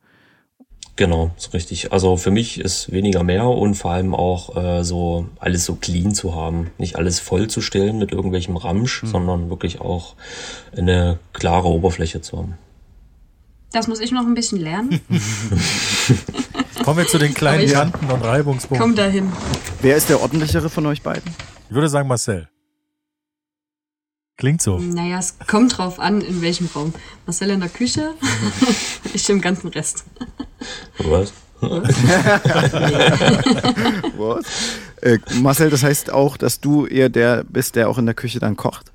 Genau, 0.97 1.31
so 1.36 1.51
richtig. 1.51 1.91
Also 1.91 2.15
für 2.15 2.31
mich 2.31 2.60
ist 2.60 2.91
weniger 2.91 3.23
mehr 3.23 3.47
und 3.47 3.75
vor 3.75 3.91
allem 3.91 4.15
auch 4.15 4.55
äh, 4.55 4.84
so 4.84 5.27
alles 5.39 5.65
so 5.65 5.75
clean 5.75 6.13
zu 6.13 6.36
haben. 6.36 6.71
Nicht 6.77 6.95
alles 6.95 7.19
vollzustellen 7.19 7.97
mit 7.97 8.13
irgendwelchem 8.13 8.55
Ramsch, 8.55 9.03
mhm. 9.03 9.08
sondern 9.08 9.49
wirklich 9.49 9.81
auch 9.81 10.15
eine 10.75 11.19
klare 11.34 11.67
Oberfläche 11.67 12.21
zu 12.21 12.38
haben. 12.38 12.58
Das 13.73 13.89
muss 13.89 13.99
ich 13.99 14.13
noch 14.13 14.25
ein 14.25 14.36
bisschen 14.36 14.62
lernen. 14.62 15.01
Kommen 16.86 16.97
wir 16.97 17.08
zu 17.08 17.17
den 17.17 17.34
kleinen 17.34 17.69
Kanten 17.69 18.10
und 18.10 18.21
Reibungspunkten. 18.21 18.79
Komm 18.79 18.95
dahin. 18.95 19.34
Wer 19.81 19.97
ist 19.97 20.08
der 20.08 20.21
ordentlichere 20.21 20.69
von 20.69 20.86
euch 20.86 21.01
beiden? 21.01 21.29
Ich 21.67 21.75
würde 21.75 21.89
sagen 21.89 22.08
Marcel. 22.08 22.47
Klingt 24.38 24.62
so. 24.62 24.77
Naja, 24.79 25.19
es 25.19 25.38
kommt 25.47 25.77
drauf 25.77 25.99
an, 25.99 26.21
in 26.21 26.41
welchem 26.41 26.67
Raum. 26.67 26.93
Marcel 27.25 27.49
in 27.49 27.60
der 27.60 27.69
Küche, 27.69 28.13
ich 29.13 29.29
im 29.29 29.41
ganzen 29.41 29.69
Rest. 29.69 30.05
Was? 30.99 31.34
Was? 34.17 34.45
Äh, 35.01 35.19
Marcel, 35.41 35.69
das 35.69 35.84
heißt 35.84 36.12
auch, 36.12 36.38
dass 36.38 36.60
du 36.60 36.86
eher 36.86 37.10
der 37.10 37.43
bist, 37.43 37.75
der 37.75 37.89
auch 37.89 37.97
in 37.97 38.06
der 38.06 38.15
Küche 38.15 38.39
dann 38.39 38.56
kocht? 38.56 38.91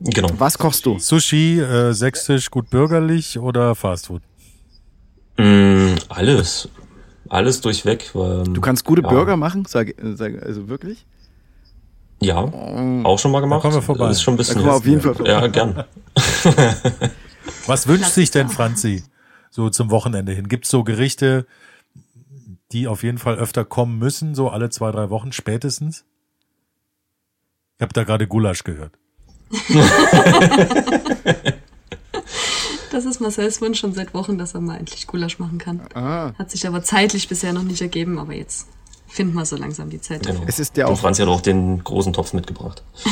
Genau. 0.00 0.28
Was 0.38 0.58
kochst 0.58 0.86
du? 0.86 0.98
Sushi, 0.98 1.60
äh, 1.60 1.92
sächsisch, 1.92 2.50
gut 2.50 2.70
bürgerlich 2.70 3.38
oder 3.38 3.74
Fastfood? 3.74 4.22
Mm, 5.36 5.94
alles. 6.08 6.68
Alles 7.28 7.60
durchweg. 7.60 8.10
Ähm, 8.14 8.54
du 8.54 8.60
kannst 8.60 8.84
gute 8.84 9.02
ja. 9.02 9.08
Burger 9.08 9.36
machen? 9.36 9.64
Sag, 9.66 9.94
sag, 10.14 10.42
also 10.42 10.68
wirklich? 10.68 11.04
Ja, 12.20 12.42
oh. 12.42 13.04
auch 13.04 13.18
schon 13.18 13.30
mal 13.30 13.40
gemacht. 13.40 13.58
Da 13.58 13.62
kommen 13.62 13.74
wir 13.74 13.82
vorbei. 13.82 14.08
Das 14.08 14.16
ist 14.16 14.22
schon 14.22 14.34
ein 14.34 14.38
bisschen. 14.38 14.64
Da 14.64 14.72
auf 14.72 14.86
jeden 14.86 15.00
Fall 15.00 15.14
Ja, 15.26 15.46
gern. 15.46 15.84
Was 17.66 17.86
wünscht 17.86 18.10
sich 18.10 18.30
denn 18.30 18.48
Franzi 18.48 19.04
so 19.50 19.70
zum 19.70 19.90
Wochenende 19.90 20.32
hin? 20.32 20.48
Gibt 20.48 20.64
es 20.64 20.70
so 20.70 20.84
Gerichte, 20.84 21.46
die 22.72 22.86
auf 22.86 23.02
jeden 23.02 23.18
Fall 23.18 23.36
öfter 23.36 23.64
kommen 23.64 23.98
müssen, 23.98 24.34
so 24.34 24.48
alle 24.48 24.70
zwei, 24.70 24.90
drei 24.90 25.10
Wochen 25.10 25.32
spätestens? 25.32 26.04
Ich 27.76 27.82
habe 27.82 27.92
da 27.92 28.04
gerade 28.04 28.26
Gulasch 28.26 28.64
gehört. 28.64 28.92
das 32.90 33.04
ist 33.04 33.20
Marcells 33.20 33.60
Wunsch 33.60 33.78
schon 33.78 33.94
seit 33.94 34.12
Wochen, 34.14 34.36
dass 34.36 34.54
er 34.54 34.60
mal 34.60 34.76
endlich 34.76 35.06
Gulasch 35.06 35.38
machen 35.38 35.58
kann. 35.58 35.80
Ah. 35.94 36.32
Hat 36.38 36.50
sich 36.50 36.66
aber 36.66 36.82
zeitlich 36.82 37.28
bisher 37.28 37.52
noch 37.52 37.62
nicht 37.62 37.80
ergeben, 37.80 38.18
aber 38.18 38.34
jetzt 38.34 38.66
finden 39.06 39.34
wir 39.34 39.46
so 39.46 39.56
langsam 39.56 39.90
die 39.90 40.00
Zeit 40.00 40.26
genau. 40.26 40.42
Es 40.46 40.58
ist 40.58 40.76
ja 40.76 40.86
auch. 40.86 40.90
Und 40.90 40.96
Franz 40.98 41.18
hat 41.18 41.28
auch 41.28 41.40
den 41.40 41.82
großen 41.82 42.12
Topf 42.12 42.32
mitgebracht. 42.34 42.82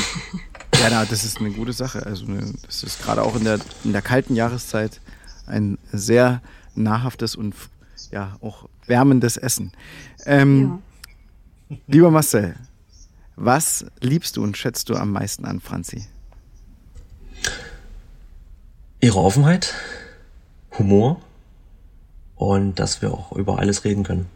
ja, 0.79 0.89
na, 0.89 1.05
das 1.05 1.23
ist 1.23 1.39
eine 1.39 1.51
gute 1.51 1.73
Sache. 1.73 2.05
Also 2.05 2.25
ne, 2.25 2.53
das 2.65 2.83
ist 2.83 3.01
gerade 3.01 3.23
auch 3.23 3.35
in 3.35 3.43
der, 3.43 3.59
in 3.83 3.93
der 3.93 4.01
kalten 4.01 4.35
Jahreszeit 4.35 5.01
ein 5.47 5.77
sehr 5.91 6.41
nahrhaftes 6.75 7.35
und 7.35 7.55
ja 8.11 8.37
auch 8.41 8.69
wärmendes 8.85 9.37
Essen. 9.37 9.71
Ähm, 10.25 10.79
ja. 11.69 11.77
Lieber 11.87 12.11
Marcel, 12.11 12.55
was 13.35 13.85
liebst 13.99 14.37
du 14.37 14.43
und 14.43 14.57
schätzt 14.57 14.89
du 14.89 14.95
am 14.95 15.11
meisten 15.11 15.45
an 15.45 15.59
Franzi? 15.59 16.07
Ihre 18.99 19.19
Offenheit, 19.19 19.73
Humor 20.77 21.21
und 22.35 22.75
dass 22.75 23.01
wir 23.01 23.13
auch 23.13 23.31
über 23.33 23.59
alles 23.59 23.83
reden 23.83 24.03
können. 24.03 24.27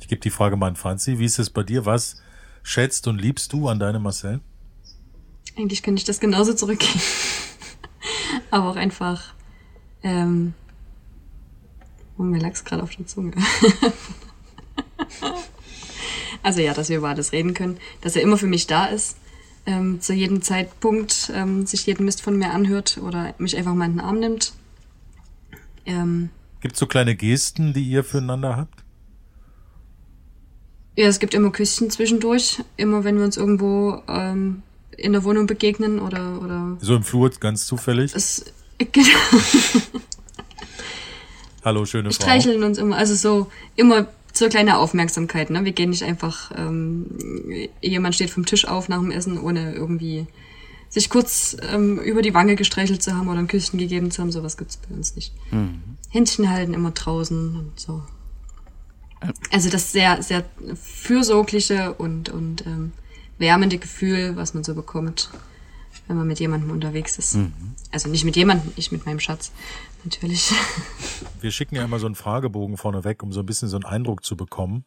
Ich 0.00 0.08
gebe 0.08 0.20
die 0.20 0.30
Frage 0.30 0.56
mal 0.56 0.68
an 0.68 0.76
Franzi. 0.76 1.18
Wie 1.18 1.24
ist 1.24 1.38
es 1.38 1.50
bei 1.50 1.62
dir? 1.62 1.84
Was 1.84 2.16
schätzt 2.62 3.06
und 3.06 3.20
liebst 3.20 3.52
du 3.52 3.68
an 3.68 3.78
deinem 3.78 4.02
Marcel? 4.02 4.40
Eigentlich 5.56 5.82
könnte 5.82 6.00
ich 6.00 6.04
das 6.04 6.20
genauso 6.20 6.54
zurückgeben. 6.54 7.00
Aber 8.50 8.70
auch 8.70 8.76
einfach, 8.76 9.34
ähm, 10.02 10.54
oh, 12.16 12.22
mir 12.22 12.40
lag 12.40 12.52
es 12.52 12.64
gerade 12.64 12.82
auf 12.82 12.94
der 12.94 13.06
Zunge. 13.06 13.32
also 16.42 16.60
ja, 16.60 16.74
dass 16.74 16.88
wir 16.88 16.98
über 16.98 17.08
alles 17.08 17.32
reden 17.32 17.54
können, 17.54 17.78
dass 18.00 18.16
er 18.16 18.22
immer 18.22 18.38
für 18.38 18.46
mich 18.46 18.66
da 18.66 18.86
ist, 18.86 19.16
ähm, 19.66 20.00
zu 20.00 20.14
jedem 20.14 20.42
Zeitpunkt 20.42 21.30
ähm, 21.34 21.66
sich 21.66 21.86
jeden 21.86 22.04
Mist 22.04 22.22
von 22.22 22.36
mir 22.38 22.50
anhört 22.50 22.98
oder 22.98 23.34
mich 23.38 23.56
einfach 23.56 23.74
mal 23.74 23.86
in 23.86 23.92
den 23.92 24.00
Arm 24.00 24.18
nimmt. 24.18 24.52
Ähm, 25.84 26.30
Gibt 26.60 26.74
es 26.74 26.80
so 26.80 26.86
kleine 26.86 27.14
Gesten, 27.14 27.72
die 27.72 27.84
ihr 27.84 28.02
füreinander 28.02 28.56
habt? 28.56 28.84
Ja, 30.96 31.06
es 31.06 31.20
gibt 31.20 31.34
immer 31.34 31.52
Küsschen 31.52 31.90
zwischendurch, 31.90 32.64
immer 32.76 33.04
wenn 33.04 33.18
wir 33.18 33.24
uns 33.24 33.36
irgendwo 33.36 34.02
ähm, 34.08 34.62
in 34.98 35.12
der 35.12 35.24
Wohnung 35.24 35.46
begegnen 35.46 36.00
oder 36.00 36.42
oder. 36.42 36.76
So 36.80 36.96
im 36.96 37.02
Flur 37.02 37.30
ganz 37.40 37.66
zufällig. 37.66 38.12
Es, 38.14 38.44
genau. 38.78 39.08
Hallo, 41.64 41.86
schöne 41.86 42.10
Frau. 42.10 42.22
Streicheln 42.22 42.62
uns 42.62 42.78
immer, 42.78 42.96
also 42.96 43.14
so 43.14 43.50
immer 43.76 44.06
so 44.32 44.48
kleine 44.48 44.78
Aufmerksamkeit. 44.78 45.50
Ne? 45.50 45.64
Wir 45.64 45.72
gehen 45.72 45.90
nicht 45.90 46.04
einfach, 46.04 46.52
ähm, 46.56 47.06
jemand 47.80 48.14
steht 48.14 48.30
vom 48.30 48.46
Tisch 48.46 48.66
auf 48.66 48.88
nach 48.88 49.00
dem 49.00 49.10
Essen, 49.10 49.40
ohne 49.40 49.74
irgendwie 49.74 50.26
sich 50.88 51.10
kurz 51.10 51.56
ähm, 51.70 51.98
über 51.98 52.22
die 52.22 52.34
Wange 52.34 52.56
gestreichelt 52.56 53.02
zu 53.02 53.14
haben 53.14 53.28
oder 53.28 53.38
ein 53.38 53.48
Küsschen 53.48 53.78
gegeben 53.78 54.10
zu 54.10 54.22
haben. 54.22 54.32
Sowas 54.32 54.56
gibt's 54.56 54.76
bei 54.76 54.94
uns 54.94 55.16
nicht. 55.16 55.34
Mhm. 55.50 55.82
Händchen 56.10 56.48
halten 56.48 56.72
immer 56.74 56.92
draußen 56.92 57.56
und 57.56 57.78
so. 57.78 58.02
Also 59.50 59.68
das 59.68 59.92
sehr, 59.92 60.22
sehr 60.22 60.44
fürsorgliche 60.74 61.94
und, 61.94 62.28
und 62.28 62.64
ähm, 62.66 62.92
wärmende 63.38 63.78
Gefühl, 63.78 64.36
was 64.36 64.54
man 64.54 64.64
so 64.64 64.74
bekommt, 64.74 65.30
wenn 66.06 66.16
man 66.16 66.26
mit 66.26 66.40
jemandem 66.40 66.70
unterwegs 66.70 67.18
ist. 67.18 67.36
Mhm. 67.36 67.52
Also 67.92 68.08
nicht 68.08 68.24
mit 68.24 68.36
jemandem, 68.36 68.72
nicht 68.76 68.92
mit 68.92 69.06
meinem 69.06 69.20
Schatz, 69.20 69.52
natürlich. 70.04 70.52
Wir 71.40 71.50
schicken 71.50 71.76
ja 71.76 71.84
immer 71.84 71.98
so 71.98 72.06
einen 72.06 72.14
Fragebogen 72.14 72.76
vorneweg, 72.76 73.22
um 73.22 73.32
so 73.32 73.40
ein 73.40 73.46
bisschen 73.46 73.68
so 73.68 73.76
einen 73.76 73.84
Eindruck 73.84 74.24
zu 74.24 74.36
bekommen. 74.36 74.84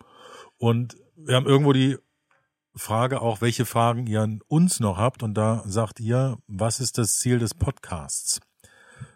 Und 0.58 0.98
wir 1.16 1.36
haben 1.36 1.46
irgendwo 1.46 1.74
die 1.74 1.98
Frage 2.76 3.22
auch, 3.22 3.42
welche 3.42 3.66
Fragen 3.66 4.08
ihr 4.08 4.22
an 4.22 4.42
uns 4.48 4.80
noch 4.80 4.98
habt. 4.98 5.24
Und 5.24 5.34
da 5.34 5.64
sagt 5.66 6.00
ihr, 6.00 6.38
was 6.48 6.80
ist 6.80 6.98
das 6.98 7.20
Ziel 7.20 7.40
des 7.40 7.54
Podcasts? 7.54 8.40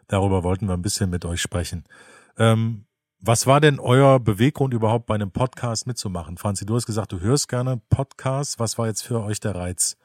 Darüber 0.08 0.44
wollten 0.44 0.68
wir 0.68 0.74
ein 0.74 0.82
bisschen 0.82 1.10
mit 1.10 1.26
euch 1.26 1.42
sprechen. 1.42 1.86
Ähm, 2.38 2.86
was 3.28 3.48
war 3.48 3.60
denn 3.60 3.80
euer 3.80 4.20
Beweggrund 4.20 4.74
überhaupt 4.74 5.08
bei 5.08 5.16
einem 5.16 5.32
Podcast 5.32 5.88
mitzumachen? 5.88 6.38
Franzi, 6.38 6.66
du 6.66 6.76
hast 6.76 6.86
gesagt, 6.86 7.12
du 7.12 7.20
hörst 7.22 7.50
gerne 7.50 7.82
Podcasts. 7.90 8.60
Was 8.60 8.78
war 8.78 8.86
jetzt 8.86 9.02
für 9.02 9.24
euch 9.24 9.40
der 9.40 9.56
Reiz, 9.56 9.98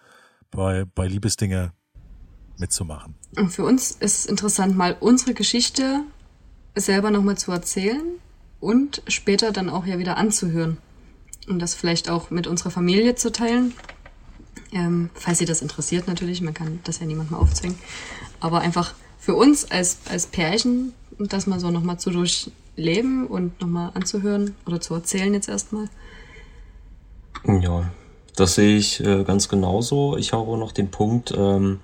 bei, 0.50 0.86
bei 0.94 1.06
Liebesdinge 1.06 1.72
mitzumachen? 2.56 3.14
Und 3.36 3.50
für 3.50 3.64
uns 3.64 3.90
ist 3.90 4.26
interessant, 4.26 4.74
mal 4.74 4.96
unsere 4.98 5.34
Geschichte 5.34 6.02
selber 6.74 7.10
nochmal 7.10 7.36
zu 7.36 7.52
erzählen 7.52 8.02
und 8.58 9.02
später 9.06 9.52
dann 9.52 9.68
auch 9.68 9.84
ja 9.84 9.98
wieder 9.98 10.16
anzuhören. 10.16 10.78
Und 11.46 11.58
das 11.58 11.74
vielleicht 11.74 12.08
auch 12.08 12.30
mit 12.30 12.46
unserer 12.46 12.70
Familie 12.70 13.16
zu 13.16 13.32
teilen. 13.32 13.74
Ähm, 14.72 15.10
falls 15.14 15.38
sie 15.38 15.46
das 15.46 15.60
interessiert 15.60 16.06
natürlich, 16.06 16.40
man 16.40 16.54
kann 16.54 16.80
das 16.84 17.00
ja 17.00 17.06
niemandem 17.06 17.36
aufzwingen. 17.36 17.78
Aber 18.40 18.60
einfach 18.60 18.94
für 19.18 19.34
uns 19.34 19.70
als, 19.70 19.98
als 20.08 20.26
Pärchen, 20.26 20.94
das 21.18 21.46
mal 21.46 21.60
so 21.60 21.70
nochmal 21.70 21.98
zu 21.98 22.10
durch, 22.10 22.50
leben 22.80 23.26
und 23.26 23.60
nochmal 23.60 23.90
anzuhören 23.94 24.54
oder 24.66 24.80
zu 24.80 24.94
erzählen 24.94 25.32
jetzt 25.34 25.48
erstmal? 25.48 25.88
Ja, 27.46 27.90
das 28.36 28.54
sehe 28.54 28.76
ich 28.76 29.00
äh, 29.04 29.24
ganz 29.24 29.48
genauso. 29.48 30.16
Ich 30.16 30.32
habe 30.32 30.56
noch 30.56 30.72
den 30.72 30.90
Punkt, 30.90 31.32
ähm, 31.36 31.80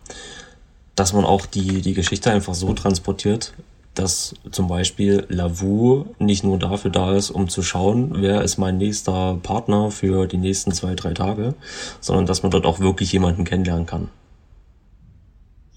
dass 0.94 1.12
man 1.12 1.24
auch 1.24 1.46
die, 1.46 1.82
die 1.82 1.94
Geschichte 1.94 2.30
einfach 2.30 2.54
so 2.54 2.72
transportiert, 2.72 3.54
dass 3.94 4.34
zum 4.50 4.68
Beispiel 4.68 5.26
Lavu 5.28 6.06
nicht 6.18 6.44
nur 6.44 6.58
dafür 6.58 6.90
da 6.90 7.14
ist, 7.14 7.30
um 7.30 7.48
zu 7.48 7.62
schauen, 7.62 8.12
wer 8.20 8.42
ist 8.42 8.58
mein 8.58 8.78
nächster 8.78 9.38
Partner 9.42 9.90
für 9.90 10.26
die 10.26 10.36
nächsten 10.36 10.72
zwei, 10.72 10.94
drei 10.94 11.14
Tage, 11.14 11.54
sondern 12.00 12.26
dass 12.26 12.42
man 12.42 12.50
dort 12.50 12.66
auch 12.66 12.80
wirklich 12.80 13.12
jemanden 13.12 13.44
kennenlernen 13.44 13.86
kann. 13.86 14.08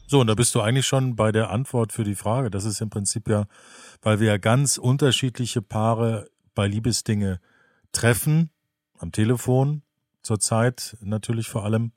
So, 0.07 0.19
und 0.21 0.27
da 0.27 0.33
bist 0.33 0.55
du 0.55 0.61
eigentlich 0.61 0.87
schon 0.87 1.15
bei 1.15 1.31
der 1.31 1.51
Antwort 1.51 1.93
für 1.93 2.03
die 2.03 2.15
Frage. 2.15 2.49
Das 2.49 2.65
ist 2.65 2.81
im 2.81 2.89
Prinzip 2.89 3.29
ja, 3.29 3.45
weil 4.01 4.19
wir 4.19 4.27
ja 4.27 4.37
ganz 4.37 4.77
unterschiedliche 4.77 5.61
Paare 5.61 6.29
bei 6.55 6.67
Liebesdinge 6.67 7.39
treffen, 7.91 8.49
am 8.97 9.11
Telefon 9.11 9.81
zurzeit 10.21 10.97
natürlich 11.01 11.47
vor 11.47 11.63
allem, 11.63 11.91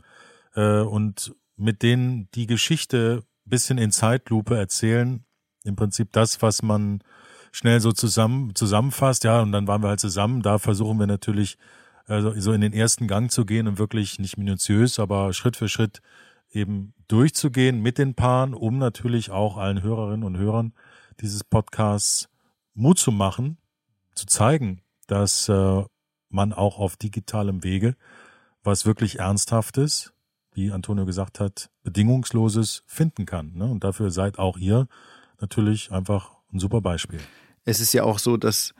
äh, 0.54 0.80
und 0.80 1.34
mit 1.56 1.82
denen 1.82 2.28
die 2.34 2.46
Geschichte 2.46 3.24
bisschen 3.44 3.78
in 3.78 3.90
Zeitlupe 3.90 4.56
erzählen, 4.56 5.24
im 5.64 5.76
Prinzip 5.76 6.12
das, 6.12 6.42
was 6.42 6.62
man 6.62 7.02
schnell 7.52 7.80
so 7.80 7.92
zusammen, 7.92 8.54
zusammenfasst, 8.54 9.24
ja, 9.24 9.40
und 9.42 9.52
dann 9.52 9.66
waren 9.66 9.82
wir 9.82 9.88
halt 9.88 10.00
zusammen. 10.00 10.42
Da 10.42 10.58
versuchen 10.58 10.98
wir 10.98 11.06
natürlich 11.06 11.58
also 12.06 12.32
so 12.38 12.52
in 12.52 12.60
den 12.60 12.72
ersten 12.72 13.06
Gang 13.06 13.30
zu 13.30 13.44
gehen 13.44 13.68
und 13.68 13.78
wirklich 13.78 14.18
nicht 14.18 14.36
minutiös, 14.36 14.98
aber 14.98 15.32
Schritt 15.32 15.56
für 15.56 15.68
Schritt 15.68 16.02
eben 16.50 16.94
durchzugehen 17.08 17.80
mit 17.80 17.98
den 17.98 18.14
Paaren, 18.14 18.54
um 18.54 18.78
natürlich 18.78 19.30
auch 19.30 19.56
allen 19.56 19.82
Hörerinnen 19.82 20.24
und 20.24 20.38
Hörern 20.38 20.72
dieses 21.20 21.44
Podcasts 21.44 22.28
Mut 22.74 22.98
zu 22.98 23.12
machen, 23.12 23.58
zu 24.14 24.26
zeigen, 24.26 24.82
dass 25.06 25.48
äh, 25.48 25.84
man 26.28 26.52
auch 26.52 26.78
auf 26.78 26.96
digitalem 26.96 27.62
Wege 27.64 27.96
was 28.64 28.86
wirklich 28.86 29.18
Ernsthaftes, 29.18 30.12
wie 30.54 30.70
Antonio 30.70 31.04
gesagt 31.04 31.40
hat, 31.40 31.70
Bedingungsloses 31.82 32.82
finden 32.86 33.26
kann. 33.26 33.52
Ne? 33.54 33.64
Und 33.64 33.84
dafür 33.84 34.10
seid 34.10 34.38
auch 34.38 34.56
ihr 34.56 34.86
natürlich 35.40 35.90
einfach 35.90 36.32
ein 36.52 36.58
super 36.58 36.80
Beispiel. 36.80 37.20
Es 37.64 37.80
ist 37.80 37.92
ja 37.92 38.04
auch 38.04 38.18
so, 38.18 38.36
dass 38.36 38.74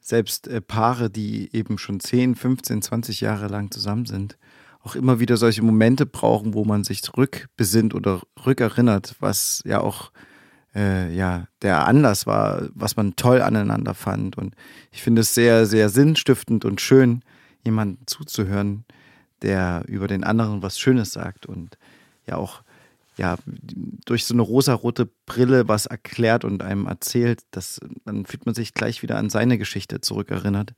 selbst 0.00 0.48
äh, 0.48 0.60
Paare, 0.60 1.08
die 1.08 1.54
eben 1.54 1.78
schon 1.78 2.00
10, 2.00 2.34
15, 2.34 2.82
20 2.82 3.20
Jahre 3.20 3.48
lang 3.48 3.70
zusammen 3.70 4.06
sind, 4.06 4.36
auch 4.82 4.94
immer 4.96 5.18
wieder 5.18 5.38
solche 5.38 5.62
Momente 5.62 6.04
brauchen, 6.04 6.52
wo 6.52 6.64
man 6.64 6.84
sich 6.84 7.02
zurückbesinnt 7.02 7.94
oder 7.94 8.20
rückerinnert, 8.44 9.16
was 9.20 9.62
ja 9.64 9.80
auch 9.80 10.12
äh, 10.74 11.14
ja 11.14 11.46
der 11.62 11.86
Anlass 11.86 12.26
war, 12.26 12.62
was 12.74 12.96
man 12.96 13.16
toll 13.16 13.42
aneinander 13.42 13.94
fand. 13.94 14.36
Und 14.36 14.54
ich 14.92 15.02
finde 15.02 15.22
es 15.22 15.34
sehr, 15.34 15.66
sehr 15.66 15.88
sinnstiftend 15.88 16.64
und 16.64 16.80
schön, 16.80 17.22
jemandem 17.64 18.06
zuzuhören, 18.06 18.84
der 19.42 19.84
über 19.86 20.08
den 20.08 20.24
anderen 20.24 20.62
was 20.62 20.78
Schönes 20.78 21.12
sagt 21.12 21.46
und 21.46 21.78
ja 22.26 22.36
auch 22.36 22.62
ja, 23.16 23.36
durch 24.04 24.24
so 24.24 24.34
eine 24.34 24.42
rosarote 24.42 25.08
Brille 25.26 25.68
was 25.68 25.86
erklärt 25.86 26.44
und 26.44 26.62
einem 26.62 26.86
erzählt, 26.86 27.42
das, 27.52 27.80
dann 28.04 28.26
fühlt 28.26 28.46
man 28.46 28.54
sich 28.54 28.74
gleich 28.74 29.02
wieder 29.02 29.18
an 29.18 29.30
seine 29.30 29.56
Geschichte 29.56 30.00
zurückerinnert. 30.00 30.74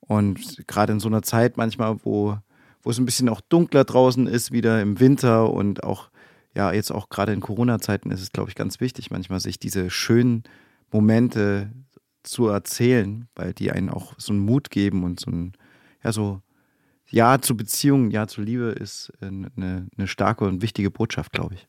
Und 0.00 0.66
gerade 0.68 0.92
in 0.92 1.00
so 1.00 1.08
einer 1.08 1.22
Zeit 1.22 1.56
manchmal, 1.56 1.96
wo, 2.04 2.38
wo 2.82 2.90
es 2.90 2.98
ein 2.98 3.04
bisschen 3.04 3.28
auch 3.28 3.40
dunkler 3.40 3.84
draußen 3.84 4.26
ist, 4.26 4.52
wieder 4.52 4.80
im 4.80 5.00
Winter 5.00 5.50
und 5.50 5.82
auch, 5.82 6.08
ja, 6.54 6.72
jetzt 6.72 6.90
auch 6.90 7.08
gerade 7.08 7.32
in 7.32 7.40
Corona-Zeiten 7.40 8.10
ist 8.10 8.20
es, 8.20 8.32
glaube 8.32 8.50
ich, 8.50 8.54
ganz 8.54 8.80
wichtig, 8.80 9.10
manchmal 9.10 9.40
sich 9.40 9.58
diese 9.58 9.90
schönen 9.90 10.44
Momente 10.90 11.72
zu 12.22 12.48
erzählen, 12.48 13.28
weil 13.34 13.52
die 13.54 13.72
einen 13.72 13.88
auch 13.88 14.14
so 14.18 14.32
einen 14.32 14.42
Mut 14.42 14.70
geben 14.70 15.04
und 15.04 15.20
so 15.20 15.30
ein, 15.30 15.52
ja, 16.04 16.12
so 16.12 16.40
Ja 17.08 17.40
zu 17.40 17.56
Beziehungen, 17.56 18.10
Ja 18.10 18.26
zu 18.26 18.42
Liebe 18.42 18.66
ist 18.66 19.12
eine, 19.20 19.88
eine 19.96 20.06
starke 20.06 20.44
und 20.44 20.62
wichtige 20.62 20.90
Botschaft, 20.90 21.32
glaube 21.32 21.54
ich. 21.54 21.68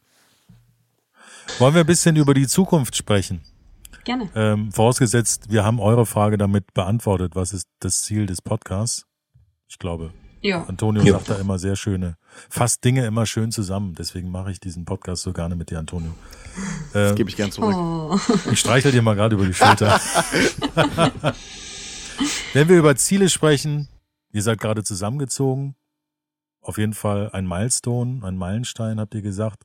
Wollen 1.59 1.73
wir 1.73 1.81
ein 1.81 1.87
bisschen 1.87 2.15
über 2.15 2.33
die 2.33 2.47
Zukunft 2.47 2.95
sprechen? 2.95 3.41
Gerne. 4.03 4.29
Ähm, 4.35 4.71
vorausgesetzt, 4.71 5.49
wir 5.49 5.63
haben 5.63 5.79
eure 5.79 6.05
Frage 6.05 6.37
damit 6.37 6.73
beantwortet. 6.73 7.35
Was 7.35 7.53
ist 7.53 7.67
das 7.79 8.01
Ziel 8.01 8.25
des 8.25 8.41
Podcasts? 8.41 9.05
Ich 9.69 9.79
glaube. 9.79 10.13
Ja. 10.43 10.65
Antonio 10.65 11.01
ja. 11.03 11.13
sagt 11.13 11.29
da 11.29 11.35
immer 11.35 11.57
sehr 11.57 11.77
schöne, 11.77 12.17
fasst 12.49 12.83
Dinge 12.83 13.05
immer 13.05 13.25
schön 13.25 13.51
zusammen. 13.51 13.95
Deswegen 13.95 14.29
mache 14.29 14.51
ich 14.51 14.59
diesen 14.59 14.83
Podcast 14.83 15.23
so 15.23 15.31
gerne 15.31 15.55
mit 15.55 15.71
dir, 15.71 15.79
Antonio. 15.79 16.13
Das 16.91 17.11
ähm, 17.11 17.15
gebe 17.15 17.29
ich 17.29 17.37
gern 17.37 17.49
zurück. 17.49 17.73
Oh. 17.73 18.19
Ich 18.51 18.59
streichel 18.59 18.91
dir 18.91 19.01
mal 19.01 19.15
gerade 19.15 19.35
über 19.35 19.45
die 19.45 19.53
Schulter. 19.53 20.01
Wenn 22.53 22.67
wir 22.67 22.77
über 22.77 22.93
Ziele 22.97 23.29
sprechen, 23.29 23.87
ihr 24.33 24.43
seid 24.43 24.59
gerade 24.59 24.83
zusammengezogen. 24.83 25.75
Auf 26.61 26.77
jeden 26.77 26.93
Fall 26.93 27.29
ein 27.31 27.47
Milestone, 27.47 28.19
ein 28.23 28.35
Meilenstein, 28.35 28.99
habt 28.99 29.15
ihr 29.15 29.21
gesagt. 29.21 29.63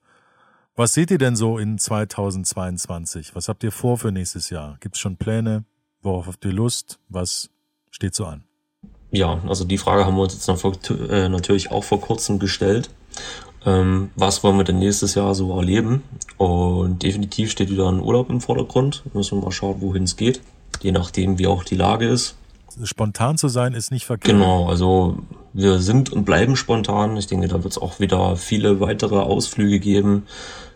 Was 0.76 0.94
seht 0.94 1.10
ihr 1.10 1.18
denn 1.18 1.34
so 1.34 1.58
in 1.58 1.76
2022? 1.76 3.34
Was 3.34 3.48
habt 3.48 3.64
ihr 3.64 3.72
vor 3.72 3.98
für 3.98 4.12
nächstes 4.12 4.48
Jahr? 4.48 4.76
Gibt 4.78 4.94
es 4.94 5.00
schon 5.00 5.16
Pläne? 5.16 5.64
Worauf 6.02 6.28
habt 6.28 6.44
ihr 6.44 6.52
Lust? 6.52 7.00
Was 7.08 7.50
steht 7.90 8.14
so 8.14 8.26
an? 8.26 8.44
Ja, 9.10 9.40
also 9.46 9.64
die 9.64 9.78
Frage 9.78 10.04
haben 10.04 10.16
wir 10.16 10.22
uns 10.22 10.34
jetzt 10.34 10.60
vor, 10.60 10.72
äh, 11.10 11.28
natürlich 11.28 11.70
auch 11.70 11.84
vor 11.84 12.00
kurzem 12.00 12.38
gestellt. 12.38 12.90
Ähm, 13.64 14.10
was 14.16 14.44
wollen 14.44 14.56
wir 14.56 14.64
denn 14.64 14.78
nächstes 14.78 15.14
Jahr 15.14 15.34
so 15.34 15.56
erleben? 15.58 16.02
Und 16.36 17.02
definitiv 17.02 17.50
steht 17.50 17.70
wieder 17.70 17.88
ein 17.90 18.00
Urlaub 18.00 18.30
im 18.30 18.40
Vordergrund. 18.40 19.02
Müssen 19.14 19.38
wir 19.38 19.44
mal 19.44 19.50
schauen, 19.50 19.80
wohin 19.80 20.04
es 20.04 20.16
geht. 20.16 20.40
Je 20.82 20.92
nachdem, 20.92 21.38
wie 21.38 21.46
auch 21.46 21.64
die 21.64 21.74
Lage 21.76 22.06
ist 22.06 22.36
spontan 22.84 23.38
zu 23.38 23.48
sein, 23.48 23.74
ist 23.74 23.90
nicht 23.90 24.06
verkehrt. 24.06 24.36
Genau, 24.36 24.68
also 24.68 25.18
wir 25.52 25.80
sind 25.80 26.10
und 26.12 26.24
bleiben 26.24 26.56
spontan. 26.56 27.16
Ich 27.16 27.26
denke, 27.26 27.48
da 27.48 27.62
wird 27.62 27.72
es 27.72 27.78
auch 27.78 28.00
wieder 28.00 28.36
viele 28.36 28.80
weitere 28.80 29.16
Ausflüge 29.16 29.80
geben. 29.80 30.26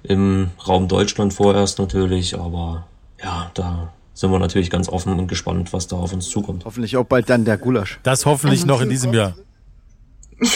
Im 0.03 0.51
Raum 0.67 0.89
Deutschland 0.89 1.33
vorerst 1.33 1.79
natürlich, 1.79 2.39
aber 2.39 2.87
ja, 3.23 3.51
da 3.55 3.93
sind 4.23 4.31
wir 4.31 4.39
natürlich 4.39 4.71
ganz 4.71 4.89
offen 4.89 5.19
und 5.19 5.27
gespannt, 5.27 5.73
was 5.73 5.89
da 5.89 5.97
auf 5.97 6.13
uns 6.13 6.29
zukommt. 6.29 6.65
Hoffentlich 6.65 6.97
auch 6.97 7.05
bald 7.05 7.29
dann 7.29 7.45
der 7.45 7.59
Gulasch. 7.59 7.99
Das 8.05 8.25
hoffentlich 8.25 8.65
noch 8.65 8.81
in 8.81 8.89
diesem 8.89 9.13
Jahr. 9.13 9.37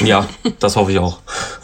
Ja, 0.00 0.28
das 0.60 0.76
hoffe 0.76 0.92
ich 0.92 0.98
auch. 1.00 1.20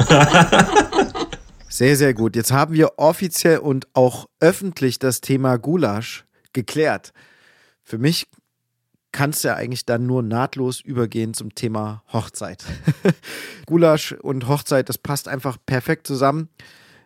sehr, 1.68 1.96
sehr 1.96 2.12
gut. 2.12 2.34
Jetzt 2.34 2.50
haben 2.50 2.74
wir 2.74 2.98
offiziell 2.98 3.58
und 3.58 3.86
auch 3.94 4.26
öffentlich 4.40 4.98
das 4.98 5.20
Thema 5.20 5.58
Gulasch 5.58 6.24
geklärt. 6.52 7.12
Für 7.84 7.98
mich 7.98 8.26
kannst 9.12 9.44
ja 9.44 9.54
eigentlich 9.54 9.86
dann 9.86 10.04
nur 10.04 10.24
nahtlos 10.24 10.80
übergehen 10.80 11.34
zum 11.34 11.54
Thema 11.54 12.02
Hochzeit. 12.12 12.64
Gulasch 13.66 14.10
und 14.10 14.48
Hochzeit, 14.48 14.88
das 14.88 14.98
passt 14.98 15.28
einfach 15.28 15.56
perfekt 15.66 16.08
zusammen. 16.08 16.48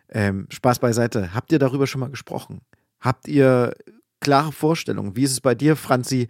Ähm, 0.09 0.47
Spaß 0.49 0.79
beiseite. 0.79 1.35
Habt 1.35 1.51
ihr 1.51 1.59
darüber 1.59 1.85
schon 1.85 2.01
mal 2.01 2.09
gesprochen? 2.09 2.61
Habt 2.99 3.27
ihr 3.27 3.75
klare 4.19 4.51
Vorstellungen? 4.51 5.15
Wie 5.15 5.23
ist 5.23 5.31
es 5.31 5.41
bei 5.41 5.55
dir, 5.55 5.75
Franzi? 5.75 6.27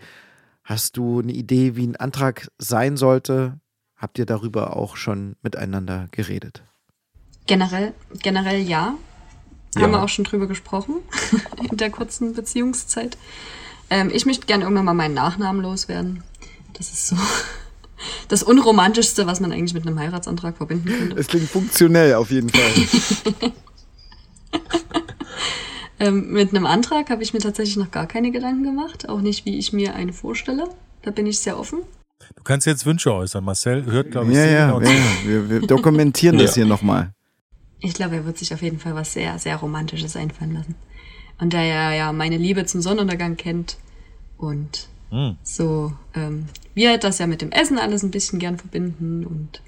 Hast 0.64 0.98
du 0.98 1.20
eine 1.20 1.32
Idee, 1.32 1.76
wie 1.76 1.88
ein 1.88 1.96
Antrag 1.96 2.50
sein 2.58 2.98
sollte? 2.98 3.60
Habt 3.96 4.20
ihr 4.20 4.26
darüber 4.26 4.76
auch 4.76 4.98
schon 4.98 5.36
miteinander 5.42 6.08
geredet? 6.12 6.64
Generell, 7.48 7.94
generell 8.22 8.60
ja. 8.62 8.96
ja. 9.76 9.82
Haben 9.82 9.92
wir 9.92 10.04
auch 10.04 10.10
schon 10.10 10.26
drüber 10.26 10.48
gesprochen 10.48 10.96
in 11.72 11.78
der 11.78 11.90
kurzen 11.90 12.34
Beziehungszeit. 12.34 13.18
Ähm, 13.90 14.12
ich 14.14 14.26
möchte 14.26 14.46
gerne 14.46 14.66
irgendwann 14.66 14.86
mal 14.86 14.94
meinen 14.94 15.14
Nachnamen 15.14 15.62
loswerden. 15.62 16.24
Das 16.74 16.92
ist 16.92 17.08
so 17.08 17.16
das 18.28 18.44
Unromantischste, 18.44 19.26
was 19.26 19.40
man 19.40 19.52
eigentlich 19.52 19.74
mit 19.74 19.88
einem 19.88 19.98
Heiratsantrag 19.98 20.58
verbinden 20.58 20.90
könnte. 20.90 21.16
Es 21.18 21.28
klingt 21.28 21.50
funktionell 21.50 22.16
auf 22.16 22.30
jeden 22.30 22.50
Fall. 22.50 23.54
ähm, 26.00 26.32
mit 26.32 26.50
einem 26.50 26.66
Antrag 26.66 27.10
habe 27.10 27.24
ich 27.24 27.34
mir 27.34 27.40
tatsächlich 27.40 27.78
noch 27.78 27.92
gar 27.92 28.08
keine 28.08 28.32
Gedanken 28.32 28.64
gemacht. 28.64 29.10
Auch 29.10 29.22
nicht, 29.22 29.46
wie 29.46 29.58
ich 29.58 29.74
mir 29.74 29.96
einen 29.96 30.14
vorstelle. 30.14 30.70
Da 31.02 31.12
bin 31.12 31.26
ich 31.26 31.40
sehr 31.40 31.60
offen. 31.60 31.80
Du 32.36 32.44
kannst 32.44 32.68
jetzt 32.68 32.86
Wünsche 32.86 33.14
äußern. 33.14 33.44
Marcel 33.44 33.86
hört, 33.86 34.12
glaube 34.12 34.32
ich, 34.32 34.38
ja, 34.38 34.46
ja, 34.46 34.78
genau 34.78 34.90
ja, 34.90 35.04
wir, 35.26 35.50
wir, 35.50 35.62
dokumentieren 35.62 36.38
das 36.40 36.56
hier 36.56 36.66
nochmal. 36.66 37.14
Ich 37.80 37.94
glaube, 37.94 38.16
er 38.16 38.26
wird 38.26 38.38
sich 38.38 38.54
auf 38.54 38.62
jeden 38.62 38.80
Fall 38.80 38.96
was 38.96 39.14
sehr, 39.14 39.38
sehr 39.40 39.56
Romantisches 39.58 40.16
einfallen 40.16 40.54
lassen. 40.54 40.76
Und 41.40 41.54
da 41.54 41.62
er 41.62 41.94
ja 41.94 42.12
meine 42.12 42.38
Liebe 42.38 42.66
zum 42.66 42.82
Sonnenuntergang 42.82 43.38
kennt 43.38 43.78
und 44.38 44.88
hm. 45.10 45.38
so, 45.44 45.94
ähm, 46.16 46.46
wir 46.74 46.98
das 46.98 47.20
ja 47.20 47.28
mit 47.28 47.42
dem 47.42 47.52
Essen 47.52 47.78
alles 47.78 48.04
ein 48.04 48.12
bisschen 48.12 48.40
gern 48.40 48.58
verbinden 48.58 49.26
und 49.26 49.62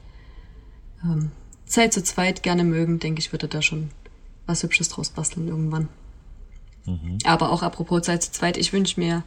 ähm, 1.04 1.32
Zeit 1.66 1.94
zu 1.94 2.04
zweit 2.04 2.42
gerne 2.42 2.64
mögen, 2.64 3.00
denke 3.00 3.20
ich, 3.20 3.32
würde 3.32 3.48
da 3.48 3.62
schon 3.62 3.90
was 4.48 4.64
Hübsches 4.64 4.90
draus 4.90 5.10
basteln 5.12 5.48
irgendwann. 5.48 5.88
Mhm. 6.90 7.18
Aber 7.26 7.52
auch 7.52 7.64
apropos 7.64 8.04
Zeit 8.04 8.24
zu 8.24 8.32
zweit, 8.32 8.58
ich 8.58 8.74
wünsche 8.74 9.00
mir 9.00 9.24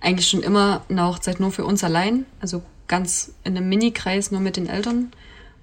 eigentlich 0.00 0.28
schon 0.28 0.42
immer 0.42 0.82
eine 0.88 1.06
Hochzeit 1.06 1.40
nur 1.40 1.52
für 1.52 1.64
uns 1.64 1.82
allein, 1.82 2.26
also 2.40 2.62
ganz 2.88 3.32
in 3.44 3.56
einem 3.56 3.68
Mini-Kreis 3.68 4.30
nur 4.30 4.40
mit 4.40 4.56
den 4.56 4.68
Eltern 4.68 5.10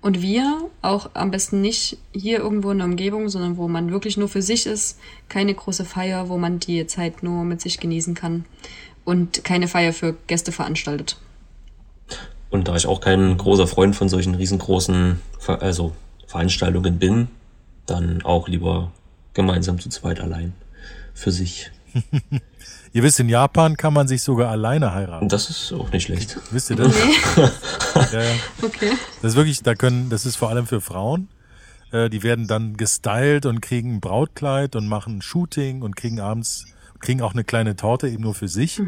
und 0.01 0.21
wir 0.21 0.69
auch 0.81 1.09
am 1.13 1.31
besten 1.31 1.61
nicht 1.61 1.97
hier 2.13 2.39
irgendwo 2.39 2.71
in 2.71 2.79
der 2.79 2.87
Umgebung, 2.87 3.29
sondern 3.29 3.57
wo 3.57 3.67
man 3.67 3.91
wirklich 3.91 4.17
nur 4.17 4.27
für 4.27 4.41
sich 4.41 4.65
ist, 4.65 4.99
keine 5.29 5.53
große 5.53 5.85
Feier, 5.85 6.27
wo 6.27 6.37
man 6.37 6.59
die 6.59 6.85
Zeit 6.87 7.23
nur 7.23 7.45
mit 7.45 7.61
sich 7.61 7.79
genießen 7.79 8.13
kann 8.13 8.45
und 9.05 9.43
keine 9.43 9.67
Feier 9.67 9.93
für 9.93 10.15
Gäste 10.27 10.51
veranstaltet. 10.51 11.17
Und 12.49 12.67
da 12.67 12.75
ich 12.75 12.85
auch 12.85 12.99
kein 12.99 13.37
großer 13.37 13.65
Freund 13.65 13.95
von 13.95 14.09
solchen 14.09 14.35
riesengroßen 14.35 15.19
also 15.47 15.93
Veranstaltungen 16.27 16.99
bin, 16.99 17.29
dann 17.85 18.21
auch 18.23 18.47
lieber 18.47 18.91
gemeinsam 19.33 19.79
zu 19.79 19.89
zweit 19.89 20.19
allein 20.19 20.53
für 21.13 21.31
sich. 21.31 21.71
Ihr 22.93 23.01
wisst, 23.01 23.19
in 23.19 23.27
Japan 23.27 23.75
kann 23.75 23.93
man 23.93 24.07
sich 24.07 24.21
sogar 24.21 24.51
alleine 24.51 24.93
heiraten. 24.93 25.27
Das 25.27 25.49
ist 25.49 25.73
auch 25.73 25.91
nicht 25.91 26.03
schlecht. 26.03 26.37
Wisst 26.51 26.69
ihr 26.69 26.75
das? 26.75 26.93
Nee. 26.93 27.49
Ja, 28.11 28.21
ja. 28.21 28.31
Okay. 28.61 28.91
Das 29.21 29.31
ist 29.31 29.35
wirklich, 29.35 29.61
da 29.61 29.75
können, 29.75 30.09
das 30.09 30.25
ist 30.25 30.35
vor 30.35 30.49
allem 30.49 30.67
für 30.67 30.81
Frauen. 30.81 31.29
Äh, 31.91 32.09
die 32.09 32.23
werden 32.23 32.47
dann 32.47 32.75
gestylt 32.75 33.45
und 33.45 33.61
kriegen 33.61 33.95
ein 33.95 34.01
Brautkleid 34.01 34.75
und 34.75 34.87
machen 34.87 35.17
ein 35.17 35.21
Shooting 35.21 35.81
und 35.83 35.95
kriegen 35.95 36.19
abends, 36.19 36.65
kriegen 36.99 37.21
auch 37.21 37.33
eine 37.33 37.43
kleine 37.43 37.75
Torte 37.75 38.09
eben 38.09 38.23
nur 38.23 38.33
für 38.33 38.47
sich. 38.47 38.81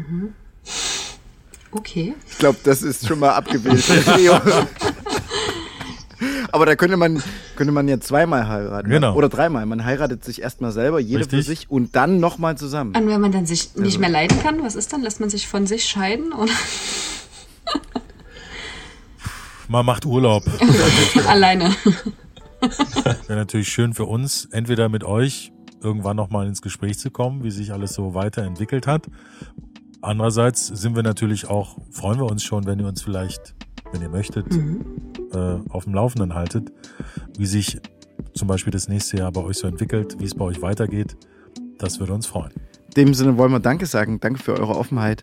Okay. 1.70 2.14
Ich 2.28 2.38
glaube, 2.38 2.58
das 2.64 2.82
ist 2.82 3.06
schon 3.06 3.20
mal 3.20 3.32
abgewählt. 3.34 3.84
Aber 6.52 6.66
da 6.66 6.76
könnte 6.76 6.96
man, 6.96 7.22
könnte 7.56 7.72
man 7.72 7.88
ja 7.88 8.00
zweimal 8.00 8.48
heiraten. 8.48 8.88
Genau. 8.88 9.14
Oder 9.14 9.28
dreimal. 9.28 9.66
Man 9.66 9.84
heiratet 9.84 10.24
sich 10.24 10.42
erstmal 10.42 10.72
selber, 10.72 11.00
jeder 11.00 11.20
Richtig. 11.20 11.38
für 11.38 11.42
sich 11.42 11.70
und 11.70 11.96
dann 11.96 12.20
nochmal 12.20 12.56
zusammen. 12.56 12.96
Und 12.96 13.08
wenn 13.08 13.20
man 13.20 13.32
dann 13.32 13.46
sich 13.46 13.70
Also 13.72 13.82
nicht 13.82 13.98
mehr 13.98 14.10
leiden 14.10 14.40
kann, 14.42 14.62
was 14.62 14.74
ist 14.76 14.92
dann? 14.92 15.02
Lässt 15.02 15.20
man 15.20 15.30
sich 15.30 15.46
von 15.48 15.66
sich 15.66 15.84
scheiden? 15.84 16.32
Oder 16.32 16.52
Man 19.68 19.84
macht 19.84 20.06
Urlaub. 20.06 20.44
alleine? 21.26 21.74
Wäre 23.26 23.38
natürlich 23.40 23.68
schön 23.68 23.94
für 23.94 24.04
uns, 24.04 24.46
entweder 24.52 24.88
mit 24.88 25.02
euch 25.04 25.52
irgendwann 25.82 26.16
nochmal 26.16 26.46
ins 26.46 26.62
Gespräch 26.62 26.98
zu 26.98 27.10
kommen, 27.10 27.42
wie 27.44 27.50
sich 27.50 27.72
alles 27.72 27.92
so 27.94 28.14
weiterentwickelt 28.14 28.86
hat. 28.86 29.06
Andererseits 30.02 30.66
sind 30.68 30.94
wir 30.94 31.02
natürlich 31.02 31.48
auch, 31.48 31.76
freuen 31.90 32.18
wir 32.18 32.26
uns 32.26 32.44
schon, 32.44 32.66
wenn 32.66 32.78
ihr 32.78 32.86
uns 32.86 33.02
vielleicht, 33.02 33.54
wenn 33.92 34.02
ihr 34.02 34.08
möchtet, 34.08 34.46
äh, 35.32 35.58
auf 35.68 35.84
dem 35.84 35.94
Laufenden 35.94 36.34
haltet, 36.34 36.72
wie 37.38 37.46
sich 37.46 37.80
zum 38.34 38.48
Beispiel 38.48 38.70
das 38.70 38.88
nächste 38.88 39.18
Jahr 39.18 39.32
bei 39.32 39.42
euch 39.42 39.58
so 39.58 39.66
entwickelt, 39.66 40.16
wie 40.18 40.24
es 40.24 40.34
bei 40.34 40.44
euch 40.44 40.62
weitergeht. 40.62 41.16
Das 41.78 42.00
würde 42.00 42.14
uns 42.14 42.26
freuen. 42.26 42.52
In 42.96 43.06
dem 43.08 43.14
Sinne 43.14 43.36
wollen 43.36 43.52
wir 43.52 43.60
Danke 43.60 43.84
sagen. 43.84 44.20
Danke 44.20 44.42
für 44.42 44.58
eure 44.58 44.76
Offenheit, 44.76 45.22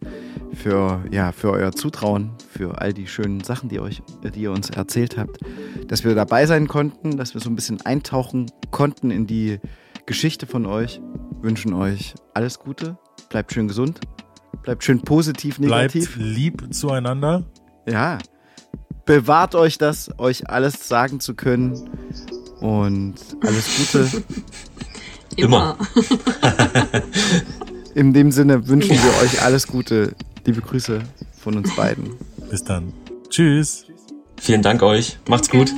für, 0.54 1.04
ja, 1.12 1.32
für 1.32 1.52
euer 1.52 1.72
Zutrauen, 1.72 2.32
für 2.52 2.80
all 2.80 2.94
die 2.94 3.08
schönen 3.08 3.44
Sachen, 3.44 3.70
die, 3.70 3.80
euch, 3.80 4.04
die 4.24 4.42
ihr 4.42 4.52
uns 4.52 4.70
erzählt 4.70 5.18
habt. 5.18 5.40
Dass 5.88 6.04
wir 6.04 6.14
dabei 6.14 6.46
sein 6.46 6.68
konnten, 6.68 7.18
dass 7.18 7.34
wir 7.34 7.42
so 7.42 7.50
ein 7.50 7.56
bisschen 7.56 7.82
eintauchen 7.82 8.52
konnten 8.70 9.10
in 9.10 9.26
die 9.26 9.60
Geschichte 10.06 10.46
von 10.46 10.68
euch. 10.68 11.02
Wünschen 11.42 11.74
euch 11.74 12.14
alles 12.36 12.60
Gute. 12.60 12.98
Bleibt 13.30 13.52
schön 13.54 13.68
gesund. 13.68 14.00
Bleibt 14.62 14.84
schön 14.84 15.02
positiv, 15.02 15.58
Bleibt 15.58 15.96
negativ. 15.96 16.16
lieb 16.18 16.74
zueinander. 16.74 17.44
Ja. 17.88 18.20
Bewahrt 19.06 19.54
euch 19.56 19.78
das, 19.78 20.10
euch 20.18 20.50
alles 20.50 20.88
sagen 20.88 21.20
zu 21.20 21.34
können. 21.34 21.90
Und 22.62 23.16
alles 23.42 23.66
Gute. 23.78 24.24
Immer. 25.36 25.78
In 27.96 28.14
dem 28.14 28.32
Sinne 28.32 28.68
wünschen 28.68 28.92
wir 28.92 29.24
euch 29.24 29.42
alles 29.42 29.68
Gute. 29.68 30.16
Liebe 30.46 30.62
Grüße 30.62 31.02
von 31.38 31.58
uns 31.58 31.76
beiden. 31.76 32.16
Bis 32.50 32.64
dann. 32.64 32.94
Tschüss. 33.30 33.86
Vielen 34.40 34.62
Dank 34.62 34.82
euch. 34.84 35.20
Macht's 35.28 35.50
gut. 35.50 35.72